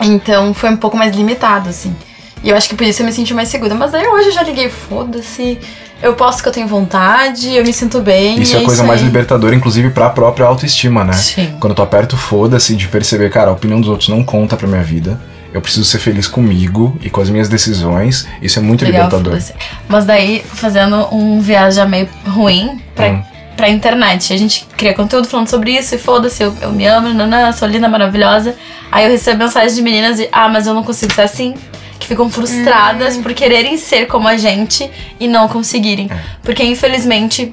Então 0.00 0.52
foi 0.54 0.70
um 0.70 0.76
pouco 0.76 0.96
mais 0.96 1.14
limitado, 1.14 1.68
assim. 1.68 1.94
E 2.44 2.50
eu 2.50 2.56
acho 2.56 2.68
que 2.68 2.76
por 2.76 2.86
isso 2.86 3.00
eu 3.00 3.06
me 3.06 3.12
senti 3.12 3.32
mais 3.32 3.48
segura. 3.48 3.74
Mas 3.74 3.90
daí 3.90 4.06
hoje 4.06 4.28
eu 4.28 4.32
já 4.32 4.42
liguei, 4.42 4.68
foda-se. 4.68 5.58
Eu 6.02 6.12
posso 6.14 6.42
que 6.42 6.48
eu 6.48 6.52
tenho 6.52 6.68
vontade, 6.68 7.54
eu 7.56 7.64
me 7.64 7.72
sinto 7.72 8.00
bem. 8.02 8.38
Isso 8.40 8.54
e 8.54 8.58
é 8.58 8.60
a 8.60 8.64
coisa 8.64 8.84
mais 8.84 9.00
aí. 9.00 9.06
libertadora, 9.06 9.54
inclusive, 9.54 9.88
pra 9.90 10.10
própria 10.10 10.44
autoestima, 10.44 11.02
né? 11.04 11.14
Sim. 11.14 11.54
Quando 11.58 11.74
tu 11.74 11.80
aperta 11.82 12.14
o 12.14 12.18
foda-se 12.18 12.76
de 12.76 12.86
perceber, 12.88 13.30
cara, 13.30 13.48
a 13.50 13.52
opinião 13.54 13.80
dos 13.80 13.88
outros 13.88 14.10
não 14.10 14.22
conta 14.22 14.56
pra 14.56 14.68
minha 14.68 14.82
vida. 14.82 15.18
Eu 15.54 15.62
preciso 15.62 15.84
ser 15.84 15.98
feliz 16.00 16.26
comigo 16.28 16.98
e 17.00 17.08
com 17.08 17.20
as 17.22 17.30
minhas 17.30 17.48
decisões. 17.48 18.26
Isso 18.42 18.58
é 18.58 18.62
muito 18.62 18.84
Legal, 18.84 19.04
libertador. 19.06 19.40
Mas 19.88 20.04
daí, 20.04 20.44
fazendo 20.46 20.96
um 21.14 21.40
viagem 21.40 21.88
meio 21.88 22.08
ruim 22.26 22.82
pra, 22.94 23.06
Hum. 23.08 23.22
pra 23.56 23.70
internet. 23.70 24.32
A 24.34 24.36
gente 24.36 24.66
cria 24.76 24.92
conteúdo 24.92 25.28
falando 25.28 25.48
sobre 25.48 25.70
isso 25.70 25.94
e 25.94 25.98
foda-se, 25.98 26.42
eu, 26.42 26.54
eu 26.60 26.72
me 26.72 26.84
amo, 26.86 27.14
nanã, 27.14 27.50
sou 27.52 27.68
linda, 27.68 27.88
maravilhosa. 27.88 28.54
Aí 28.92 29.04
eu 29.06 29.10
recebo 29.10 29.38
mensagens 29.44 29.74
de 29.76 29.80
meninas 29.80 30.16
de, 30.18 30.28
ah, 30.32 30.48
mas 30.48 30.66
eu 30.66 30.74
não 30.74 30.82
consigo 30.82 31.14
ser 31.14 31.22
assim. 31.22 31.54
Que 32.04 32.08
ficam 32.08 32.28
frustradas 32.28 33.16
por 33.16 33.32
quererem 33.32 33.78
ser 33.78 34.06
como 34.06 34.28
a 34.28 34.36
gente 34.36 34.90
e 35.18 35.26
não 35.26 35.48
conseguirem. 35.48 36.10
Porque, 36.42 36.62
infelizmente, 36.62 37.50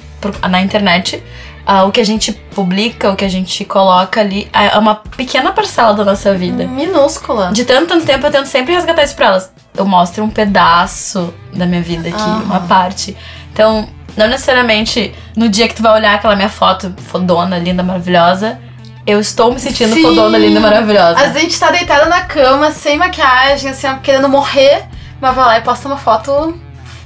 na 0.49 0.61
internet, 0.61 1.23
ah, 1.65 1.85
o 1.85 1.91
que 1.91 2.01
a 2.01 2.03
gente 2.03 2.33
publica, 2.33 3.09
o 3.09 3.15
que 3.15 3.23
a 3.23 3.29
gente 3.29 3.63
coloca 3.63 4.19
ali, 4.19 4.49
é 4.51 4.77
uma 4.77 4.95
pequena 4.95 5.53
parcela 5.53 5.93
da 5.93 6.03
nossa 6.03 6.35
vida. 6.35 6.67
Minúscula. 6.67 7.51
De 7.53 7.63
tanto, 7.63 7.87
tanto 7.87 8.05
tempo 8.05 8.27
eu 8.27 8.31
tento 8.31 8.47
sempre 8.47 8.73
resgatar 8.73 9.03
isso 9.03 9.15
pra 9.15 9.27
elas. 9.27 9.53
Eu 9.73 9.85
mostro 9.85 10.21
um 10.21 10.29
pedaço 10.29 11.33
da 11.53 11.65
minha 11.65 11.81
vida 11.81 12.09
aqui, 12.09 12.43
uma 12.43 12.59
parte. 12.59 13.15
Então, 13.53 13.87
não 14.17 14.27
necessariamente 14.27 15.15
no 15.33 15.47
dia 15.47 15.69
que 15.69 15.75
tu 15.75 15.81
vai 15.81 15.93
olhar 15.93 16.13
aquela 16.13 16.35
minha 16.35 16.49
foto 16.49 16.93
fodona, 17.07 17.57
linda, 17.57 17.83
maravilhosa, 17.83 18.59
eu 19.05 19.19
estou 19.19 19.51
me 19.53 19.59
sentindo 19.59 19.93
Sim. 19.93 20.01
fodona, 20.03 20.37
linda, 20.37 20.59
maravilhosa. 20.59 21.19
A 21.19 21.27
gente 21.29 21.59
tá 21.59 21.71
deitada 21.71 22.05
na 22.05 22.21
cama, 22.21 22.71
sem 22.71 22.97
maquiagem, 22.97 23.71
assim, 23.71 23.87
querendo 24.03 24.29
morrer, 24.29 24.83
mas 25.19 25.35
vai 25.35 25.45
lá 25.45 25.57
e 25.57 25.61
posta 25.61 25.87
uma 25.87 25.97
foto, 25.97 26.57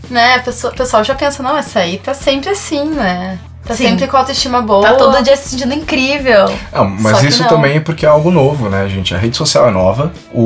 né? 0.10 0.44
O 0.66 0.72
pessoal 0.76 1.04
já 1.04 1.16
pensa, 1.16 1.42
não, 1.42 1.58
essa 1.58 1.80
aí 1.80 1.98
tá 1.98 2.14
sempre 2.14 2.50
assim, 2.50 2.86
né? 2.90 3.38
Tá 3.66 3.74
Sim. 3.74 3.88
sempre 3.90 4.06
com 4.08 4.16
autoestima 4.16 4.62
boa. 4.62 4.84
Tá 4.90 4.94
todo 4.94 5.24
dia 5.24 5.36
se 5.36 5.50
sentindo 5.50 5.74
incrível. 5.74 6.46
Ah, 6.72 6.84
mas 6.84 7.24
isso 7.24 7.42
não. 7.42 7.50
também 7.50 7.78
é 7.78 7.80
porque 7.80 8.06
é 8.06 8.10
algo 8.10 8.30
novo, 8.30 8.70
né, 8.70 8.88
gente? 8.88 9.16
A 9.16 9.18
rede 9.18 9.36
social 9.36 9.68
é 9.68 9.72
nova. 9.72 10.14
O, 10.32 10.42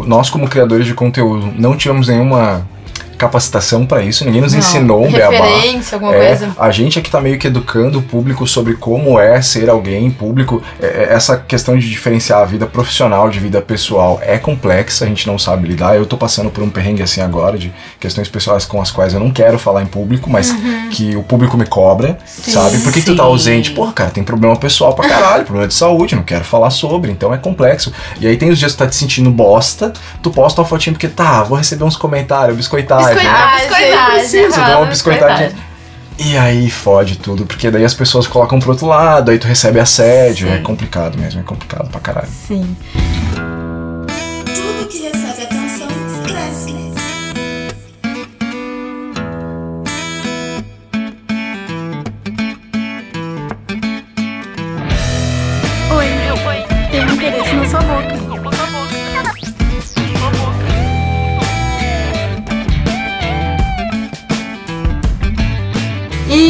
o- 0.00 0.04
nós, 0.08 0.28
como 0.28 0.48
criadores 0.48 0.84
de 0.84 0.92
conteúdo, 0.92 1.52
não 1.56 1.76
tivemos 1.76 2.08
nenhuma 2.08 2.66
capacitação 3.16 3.86
pra 3.86 4.02
isso. 4.02 4.24
Ninguém 4.24 4.40
nos 4.40 4.52
Não, 4.52 4.58
ensinou 4.60 5.04
um 5.04 5.10
beabá. 5.10 5.46
Alguma 5.92 6.14
É, 6.14 6.28
coisa. 6.28 6.52
a 6.58 6.70
gente 6.70 6.98
é 6.98 7.02
que 7.02 7.10
tá 7.10 7.20
meio 7.20 7.38
que 7.38 7.46
educando 7.46 7.98
o 7.98 8.02
público 8.02 8.46
sobre 8.46 8.74
como 8.74 9.18
é 9.18 9.40
ser 9.42 9.68
alguém 9.68 10.10
público. 10.10 10.62
É, 10.80 10.86
é, 10.86 11.08
essa 11.14 11.36
questão 11.36 11.76
de 11.78 11.88
diferenciar 11.88 12.40
a 12.40 12.44
vida 12.44 12.66
profissional 12.66 13.28
de 13.28 13.38
vida 13.38 13.60
pessoal 13.60 14.18
é 14.22 14.38
complexa, 14.38 15.04
a 15.04 15.08
gente 15.08 15.26
não 15.26 15.38
sabe 15.38 15.68
lidar. 15.68 15.96
Eu 15.96 16.06
tô 16.06 16.16
passando 16.16 16.50
por 16.50 16.62
um 16.62 16.70
perrengue 16.70 17.02
assim 17.02 17.20
agora 17.20 17.58
de 17.58 17.72
questões 18.00 18.28
pessoais 18.28 18.64
com 18.64 18.80
as 18.80 18.90
quais 18.90 19.14
eu 19.14 19.20
não 19.20 19.30
quero 19.30 19.58
falar 19.58 19.82
em 19.82 19.86
público, 19.86 20.28
mas 20.30 20.54
que 20.90 21.16
o 21.16 21.22
público 21.22 21.56
me 21.56 21.66
cobra, 21.66 22.18
sabe? 22.24 22.78
Por 22.78 22.92
que, 22.92 23.00
que 23.00 23.06
tu 23.06 23.16
tá 23.16 23.22
sim. 23.22 23.28
ausente? 23.28 23.70
Porra, 23.72 23.92
cara, 23.92 24.10
tem 24.10 24.22
problema 24.22 24.56
pessoal 24.56 24.94
pra 24.94 25.08
caralho, 25.08 25.44
problema 25.44 25.68
de 25.68 25.74
saúde, 25.74 26.14
não 26.14 26.22
quero 26.22 26.44
falar 26.44 26.70
sobre, 26.70 27.10
então 27.10 27.32
é 27.32 27.38
complexo. 27.38 27.92
E 28.20 28.26
aí 28.26 28.36
tem 28.36 28.50
os 28.50 28.58
dias 28.58 28.72
que 28.72 28.78
tu 28.78 28.84
tá 28.84 28.86
te 28.90 28.96
sentindo 28.96 29.30
bosta, 29.30 29.92
tu 30.22 30.30
posta 30.30 30.60
uma 30.60 30.66
fotinha 30.66 30.92
porque 30.92 31.08
tá, 31.08 31.42
vou 31.42 31.56
receber 31.58 31.84
uns 31.84 31.96
comentários, 31.96 32.56
biscoitagem. 33.06 33.68
né? 33.68 34.20
Biscoitagem. 34.20 34.62
ah, 34.62 34.68
dá 34.68 34.78
uma 34.78 34.86
biscoitagem. 34.86 35.52
E 36.16 36.36
aí 36.38 36.70
fode 36.70 37.18
tudo, 37.18 37.44
porque 37.44 37.70
daí 37.70 37.84
as 37.84 37.94
pessoas 37.94 38.26
colocam 38.26 38.60
pro 38.60 38.70
outro 38.70 38.86
lado, 38.86 39.30
aí 39.32 39.38
tu 39.38 39.48
recebe 39.48 39.80
assédio. 39.80 40.46
Sim. 40.48 40.54
É 40.54 40.58
complicado 40.58 41.18
mesmo, 41.18 41.40
é 41.40 41.42
complicado 41.42 41.88
pra 41.90 42.00
caralho. 42.00 42.28
Sim. 42.28 42.76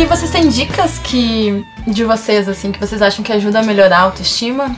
E 0.04 0.06
vocês 0.06 0.30
têm 0.30 0.50
dicas 0.50 0.98
que 0.98 1.64
de 1.86 2.04
vocês, 2.04 2.46
assim, 2.46 2.70
que 2.70 2.78
vocês 2.78 3.00
acham 3.00 3.24
que 3.24 3.32
ajuda 3.32 3.60
a 3.60 3.62
melhorar 3.62 4.00
a 4.00 4.02
autoestima? 4.02 4.76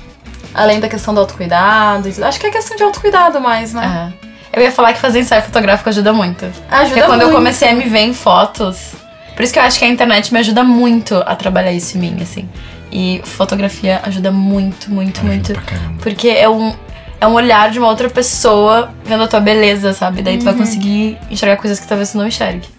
Além 0.54 0.78
da 0.78 0.88
questão 0.88 1.12
do 1.12 1.18
autocuidado. 1.18 2.08
Acho 2.24 2.38
que 2.38 2.46
é 2.46 2.50
questão 2.52 2.76
de 2.76 2.84
autocuidado 2.84 3.40
mais, 3.40 3.74
né? 3.74 4.14
É. 4.52 4.60
Eu 4.60 4.62
ia 4.62 4.70
falar 4.70 4.92
que 4.92 5.00
fazer 5.00 5.18
ensaio 5.18 5.42
fotográfico 5.42 5.88
ajuda 5.88 6.12
muito. 6.12 6.44
Ajuda 6.70 6.94
Porque 6.94 7.02
quando 7.02 7.22
eu 7.22 7.26
muito. 7.26 7.38
comecei 7.38 7.68
a 7.68 7.74
me 7.74 7.88
ver 7.88 8.02
em 8.02 8.14
fotos. 8.14 8.92
Por 9.34 9.42
isso 9.42 9.52
que 9.52 9.58
eu 9.58 9.64
acho 9.64 9.80
que 9.80 9.84
a 9.84 9.88
internet 9.88 10.32
me 10.32 10.38
ajuda 10.38 10.62
muito 10.62 11.16
a 11.26 11.34
trabalhar 11.34 11.72
isso 11.72 11.98
em 11.98 12.02
mim, 12.02 12.18
assim. 12.22 12.48
E 12.92 13.20
fotografia 13.24 14.00
ajuda 14.04 14.30
muito, 14.30 14.92
muito, 14.92 15.24
muito. 15.24 15.54
Pra 15.54 15.62
caramba. 15.62 15.98
Porque 16.04 16.28
é 16.28 16.48
um, 16.48 16.72
é 17.20 17.26
um 17.26 17.32
olhar 17.32 17.68
de 17.72 17.80
uma 17.80 17.88
outra 17.88 18.08
pessoa 18.08 18.94
vendo 19.04 19.24
a 19.24 19.26
tua 19.26 19.40
beleza, 19.40 19.92
sabe? 19.92 20.22
Daí 20.22 20.38
tu 20.38 20.44
vai 20.44 20.54
conseguir 20.54 21.18
enxergar 21.28 21.56
coisas 21.56 21.80
que 21.80 21.86
talvez 21.88 22.12
tu 22.12 22.16
não 22.16 22.28
enxergue. 22.28 22.75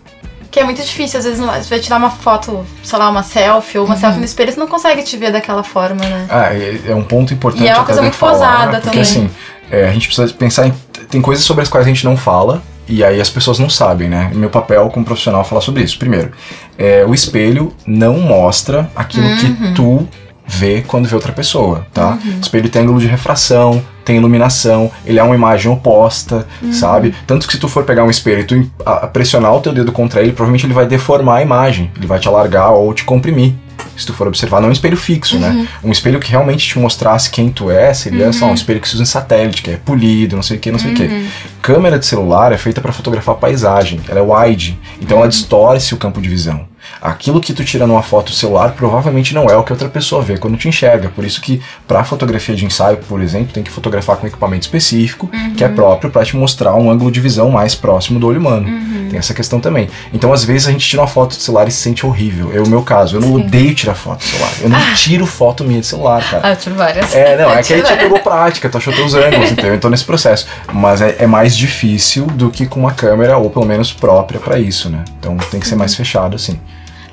Que 0.57 0.61
é 0.61 0.65
muito 0.65 0.81
difícil, 0.83 1.19
às 1.19 1.25
vezes 1.25 1.39
não, 1.39 1.53
você 1.53 1.69
vai 1.69 1.79
tirar 1.79 1.97
uma 1.97 2.09
foto, 2.09 2.65
sei 2.83 2.97
lá, 2.97 3.09
uma 3.09 3.21
selfie 3.21 3.77
ou 3.77 3.85
uma 3.85 3.95
selfie 3.95 4.17
no 4.17 4.25
espelho, 4.25 4.51
você 4.51 4.59
não 4.59 4.67
consegue 4.67 5.03
te 5.03 5.15
ver 5.15 5.31
daquela 5.31 5.61
forma, 5.63 6.03
né? 6.03 6.25
Ah, 6.29 6.51
é, 6.51 6.81
é 6.87 6.95
um 6.95 7.03
ponto 7.03 7.31
importante 7.31 7.63
E 7.63 7.67
é 7.67 7.75
uma 7.75 7.85
coisa 7.85 8.01
muito 8.01 8.15
falar, 8.15 8.33
posada 8.33 8.71
porque 8.81 8.87
também. 8.87 9.01
assim, 9.01 9.29
é, 9.69 9.87
a 9.87 9.91
gente 9.91 10.07
precisa 10.07 10.33
pensar 10.33 10.65
em. 10.67 10.73
Tem 11.11 11.21
coisas 11.21 11.45
sobre 11.45 11.61
as 11.61 11.69
quais 11.69 11.85
a 11.85 11.89
gente 11.89 12.03
não 12.03 12.17
fala. 12.17 12.63
E 12.89 13.03
aí 13.03 13.21
as 13.21 13.29
pessoas 13.29 13.59
não 13.59 13.69
sabem, 13.69 14.07
né? 14.09 14.31
Meu 14.33 14.49
papel 14.49 14.89
como 14.89 15.05
profissional 15.05 15.41
é 15.41 15.43
falar 15.43 15.61
sobre 15.61 15.83
isso. 15.83 15.99
Primeiro, 15.99 16.31
é, 16.77 17.05
o 17.05 17.13
espelho 17.13 17.71
não 17.85 18.17
mostra 18.19 18.89
aquilo 18.95 19.27
Uhum. 19.27 19.37
que 19.37 19.73
tu 19.75 20.07
vê 20.47 20.83
quando 20.87 21.05
vê 21.07 21.13
outra 21.13 21.33
pessoa, 21.33 21.85
tá? 21.93 22.17
O 22.25 22.39
espelho 22.41 22.67
tem 22.69 22.81
ângulo 22.81 22.99
de 22.99 23.05
refração, 23.07 23.83
tem 24.07 24.17
iluminação, 24.17 24.89
ele 25.05 25.19
é 25.19 25.23
uma 25.23 25.35
imagem 25.35 25.71
oposta, 25.71 26.47
Uhum. 26.61 26.73
sabe? 26.73 27.13
Tanto 27.27 27.45
que 27.45 27.53
se 27.53 27.59
tu 27.59 27.67
for 27.67 27.83
pegar 27.83 28.03
um 28.03 28.09
espelho 28.09 28.39
e 28.41 28.43
tu 28.45 28.55
em- 28.55 28.71
a- 28.85 29.03
a 29.05 29.07
pressionar 29.07 29.53
o 29.53 29.59
teu 29.59 29.73
dedo 29.73 29.91
contra 29.91 30.21
ele, 30.21 30.31
provavelmente 30.31 30.65
ele 30.65 30.73
vai 30.73 30.85
deformar 30.87 31.37
a 31.37 31.41
imagem, 31.41 31.91
ele 31.95 32.07
vai 32.07 32.19
te 32.19 32.27
alargar 32.27 32.71
ou 32.71 32.93
te 32.93 33.03
comprimir. 33.03 33.53
Se 33.95 34.05
tu 34.05 34.13
for 34.13 34.27
observar, 34.27 34.61
não 34.61 34.69
um 34.69 34.71
espelho 34.71 34.95
fixo, 34.97 35.39
né? 35.39 35.67
Um 35.83 35.91
espelho 35.91 36.19
que 36.19 36.29
realmente 36.31 36.67
te 36.67 36.77
mostrasse 36.79 37.29
quem 37.31 37.49
tu 37.49 37.69
é, 37.71 37.93
seria 37.95 38.31
só 38.31 38.45
um 38.45 38.53
espelho 38.53 38.79
que 38.79 38.87
se 38.87 38.93
usa 38.93 39.03
em 39.03 39.07
satélite, 39.07 39.61
que 39.63 39.71
é 39.71 39.77
polido, 39.77 40.35
não 40.35 40.43
sei 40.43 40.57
o 40.57 40.59
que, 40.59 40.71
não 40.71 40.77
sei 40.79 40.91
o 40.91 40.95
que. 40.95 41.27
Câmera 41.63 41.97
de 41.97 42.05
celular 42.05 42.51
é 42.51 42.57
feita 42.57 42.79
para 42.79 42.91
fotografar 42.93 43.35
paisagem, 43.35 43.99
ela 44.07 44.19
é 44.19 44.21
wide, 44.23 44.79
então 45.01 45.17
ela 45.17 45.27
distorce 45.27 45.93
o 45.95 45.97
campo 45.97 46.21
de 46.21 46.29
visão. 46.29 46.66
Aquilo 47.01 47.39
que 47.39 47.53
tu 47.53 47.63
tira 47.63 47.85
numa 47.85 48.01
foto 48.01 48.31
celular 48.31 48.71
provavelmente 48.71 49.33
não 49.33 49.47
é 49.47 49.55
o 49.55 49.63
que 49.63 49.71
outra 49.71 49.89
pessoa 49.89 50.21
vê 50.21 50.37
quando 50.37 50.57
te 50.57 50.67
enxerga. 50.67 51.09
Por 51.09 51.23
isso 51.23 51.41
que 51.41 51.61
para 51.87 52.03
fotografia 52.03 52.55
de 52.55 52.65
ensaio, 52.65 52.97
por 52.97 53.21
exemplo, 53.21 53.53
tem 53.53 53.63
que 53.63 53.71
fotografar 53.71 54.17
com 54.17 54.27
equipamento 54.27 54.65
específico, 54.65 55.29
que 55.55 55.63
é 55.63 55.67
próprio 55.67 56.09
para 56.09 56.25
te 56.25 56.35
mostrar 56.35 56.75
um 56.75 56.89
ângulo 56.89 57.11
de 57.11 57.19
visão 57.19 57.49
mais 57.49 57.75
próximo 57.75 58.19
do 58.19 58.27
olho 58.27 58.39
humano. 58.39 58.67
Tem 59.09 59.19
essa 59.19 59.33
questão 59.33 59.59
também. 59.59 59.89
Então, 60.13 60.33
às 60.33 60.43
vezes 60.43 60.67
a 60.67 60.71
gente 60.71 60.87
tira 60.87 61.01
uma 61.01 61.07
foto 61.07 61.35
do 61.35 61.41
celular 61.41 61.67
e 61.67 61.71
se 61.71 61.77
sente 61.77 62.05
horrível. 62.05 62.51
É 62.53 62.59
o 62.59 62.67
meu 62.67 62.81
caso, 62.81 63.17
eu 63.17 63.21
não 63.21 63.33
odeio 63.33 63.73
tirar 63.73 63.95
foto 63.95 64.19
do 64.19 64.25
celular. 64.25 64.51
Eu 64.61 64.69
não 64.69 64.95
tiro 64.95 65.25
foto 65.25 65.63
minha 65.63 65.79
de 65.79 65.85
celular, 65.85 66.23
cara. 66.29 66.47
Ah, 66.47 66.51
eu 66.51 66.55
tive 66.55 66.75
várias. 66.75 67.15
É, 67.15 67.37
não, 67.37 67.51
é 67.51 67.61
que 67.63 67.73
aí 67.73 67.81
tu 67.81 67.97
pegou 67.97 68.19
prática, 68.19 68.69
tu 68.69 68.77
achou 68.77 68.93
teus 68.93 69.13
ângulos, 69.13 69.51
entendeu? 69.51 69.73
Eu 69.73 69.79
tô 69.79 69.89
nesse 69.89 70.03
processo. 70.03 70.47
Mas 70.73 71.01
é, 71.01 71.17
é 71.19 71.27
mais 71.27 71.55
difícil 71.55 72.25
do 72.25 72.49
que 72.49 72.65
com 72.65 72.79
uma 72.79 72.91
câmera, 72.91 73.37
ou 73.37 73.49
pelo 73.49 73.65
menos 73.65 73.93
própria 73.93 74.39
pra 74.39 74.59
isso, 74.59 74.89
né? 74.89 75.03
Então 75.19 75.37
tem 75.51 75.59
que 75.59 75.67
ser 75.67 75.75
mais 75.75 75.95
fechado, 75.95 76.35
assim. 76.35 76.59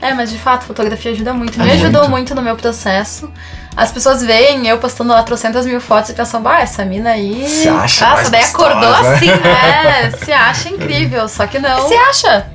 É, 0.07 0.13
mas 0.13 0.31
de 0.31 0.39
fato, 0.39 0.65
fotografia 0.67 1.13
ajuda 1.13 1.33
muito. 1.33 1.59
Me 1.59 1.65
Ajuda 1.65 1.85
ajudou 1.85 2.01
muito. 2.03 2.11
muito 2.13 2.35
no 2.35 2.43
meu 2.43 2.57
processo. 2.57 3.31
As 3.77 3.91
pessoas 3.91 4.23
veem 4.23 4.69
eu 4.69 4.79
postando 4.79 5.11
lá 5.13 5.23
trocentas 5.23 5.65
mil 5.67 5.81
fotos 5.81 6.11
e 6.11 6.13
pensam, 6.15 6.43
bah, 6.43 6.61
essa 6.61 6.85
mina 6.85 7.11
aí. 7.11 7.49
Se 7.49 7.69
acha 7.69 8.07
Nossa, 8.09 8.31
daí 8.31 8.45
acordou 8.45 8.81
gostosa, 8.91 9.11
né?" 9.11 9.15
assim, 9.17 9.27
né? 9.43 10.13
Se 10.23 10.33
acha 10.33 10.69
incrível, 10.69 11.27
só 11.29 11.47
que 11.47 11.59
não. 11.59 11.81
Você 11.81 11.95
acha? 11.95 12.47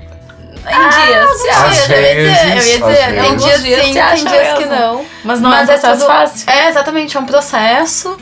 Em 0.67 0.89
dias, 0.89 1.41
se 1.41 1.49
acha. 1.49 1.93
eu 1.93 2.01
ia 2.01 2.15
dizer, 2.15 2.45
eu 2.45 2.53
ia 2.53 2.55
vezes, 2.55 2.73
dizer, 2.73 3.21
tem 3.21 3.37
vezes. 3.37 3.43
dias 3.43 3.63
Dias 3.63 3.81
sim, 3.85 3.93
se 3.93 3.99
tem 4.23 4.25
dias 4.25 4.57
que 4.59 4.65
não. 4.65 5.05
Mas 5.23 5.41
não 5.41 5.49
Mas 5.49 5.67
é 5.69 5.71
um 5.71 5.75
é 5.75 5.77
processo 5.79 6.01
tudo- 6.05 6.07
fácil. 6.07 6.49
É, 6.51 6.69
exatamente, 6.69 7.17
é 7.17 7.19
um 7.19 7.25
processo. 7.25 8.17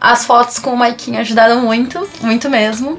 As 0.00 0.24
fotos 0.24 0.58
com 0.58 0.70
o 0.74 0.76
Maikinho 0.76 1.20
ajudaram 1.20 1.60
muito, 1.62 2.08
muito 2.20 2.50
mesmo. 2.50 2.98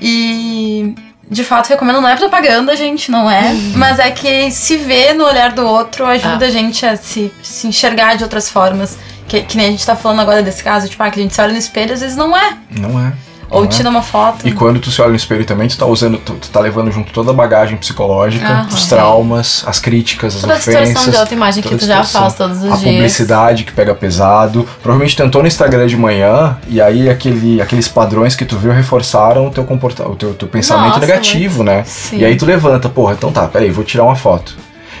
E 0.00 0.94
de 1.30 1.42
fato 1.44 1.68
recomendo, 1.68 2.00
não 2.00 2.08
é 2.08 2.16
propaganda, 2.16 2.76
gente, 2.76 3.10
não 3.10 3.30
é. 3.30 3.52
Mas 3.76 3.98
é 3.98 4.10
que 4.10 4.50
se 4.50 4.76
vê 4.76 5.12
no 5.14 5.24
olhar 5.24 5.52
do 5.52 5.66
outro 5.66 6.04
ajuda 6.04 6.44
Ah. 6.44 6.48
a 6.48 6.50
gente 6.50 6.84
a 6.84 6.96
se, 6.96 7.32
se 7.42 7.66
enxergar 7.66 8.16
de 8.16 8.22
outras 8.24 8.48
formas. 8.50 8.96
Que, 9.26 9.40
que 9.42 9.56
nem 9.56 9.68
a 9.68 9.70
gente 9.70 9.86
tá 9.86 9.96
falando 9.96 10.20
agora 10.20 10.42
desse 10.42 10.62
caso, 10.62 10.86
tipo, 10.86 11.02
ah, 11.02 11.10
que 11.10 11.18
a 11.18 11.22
gente 11.22 11.34
se 11.34 11.40
olha 11.40 11.52
no 11.52 11.58
espelho, 11.58 11.94
às 11.94 12.00
vezes 12.02 12.14
não 12.16 12.36
é. 12.36 12.56
Não 12.70 13.00
é. 13.00 13.12
Ou 13.54 13.62
né? 13.62 13.68
tira 13.68 13.88
uma 13.88 14.02
foto. 14.02 14.46
E 14.46 14.52
quando 14.52 14.80
tu 14.80 14.90
se 14.90 15.00
olha 15.00 15.10
no 15.10 15.16
espelho 15.16 15.44
também, 15.44 15.68
tu 15.68 15.76
tá 15.78 15.86
usando, 15.86 16.18
tu, 16.18 16.34
tu 16.34 16.48
tá 16.50 16.60
levando 16.60 16.90
junto 16.90 17.12
toda 17.12 17.30
a 17.30 17.34
bagagem 17.34 17.76
psicológica, 17.76 18.46
Aham. 18.46 18.68
os 18.68 18.86
traumas, 18.86 19.64
as 19.66 19.78
críticas, 19.78 20.34
as 20.36 20.40
Toda 20.40 20.54
a 20.54 20.56
ofensas. 20.56 21.10
de 21.10 21.16
autoimagem 21.16 21.62
que 21.62 21.76
tu 21.76 21.86
já 21.86 22.04
faz 22.04 22.34
todos 22.34 22.58
os 22.58 22.64
a 22.72 22.76
dias. 22.76 22.82
publicidade 22.82 23.64
que 23.64 23.72
pega 23.72 23.94
pesado. 23.94 24.66
Provavelmente 24.82 25.16
tentou 25.16 25.42
no 25.42 25.48
Instagram 25.48 25.86
de 25.86 25.96
manhã 25.96 26.56
e 26.68 26.80
aí 26.80 27.08
aquele, 27.08 27.60
aqueles 27.60 27.88
padrões 27.88 28.34
que 28.36 28.44
tu 28.44 28.56
viu 28.58 28.72
reforçaram 28.72 29.46
o 29.46 29.50
teu 29.50 29.64
comportamento, 29.64 30.12
o 30.12 30.16
teu, 30.16 30.34
teu 30.34 30.48
pensamento 30.48 30.88
Nossa, 30.94 31.00
negativo, 31.00 31.62
né? 31.62 31.84
Sim. 31.84 32.18
E 32.18 32.24
aí 32.24 32.36
tu 32.36 32.44
levanta, 32.46 32.88
porra, 32.88 33.14
então 33.14 33.30
tá, 33.32 33.46
peraí, 33.46 33.70
vou 33.70 33.84
tirar 33.84 34.04
uma 34.04 34.16
foto. 34.16 34.56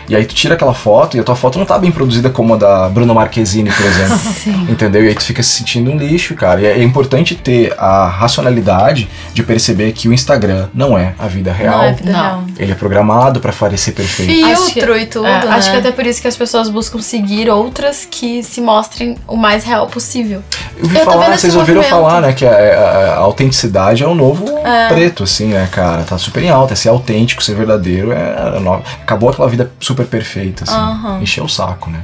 E 0.08 0.14
aí 0.16 0.24
tu 0.24 0.34
tira 0.34 0.54
aquela 0.54 0.74
foto 0.74 1.16
e 1.16 1.20
a 1.20 1.24
tua 1.24 1.36
foto 1.36 1.58
não 1.58 1.66
tá 1.66 1.78
bem 1.78 1.90
produzida 1.90 2.28
como 2.30 2.54
a 2.54 2.56
da 2.56 2.88
Bruna 2.88 3.14
Marquezine, 3.14 3.70
por 3.70 3.86
exemplo. 3.86 4.18
Sim. 4.42 4.66
Entendeu? 4.68 5.04
E 5.04 5.08
aí 5.08 5.14
tu 5.14 5.24
fica 5.24 5.42
se 5.42 5.50
sentindo 5.58 5.90
um 5.90 5.96
lixo, 5.96 6.34
cara. 6.34 6.60
E 6.60 6.66
é 6.66 6.74
é 6.78 6.82
importante 6.82 7.34
ter 7.34 7.72
a 7.78 8.06
racionalidade 8.08 9.08
de 9.32 9.42
perceber 9.42 9.92
que 9.92 10.08
o 10.08 10.12
Instagram 10.12 10.68
não 10.74 10.98
é 10.98 11.14
a 11.18 11.26
vida 11.26 11.52
real. 11.52 11.78
Não 11.78 11.84
é 11.84 11.92
vida 11.92 12.12
Não. 12.12 12.20
real. 12.20 12.44
Ele 12.58 12.72
é 12.72 12.74
programado 12.74 13.40
pra 13.40 13.52
parecer 13.52 13.92
perfeito. 13.92 14.30
Filtro 14.32 14.52
Acho 14.64 14.72
que- 14.74 15.02
e 15.02 15.06
tudo, 15.06 15.26
É, 15.26 15.44
né? 15.44 15.50
Acho 15.50 15.70
que 15.70 15.76
até 15.76 15.90
por 15.92 16.04
isso 16.06 16.20
que 16.20 16.28
as 16.28 16.36
pessoas 16.36 16.68
buscam 16.68 17.00
seguir 17.00 17.48
outras 17.48 18.06
que 18.10 18.42
se 18.42 18.60
mostrem 18.60 19.16
o 19.26 19.36
mais 19.36 19.64
real 19.64 19.86
possível. 19.86 20.42
Eu 20.76 20.84
ouvi 20.84 20.96
Eu 20.98 21.04
falar, 21.04 21.26
vendo 21.26 21.38
vocês 21.38 21.54
ouviram 21.56 21.80
movimento. 21.82 22.02
falar, 22.02 22.20
né, 22.20 22.32
que 22.32 22.44
a, 22.44 22.50
a- 22.52 23.14
a 23.14 23.18
autenticidade 23.18 24.02
é 24.02 24.06
o 24.06 24.14
novo 24.14 24.44
preto, 24.88 25.22
assim, 25.24 25.46
né, 25.48 25.68
cara? 25.70 26.02
Tá 26.02 26.18
super 26.18 26.42
em 26.42 26.50
alta. 26.50 26.72
É 26.72 26.76
ser 26.76 26.88
autêntico, 26.88 27.42
ser 27.42 27.54
verdadeiro, 27.54 28.10
é, 28.12 28.16
a 28.16 28.80
acabou 29.02 29.30
aquela 29.30 29.48
vida 29.48 29.70
super 29.78 29.93
perfeita, 30.02 30.64
assim. 30.64 30.74
Aham. 30.74 31.20
Encheu 31.22 31.44
o 31.44 31.48
saco, 31.48 31.90
né? 31.90 32.00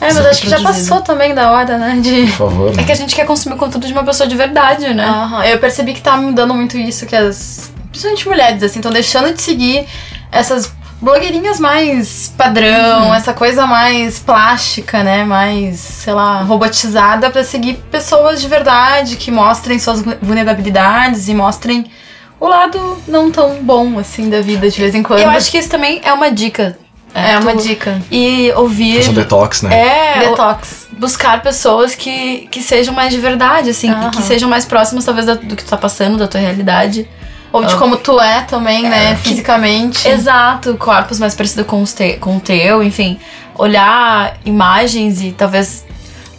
É, 0.00 0.06
mas 0.06 0.14
Super 0.16 0.30
acho 0.30 0.42
que 0.42 0.48
já 0.50 0.60
passou 0.62 1.00
também 1.02 1.34
da 1.34 1.50
hora, 1.52 1.78
né? 1.78 1.98
De. 2.02 2.22
Por 2.26 2.36
favor, 2.36 2.74
né? 2.74 2.82
É 2.82 2.84
que 2.86 2.92
a 2.92 2.94
gente 2.94 3.14
quer 3.14 3.24
consumir 3.26 3.56
conteúdo 3.56 3.86
de 3.86 3.92
uma 3.92 4.02
pessoa 4.02 4.26
de 4.28 4.34
verdade, 4.34 4.92
né? 4.92 5.04
Aham, 5.04 5.44
Eu 5.44 5.58
percebi 5.58 5.92
que 5.94 6.00
tá 6.00 6.16
mudando 6.16 6.54
muito 6.54 6.76
isso, 6.76 7.06
que 7.06 7.14
as. 7.16 7.70
Principalmente 7.90 8.28
mulheres, 8.28 8.62
assim, 8.62 8.78
estão 8.78 8.90
deixando 8.92 9.32
de 9.34 9.42
seguir 9.42 9.86
essas 10.32 10.72
blogueirinhas 11.02 11.58
mais 11.58 12.32
padrão, 12.36 13.12
essa 13.14 13.32
coisa 13.34 13.66
mais 13.66 14.18
plástica, 14.18 15.02
né? 15.02 15.24
Mais, 15.24 15.78
sei 15.80 16.12
lá, 16.12 16.42
robotizada 16.42 17.30
pra 17.30 17.42
seguir 17.42 17.74
pessoas 17.90 18.40
de 18.40 18.46
verdade 18.48 19.16
que 19.16 19.30
mostrem 19.30 19.78
suas 19.78 20.00
vu- 20.02 20.14
vulnerabilidades 20.22 21.28
e 21.28 21.34
mostrem 21.34 21.90
o 22.38 22.46
lado 22.46 22.96
não 23.08 23.30
tão 23.30 23.62
bom, 23.62 23.98
assim, 23.98 24.30
da 24.30 24.40
vida 24.40 24.70
de 24.70 24.78
vez 24.80 24.94
em 24.94 25.02
quando. 25.02 25.20
Eu 25.20 25.28
acho 25.30 25.50
que 25.50 25.58
isso 25.58 25.68
também 25.68 26.00
é 26.04 26.12
uma 26.12 26.30
dica. 26.30 26.78
É 27.14 27.38
uma 27.38 27.52
tu- 27.52 27.62
dica. 27.62 28.00
E 28.10 28.52
ouvir. 28.56 28.98
Fazer 28.98 29.10
um 29.10 29.14
detox, 29.14 29.62
né? 29.62 29.70
É, 29.74 30.26
o- 30.26 30.30
Detox. 30.30 30.88
buscar 30.98 31.42
pessoas 31.42 31.94
que, 31.94 32.46
que 32.50 32.62
sejam 32.62 32.94
mais 32.94 33.12
de 33.12 33.18
verdade, 33.18 33.70
assim, 33.70 33.92
que 34.12 34.22
sejam 34.22 34.48
mais 34.48 34.64
próximas, 34.64 35.04
talvez, 35.04 35.26
do 35.26 35.56
que 35.56 35.64
tu 35.64 35.70
tá 35.70 35.76
passando, 35.76 36.16
da 36.18 36.26
tua 36.28 36.40
realidade. 36.40 37.08
Ou 37.52 37.64
de 37.64 37.74
como 37.76 37.96
tu 37.96 38.20
é 38.20 38.42
também, 38.42 38.82
né? 38.84 39.16
Fisicamente. 39.16 40.06
Exato, 40.06 40.76
corpos 40.76 41.18
mais 41.18 41.34
parecidos 41.34 41.66
com, 41.66 41.82
os 41.82 41.92
te, 41.92 42.12
com 42.18 42.36
o 42.36 42.40
teu, 42.40 42.80
enfim. 42.82 43.18
Olhar 43.56 44.36
imagens 44.44 45.20
e 45.20 45.32
talvez 45.32 45.84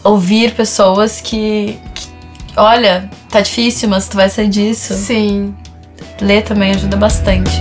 ouvir 0.03 0.53
pessoas 0.53 1.19
que, 1.19 1.77
que, 1.93 2.07
Olha, 2.55 3.09
tá 3.29 3.41
difícil, 3.41 3.87
mas 3.89 4.07
tu 4.07 4.15
vai 4.17 4.29
sair 4.29 4.47
disso. 4.47 4.93
Sim. 4.93 5.53
Ler 6.21 6.43
também 6.43 6.71
ajuda 6.71 6.95
bastante. 6.97 7.51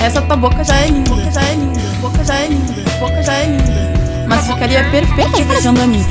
Essa 0.00 0.22
tua 0.22 0.36
boca 0.36 0.64
já 0.64 0.76
é 0.76 0.86
linda, 0.86 1.10
boca 1.10 1.30
já 1.30 1.42
é 1.42 1.54
linda, 1.54 1.80
boca 2.00 2.24
já 2.24 2.34
é 2.34 2.46
linda, 2.46 2.90
boca 2.98 3.22
já 3.22 3.32
é 3.32 3.44
linda. 3.46 4.26
Mas 4.28 4.46
ficaria 4.46 4.84
perfeita 4.90 5.44
beijando 5.44 5.82
a 5.82 5.86
mim. 5.86 6.04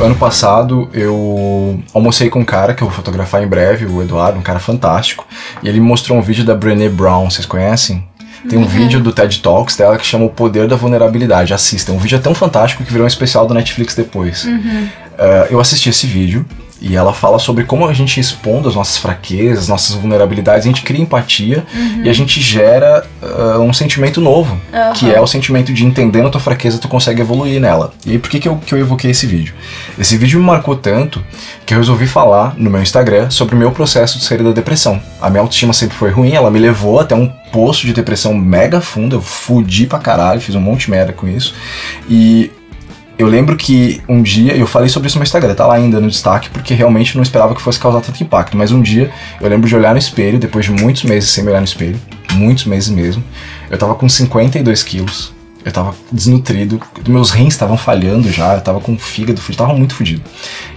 Ano 0.00 0.16
passado 0.16 0.90
eu 0.92 1.80
almocei 1.94 2.28
com 2.28 2.40
um 2.40 2.44
cara 2.44 2.74
que 2.74 2.82
eu 2.82 2.88
vou 2.88 2.96
fotografar 2.96 3.42
em 3.42 3.46
breve, 3.46 3.86
o 3.86 4.02
Eduardo, 4.02 4.38
um 4.38 4.42
cara 4.42 4.58
fantástico, 4.58 5.26
e 5.62 5.68
ele 5.68 5.78
me 5.78 5.86
mostrou 5.86 6.18
um 6.18 6.22
vídeo 6.22 6.44
da 6.44 6.56
Brené 6.56 6.88
Brown, 6.88 7.30
vocês 7.30 7.46
conhecem? 7.46 8.04
Tem 8.48 8.58
um 8.58 8.66
vídeo 8.66 8.98
do 8.98 9.12
TED 9.12 9.40
Talks 9.40 9.76
dela 9.76 9.96
que 9.96 10.04
chama 10.04 10.24
O 10.24 10.28
Poder 10.28 10.66
da 10.66 10.74
Vulnerabilidade. 10.74 11.54
Assista, 11.54 11.92
é 11.92 11.94
um 11.94 11.98
vídeo 11.98 12.18
tão 12.18 12.34
fantástico 12.34 12.82
que 12.82 12.90
virou 12.90 13.04
um 13.04 13.08
especial 13.08 13.46
do 13.46 13.54
Netflix 13.54 13.94
depois. 13.94 14.44
Eh, 15.18 15.48
eu 15.50 15.60
assisti 15.60 15.88
esse 15.88 16.06
vídeo 16.06 16.44
e 16.82 16.96
ela 16.96 17.12
fala 17.12 17.38
sobre 17.38 17.62
como 17.62 17.86
a 17.86 17.92
gente 17.92 18.18
expondo 18.18 18.68
as 18.68 18.74
nossas 18.74 18.98
fraquezas, 18.98 19.68
nossas 19.68 19.94
vulnerabilidades, 19.94 20.66
a 20.66 20.68
gente 20.68 20.82
cria 20.82 21.00
empatia 21.00 21.64
e 22.02 22.10
a 22.10 22.12
gente 22.12 22.40
gera 22.40 23.06
ah, 23.22 23.60
um 23.60 23.72
sentimento 23.72 24.20
novo, 24.20 24.60
que 24.96 25.08
é 25.08 25.20
o 25.20 25.26
sentimento 25.26 25.72
de 25.72 25.86
entendendo 25.86 26.26
a 26.26 26.30
tua 26.30 26.40
fraqueza, 26.40 26.78
tu 26.78 26.88
consegue 26.88 27.20
evoluir 27.20 27.60
nela. 27.60 27.94
E 28.04 28.12
aí, 28.12 28.18
por 28.18 28.28
que, 28.28 28.40
que, 28.40 28.48
eu, 28.48 28.56
que 28.56 28.74
eu 28.74 28.78
evoquei 28.78 29.12
esse 29.12 29.26
vídeo? 29.26 29.54
Esse 29.96 30.16
vídeo 30.16 30.40
me 30.40 30.44
marcou 30.44 30.74
tanto 30.74 31.24
que 31.64 31.72
eu 31.72 31.78
resolvi 31.78 32.08
falar 32.08 32.54
no 32.58 32.68
meu 32.68 32.82
Instagram 32.82 33.30
sobre 33.30 33.54
o 33.54 33.58
meu 33.58 33.70
processo 33.70 34.18
de 34.18 34.24
sair 34.24 34.42
da 34.42 34.50
depressão. 34.50 35.00
A 35.20 35.30
minha 35.30 35.40
autoestima 35.40 35.72
sempre 35.72 35.96
foi 35.96 36.10
ruim, 36.10 36.32
ela 36.32 36.50
me 36.50 36.58
levou 36.58 36.98
até 36.98 37.14
um 37.14 37.28
poço 37.52 37.86
de 37.86 37.92
depressão 37.92 38.34
mega 38.34 38.80
fundo, 38.80 39.16
eu 39.16 39.22
fudi 39.22 39.86
pra 39.86 40.00
caralho, 40.00 40.40
fiz 40.40 40.56
um 40.56 40.60
monte 40.60 40.86
de 40.86 40.90
merda 40.90 41.12
com 41.12 41.28
isso. 41.28 41.54
E 42.10 42.50
eu 43.22 43.28
lembro 43.28 43.56
que 43.56 44.02
um 44.08 44.20
dia, 44.20 44.56
eu 44.56 44.66
falei 44.66 44.88
sobre 44.88 45.06
isso 45.06 45.16
no 45.16 45.22
Instagram, 45.22 45.54
tá 45.54 45.64
lá 45.64 45.74
ainda 45.74 46.00
no 46.00 46.08
destaque, 46.08 46.50
porque 46.50 46.74
realmente 46.74 47.14
não 47.14 47.22
esperava 47.22 47.54
que 47.54 47.62
fosse 47.62 47.78
causar 47.78 48.00
tanto 48.00 48.20
impacto. 48.20 48.56
Mas 48.56 48.72
um 48.72 48.82
dia, 48.82 49.12
eu 49.40 49.48
lembro 49.48 49.68
de 49.68 49.76
olhar 49.76 49.92
no 49.92 49.98
espelho, 49.98 50.40
depois 50.40 50.64
de 50.64 50.72
muitos 50.72 51.04
meses 51.04 51.30
sem 51.30 51.44
me 51.44 51.50
olhar 51.50 51.60
no 51.60 51.64
espelho, 51.64 51.98
muitos 52.32 52.64
meses 52.64 52.88
mesmo, 52.88 53.22
eu 53.70 53.78
tava 53.78 53.94
com 53.94 54.08
52 54.08 54.82
quilos, 54.82 55.32
eu 55.64 55.72
tava 55.72 55.94
desnutrido, 56.10 56.80
meus 57.06 57.30
rins 57.30 57.54
estavam 57.54 57.76
falhando 57.76 58.30
já, 58.30 58.54
eu 58.54 58.60
tava 58.60 58.80
com 58.80 58.94
o 58.94 58.98
fígado, 58.98 59.40
fudido, 59.40 59.62
tava 59.64 59.76
muito 59.76 59.94
fudido. 59.94 60.22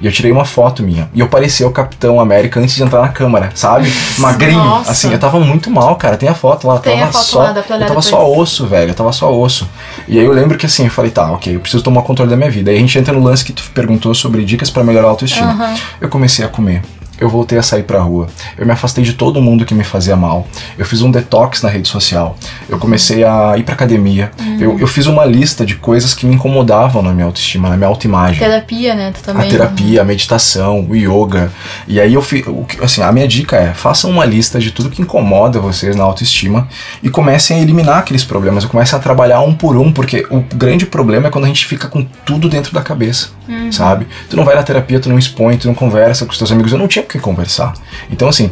E 0.01 0.05
eu 0.05 0.11
tirei 0.11 0.31
uma 0.31 0.45
foto 0.45 0.83
minha, 0.83 1.09
e 1.13 1.19
eu 1.19 1.27
parecia 1.27 1.67
o 1.67 1.71
Capitão 1.71 2.19
América 2.19 2.59
antes 2.59 2.75
de 2.75 2.83
entrar 2.83 3.01
na 3.01 3.09
câmara, 3.09 3.51
sabe? 3.55 3.91
Magrinho, 4.17 4.57
Nossa. 4.59 4.91
assim, 4.91 5.11
eu 5.11 5.19
tava 5.19 5.39
muito 5.39 5.69
mal, 5.71 5.95
cara, 5.95 6.17
tem 6.17 6.29
a 6.29 6.36
foto 6.36 6.67
lá, 6.67 6.79
Tem 6.79 7.01
a 7.01 7.07
tava 7.07 7.13
foto 7.13 7.25
só, 7.25 7.39
lá, 7.39 7.49
eu 7.49 7.63
tava 7.63 7.79
depois. 7.79 8.05
só 8.05 8.31
osso, 8.31 8.67
velho, 8.67 8.91
eu 8.91 8.95
tava 8.95 9.11
só 9.11 9.33
osso. 9.33 9.67
E 10.07 10.19
aí 10.19 10.25
eu 10.25 10.31
lembro 10.33 10.57
que 10.57 10.65
assim, 10.65 10.86
eu 10.86 10.91
falei, 10.91 11.11
tá, 11.11 11.31
ok, 11.31 11.55
eu 11.55 11.59
preciso 11.59 11.83
tomar 11.83 12.01
controle 12.03 12.29
da 12.29 12.38
minha 12.38 12.51
vida. 12.51 12.71
Aí 12.71 12.77
a 12.77 12.79
gente 12.79 12.97
entra 12.97 13.13
no 13.13 13.23
lance 13.23 13.43
que 13.43 13.53
tu 13.53 13.63
perguntou 13.73 14.13
sobre 14.13 14.43
dicas 14.45 14.69
pra 14.69 14.83
melhorar 14.83 15.07
a 15.07 15.09
autoestima. 15.11 15.73
Eu 15.99 16.09
comecei 16.09 16.45
a 16.45 16.47
comer. 16.47 16.81
Eu 17.20 17.30
voltei 17.30 17.57
a 17.57 17.63
sair 17.63 17.84
pra 17.84 17.99
rua. 17.99 18.28
Eu 18.57 18.66
me 18.66 18.72
afastei 18.72 19.03
de 19.03 19.13
todo 19.13 19.41
mundo 19.41 19.66
que 19.66 19.74
me 19.74 19.84
fazia 19.84 20.16
mal. 20.16 20.47
Eu 20.78 20.86
fiz 20.86 21.01
um 21.01 21.11
detox 21.11 21.61
na 21.61 21.70
rede 21.70 21.88
social. 21.88 22.38
Eu 22.68 22.78
comecei 22.78 23.24
a 23.24 23.57
ir 23.57 23.63
pra 23.63 23.74
academia. 23.74 24.32
Eu, 24.59 24.80
eu 24.80 24.88
fiz 24.88 25.05
uma 25.05 25.26
lista 25.26 25.66
de 25.66 25.76
coisas 25.76 26.13
que 26.13 26.26
me 26.26 26.36
incomodavam 26.36 27.01
na 27.01 27.11
minha 27.11 27.26
autoestima, 27.26 27.70
na 27.70 27.78
minha 27.78 27.88
autoimagem 27.88 28.39
Terapia, 28.39 28.95
né? 28.95 29.11
Tu 29.11 29.24
também. 29.24 29.47
a 29.47 29.49
terapia, 29.49 30.01
a 30.01 30.05
meditação, 30.05 30.86
o 30.89 30.95
yoga. 30.95 31.51
E 31.88 31.99
aí 31.99 32.13
eu 32.13 32.22
fiz, 32.22 32.43
assim, 32.82 33.01
a 33.01 33.11
minha 33.11 33.28
dica 33.28 33.55
é, 33.57 33.74
façam 33.74 34.09
uma 34.09 34.26
lista 34.26 34.59
de 34.59 34.72
tudo 34.72 34.89
que 34.89 35.01
incomoda 35.01 35.59
vocês 35.59 35.95
na 35.95 36.03
autoestima 36.03 36.68
e 37.01 37.09
comecem 37.09 37.57
a 37.57 37.61
eliminar 37.61 37.99
aqueles 37.99 38.24
problemas, 38.24 38.66
comecem 38.66 38.97
a 38.97 39.01
trabalhar 39.01 39.41
um 39.41 39.53
por 39.53 39.78
um, 39.78 39.91
porque 39.91 40.26
o 40.30 40.41
grande 40.41 40.86
problema 40.86 41.28
é 41.28 41.32
quando 41.32 41.45
a 41.45 41.47
gente 41.47 41.66
fica 41.66 41.88
com 41.88 42.03
tudo 42.26 42.49
dentro 42.49 42.74
da 42.74 42.82
cabeça, 42.82 43.30
sabe? 43.71 44.07
Tu 44.29 44.35
não 44.35 44.45
vai 44.45 44.55
na 44.55 44.63
terapia, 44.63 44.99
tu 44.99 45.09
não 45.09 45.17
expõe, 45.17 45.57
tu 45.57 45.67
não 45.67 45.75
conversa 45.75 46.25
com 46.25 46.31
os 46.31 46.37
teus 46.37 46.51
amigos, 46.51 46.71
eu 46.71 46.77
não 46.77 46.87
tinha 46.87 47.03
o 47.03 47.07
que 47.07 47.19
conversar. 47.19 47.73
Então 48.11 48.27
assim, 48.27 48.51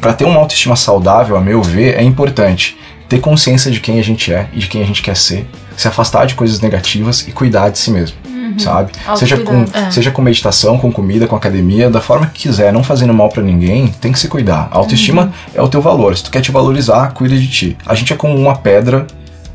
pra 0.00 0.12
ter 0.12 0.24
uma 0.24 0.38
autoestima 0.38 0.76
saudável, 0.76 1.36
a 1.36 1.40
meu 1.40 1.62
ver, 1.62 1.96
é 1.96 2.02
importante 2.02 2.76
ter 3.08 3.20
consciência 3.20 3.70
de 3.70 3.80
quem 3.80 3.98
a 3.98 4.04
gente 4.04 4.32
é 4.32 4.48
e 4.52 4.58
de 4.58 4.66
quem 4.66 4.82
a 4.82 4.86
gente 4.86 5.02
quer 5.02 5.16
ser, 5.16 5.48
se 5.76 5.88
afastar 5.88 6.26
de 6.26 6.34
coisas 6.34 6.60
negativas 6.60 7.26
e 7.26 7.32
cuidar 7.32 7.70
de 7.70 7.78
si 7.78 7.90
mesmo, 7.90 8.16
sabe? 8.58 8.92
Seja 9.16 9.38
com. 9.38 9.64
É. 9.72 9.90
seja 9.90 10.10
com 10.10 10.20
meditação, 10.20 10.78
com 10.78 10.92
comida, 10.92 11.26
com 11.26 11.34
academia, 11.34 11.88
da 11.88 12.00
forma 12.00 12.26
que 12.26 12.42
quiser, 12.42 12.72
não 12.72 12.84
fazendo 12.84 13.14
mal 13.14 13.28
pra 13.30 13.42
ninguém, 13.42 13.88
tem 14.00 14.12
que 14.12 14.18
se 14.18 14.28
cuidar. 14.28 14.68
A 14.70 14.76
autoestima 14.76 15.32
é 15.54 15.62
o 15.62 15.68
teu 15.68 15.80
valor. 15.80 16.16
Se 16.16 16.24
tu 16.24 16.30
quer 16.30 16.42
te 16.42 16.50
valorizar, 16.50 17.12
cuida 17.12 17.36
de 17.36 17.48
ti. 17.48 17.78
A 17.86 17.94
gente 17.94 18.12
é 18.12 18.16
como 18.16 18.34
uma 18.34 18.56
pedra 18.56 19.06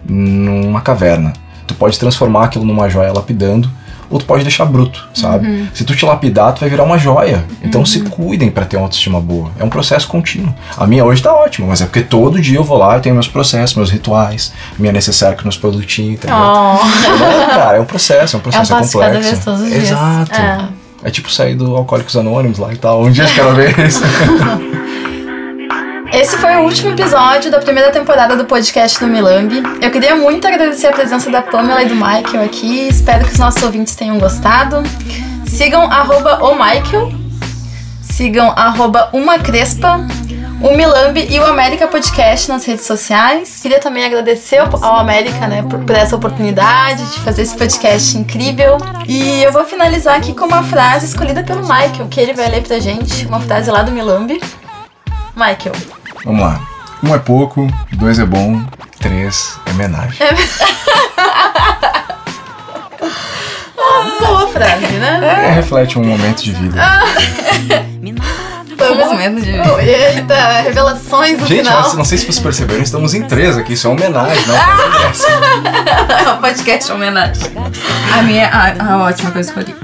numa 0.07 0.81
caverna. 0.81 1.34
Tu 1.67 1.75
pode 1.75 1.97
transformar 1.99 2.45
aquilo 2.45 2.65
numa 2.65 2.89
joia 2.89 3.13
lapidando, 3.13 3.69
ou 4.14 4.20
tu 4.20 4.26
pode 4.26 4.43
deixar 4.43 4.66
bruto, 4.66 5.07
sabe? 5.11 5.68
Se 5.74 5.84
tu 5.84 5.95
te 5.95 6.05
lapidar, 6.05 6.53
tu 6.53 6.59
vai 6.59 6.70
virar 6.70 6.84
uma 6.84 6.99
joia. 6.99 7.43
Então 7.64 7.84
se 7.84 8.01
cuidem 8.01 8.51
pra 8.51 8.64
ter 8.64 8.78
uma 8.78 8.84
autoestima 8.86 9.20
boa. 9.20 9.49
É 9.57 9.64
um 9.64 9.70
processo 9.70 10.07
contínuo. 10.07 10.53
A 10.78 10.86
minha 10.86 11.03
hoje 11.03 11.24
tá 11.24 11.34
ótima, 11.34 11.68
mas 11.68 11.82
é 11.82 11.86
porque 11.86 12.01
todo 12.01 12.39
dia 12.39 12.59
eu 12.59 12.64
vou 12.64 12.78
lá, 12.78 12.93
eu 12.95 13.01
tenho 13.01 13.16
meus 13.16 13.28
processos, 13.28 13.76
meus 13.76 13.89
rituais, 13.89 14.53
minha 14.78 14.93
necessária 14.93 15.36
com 15.36 15.41
meus 15.41 15.57
produtinhos, 15.57 16.20
tá 16.20 16.28
ligado? 16.28 16.80
Oh. 16.80 17.24
É, 17.24 17.45
cara, 17.47 17.78
é 17.78 17.82
um 17.82 17.86
processo, 17.86 18.36
é 18.36 18.39
um 18.39 18.41
processo 18.41 18.72
É 18.72 18.76
um 18.76 18.80
cada 18.80 18.91
complexo. 18.91 19.30
vez, 19.30 19.43
todos 19.43 19.61
os 19.61 19.70
dias. 19.70 19.84
Exato. 19.89 20.32
É. 20.39 20.68
É. 21.05 21.09
tipo 21.09 21.32
sair 21.32 21.55
do 21.55 21.76
Alcoólicos 21.76 22.16
Anônimos 22.16 22.59
lá 22.59 22.72
e 22.72 22.78
tal. 22.78 23.01
Um 23.01 23.11
dia 23.11 23.26
de 23.26 23.34
cada 23.34 23.53
vez. 23.53 23.99
Esse 26.14 26.38
foi 26.38 26.55
o 26.57 26.59
último 26.59 26.91
episódio 26.91 27.49
da 27.49 27.57
primeira 27.57 27.91
temporada 27.91 28.38
do 28.38 28.45
podcast 28.45 28.99
do 28.99 29.07
Milambi. 29.07 29.64
Eu 29.82 29.89
queria 29.89 30.16
muito 30.16 30.47
agradecer 30.47 30.86
a 30.86 30.91
presença 30.91 31.32
da 31.32 31.41
Pamela 31.41 31.82
e 31.82 31.88
do 31.88 31.95
Michael 31.95 32.45
aqui. 32.45 32.88
Espero 32.88 33.26
que 33.26 33.32
os 33.32 33.39
nossos 33.39 33.64
ouvintes 33.64 33.95
tenham 33.95 34.20
gostado. 34.20 34.84
Sigam 35.47 35.91
arroba 35.91 36.38
o 36.43 36.53
Michael. 36.53 37.11
Sigam 37.99 38.53
arroba 38.55 39.09
uma 39.11 39.39
crespa. 39.39 40.05
o 40.61 40.78
Milambi 40.78 41.26
e 41.32 41.39
o 41.39 41.45
América 41.47 41.88
Podcast 41.88 42.47
nas 42.47 42.64
redes 42.64 42.86
sociais. 42.86 43.59
Queria 43.59 43.80
também 43.80 44.05
agradecer 44.05 44.59
ao 44.59 44.95
América, 44.95 45.47
né, 45.47 45.64
por, 45.64 45.80
por 45.80 45.95
essa 45.95 46.16
oportunidade 46.16 47.03
de 47.07 47.20
fazer 47.22 47.41
esse 47.41 47.57
podcast 47.57 48.16
incrível. 48.16 48.78
E 49.07 49.43
eu 49.43 49.51
vou 49.51 49.66
finalizar 49.66 50.16
aqui 50.16 50.32
com 50.36 50.45
uma 50.45 50.61
frase 50.61 51.07
escolhida 51.07 51.41
pelo 51.41 51.64
Michael, 51.64 52.07
que 52.07 52.20
ele 52.20 52.34
vai 52.34 52.49
ler 52.49 52.61
pra 52.61 52.78
gente, 52.78 53.26
uma 53.26 53.39
frase 53.39 53.72
lá 53.72 53.82
do 53.82 53.91
Milambi. 53.91 54.39
Michael. 55.36 56.03
Vamos 56.24 56.41
lá. 56.41 56.59
Um 57.03 57.13
é 57.13 57.19
pouco, 57.19 57.67
dois 57.93 58.17
é 58.19 58.26
bom, 58.26 58.61
três 58.99 59.59
é 59.65 59.71
homenagem. 59.71 60.17
Boa 64.19 64.47
frase, 64.47 64.86
né? 64.86 65.47
É, 65.49 65.51
reflete 65.53 65.99
um 65.99 66.03
momento 66.05 66.41
de 66.43 66.51
vida. 66.53 66.82
Foi 68.78 68.91
Um 68.91 68.95
momento 69.11 69.41
de- 69.41 69.51
Eita, 69.51 70.61
revelações 70.61 71.39
no 71.39 71.45
Gente, 71.47 71.63
final. 71.65 71.82
mas 71.84 71.93
não 71.93 72.03
sei 72.05 72.17
se 72.17 72.26
vocês 72.26 72.39
perceberam, 72.39 72.82
estamos 72.82 73.13
em 73.13 73.24
três 73.24 73.57
aqui, 73.57 73.74
isso 73.74 73.88
é 73.88 73.89
homenagem, 73.89 74.43
não 74.47 74.55
é 76.34 76.38
podcast 76.41 76.91
homenagem. 76.91 77.43
A 78.17 78.21
minha. 78.24 78.47
A, 78.49 78.93
a 78.93 78.97
ótima 79.03 79.32
que 79.32 79.38
eu 79.38 79.41
escolhi. 79.41 79.76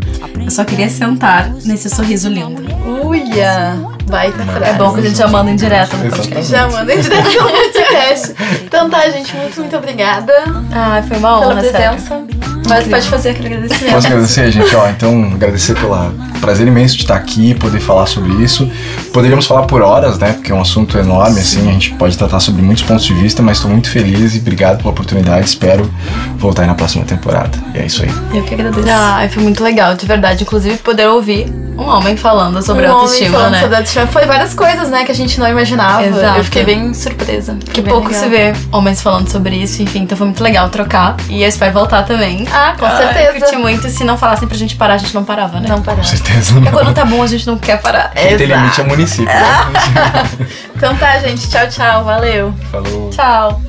Eu 0.44 0.52
só 0.52 0.64
queria 0.66 0.90
sentar 0.90 1.50
nesse 1.66 1.90
sorriso 1.90 2.30
lindo. 2.30 2.64
Uia, 3.06 3.78
baita 4.10 4.44
frase. 4.44 4.64
É 4.72 4.74
bom 4.74 4.94
que 4.94 5.00
a 5.00 5.04
gente 5.04 5.18
já 5.18 5.28
manda 5.28 5.52
em 5.52 5.56
direto 5.56 5.96
no 5.98 6.10
podcast. 6.10 6.52
Já 6.52 6.68
manda 6.68 6.94
em 6.94 7.00
direto 7.02 7.26
no 7.32 7.50
podcast. 7.52 8.36
Então 8.64 8.90
tá, 8.90 9.10
gente, 9.10 9.36
muito, 9.36 9.60
muito 9.62 9.78
obrigada 9.78 10.34
Ah, 10.72 11.02
foi 11.08 11.18
uma 11.18 11.40
pela 11.40 11.52
honra, 11.52 11.62
sério. 11.62 11.72
presença. 11.72 12.24
Mas 12.68 12.88
pode 12.88 13.08
fazer 13.08 13.30
aquele 13.30 13.48
agradecimento. 13.56 13.94
Posso 13.94 14.08
agradecer, 14.08 14.52
gente? 14.52 14.76
Ó, 14.76 14.90
então, 14.90 15.32
agradecer 15.34 15.74
pelo 15.76 15.96
prazer 16.40 16.68
imenso 16.68 16.96
de 16.98 17.02
estar 17.04 17.16
aqui, 17.16 17.56
poder 17.56 17.80
falar 17.80 18.06
sobre 18.06 18.32
isso. 18.44 18.70
Poderíamos 19.14 19.46
falar 19.48 19.64
por 19.64 19.82
horas, 19.82 20.18
né? 20.20 20.34
Porque 20.34 20.52
é 20.52 20.56
um 20.56 20.62
assunto 20.62 20.98
enorme, 20.98 21.40
assim, 21.40 21.68
a 21.68 21.72
gente 21.74 21.92
pode 21.96 22.18
tratar 22.18 22.40
sobre 22.40 22.62
muitos 22.62 22.84
pontos 22.84 23.06
de 23.06 23.14
vista, 23.14 23.42
mas 23.42 23.58
estou 23.58 23.70
muito 23.72 23.90
feliz 23.90 24.36
e 24.36 24.40
obrigado 24.40 24.78
pela 24.78 24.90
oportunidade. 24.92 25.46
Espero 25.46 25.90
voltar 26.38 26.64
aí 26.64 26.68
na 26.68 26.76
próxima 26.76 27.04
temporada. 27.06 27.58
E 27.74 27.80
é 27.80 27.86
isso 27.86 28.04
aí. 28.04 28.12
Eu 28.34 28.44
que 28.44 28.54
agradeço. 28.54 28.88
Ah, 28.90 29.28
foi 29.32 29.44
muito 29.44 29.64
legal, 29.64 29.96
de 29.96 30.06
verdade. 30.06 30.44
Inclusive, 30.44 30.78
poder 30.78 31.08
ouvir 31.08 31.48
um 31.78 31.88
homem 31.88 32.16
falando 32.18 32.62
sobre 32.62 32.86
Um 32.86 32.90
homem 32.92 33.02
autoestima, 33.04 33.38
falando 33.38 33.52
né? 33.54 33.60
sobre 33.62 33.76
autoestima. 33.78 34.08
Foi 34.08 34.26
várias 34.26 34.54
coisas, 34.54 34.90
né, 34.90 35.04
que 35.06 35.12
a 35.12 35.16
gente 35.16 35.40
não 35.40 35.48
imaginava. 35.48 36.06
Exato. 36.06 36.38
Eu 36.38 36.44
fiquei 36.44 36.64
bem 36.66 36.94
surpresa. 36.94 37.58
Que 37.74 37.82
Bem 37.82 37.92
pouco 37.94 38.10
legal. 38.10 38.24
se 38.24 38.30
vê 38.30 38.54
homens 38.72 39.02
falando 39.02 39.30
sobre 39.30 39.56
isso, 39.56 39.82
enfim, 39.82 40.00
então 40.04 40.18
foi 40.18 40.28
muito 40.28 40.44
legal 40.44 40.70
trocar. 40.70 41.16
E 41.30 41.42
eu 41.42 41.48
espero 41.48 41.74
voltar 41.74 42.04
também. 42.04 42.46
Ah, 42.52 42.76
com 42.78 42.86
Ah, 42.86 42.98
certeza. 42.98 43.30
Eu 43.30 43.40
curti 43.40 43.56
muito. 43.58 43.90
Se 43.90 44.04
não 44.04 44.18
falassem 44.18 44.48
pra 44.48 44.58
gente 44.58 44.76
parar, 44.76 44.96
a 44.96 44.98
gente 44.98 45.16
não 45.16 45.24
parava, 45.24 45.60
né? 45.60 45.68
Não 45.70 45.82
parar. 45.82 45.98
Com 45.98 46.04
certeza. 46.04 46.58
É 46.58 46.60
Não. 46.60 46.72
quando 46.72 46.94
tá 46.94 47.06
bom, 47.06 47.24
a 47.24 47.28
gente 47.28 47.48
não 47.48 47.58
quer 47.58 47.82
parar. 47.82 48.12
Quem 48.12 48.38
tem 48.38 48.48
limite 48.48 48.82
é 48.82 48.84
município. 49.10 49.26
né? 49.26 50.50
Então 50.76 50.96
tá, 50.96 51.20
gente. 51.20 51.50
Tchau, 51.50 51.68
tchau. 51.68 52.04
Valeu. 52.06 52.54
Falou. 52.72 53.10
Tchau. 53.10 53.62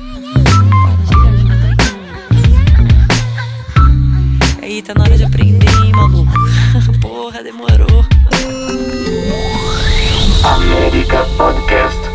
Aí 4.61 4.81
tá 4.81 4.93
na 4.95 5.03
hora 5.03 5.17
de 5.17 5.23
aprender, 5.25 5.67
hein, 5.83 5.91
maluco? 5.93 6.31
Porra, 7.01 7.43
demorou. 7.43 8.05
América 10.43 11.25
Podcast. 11.37 12.10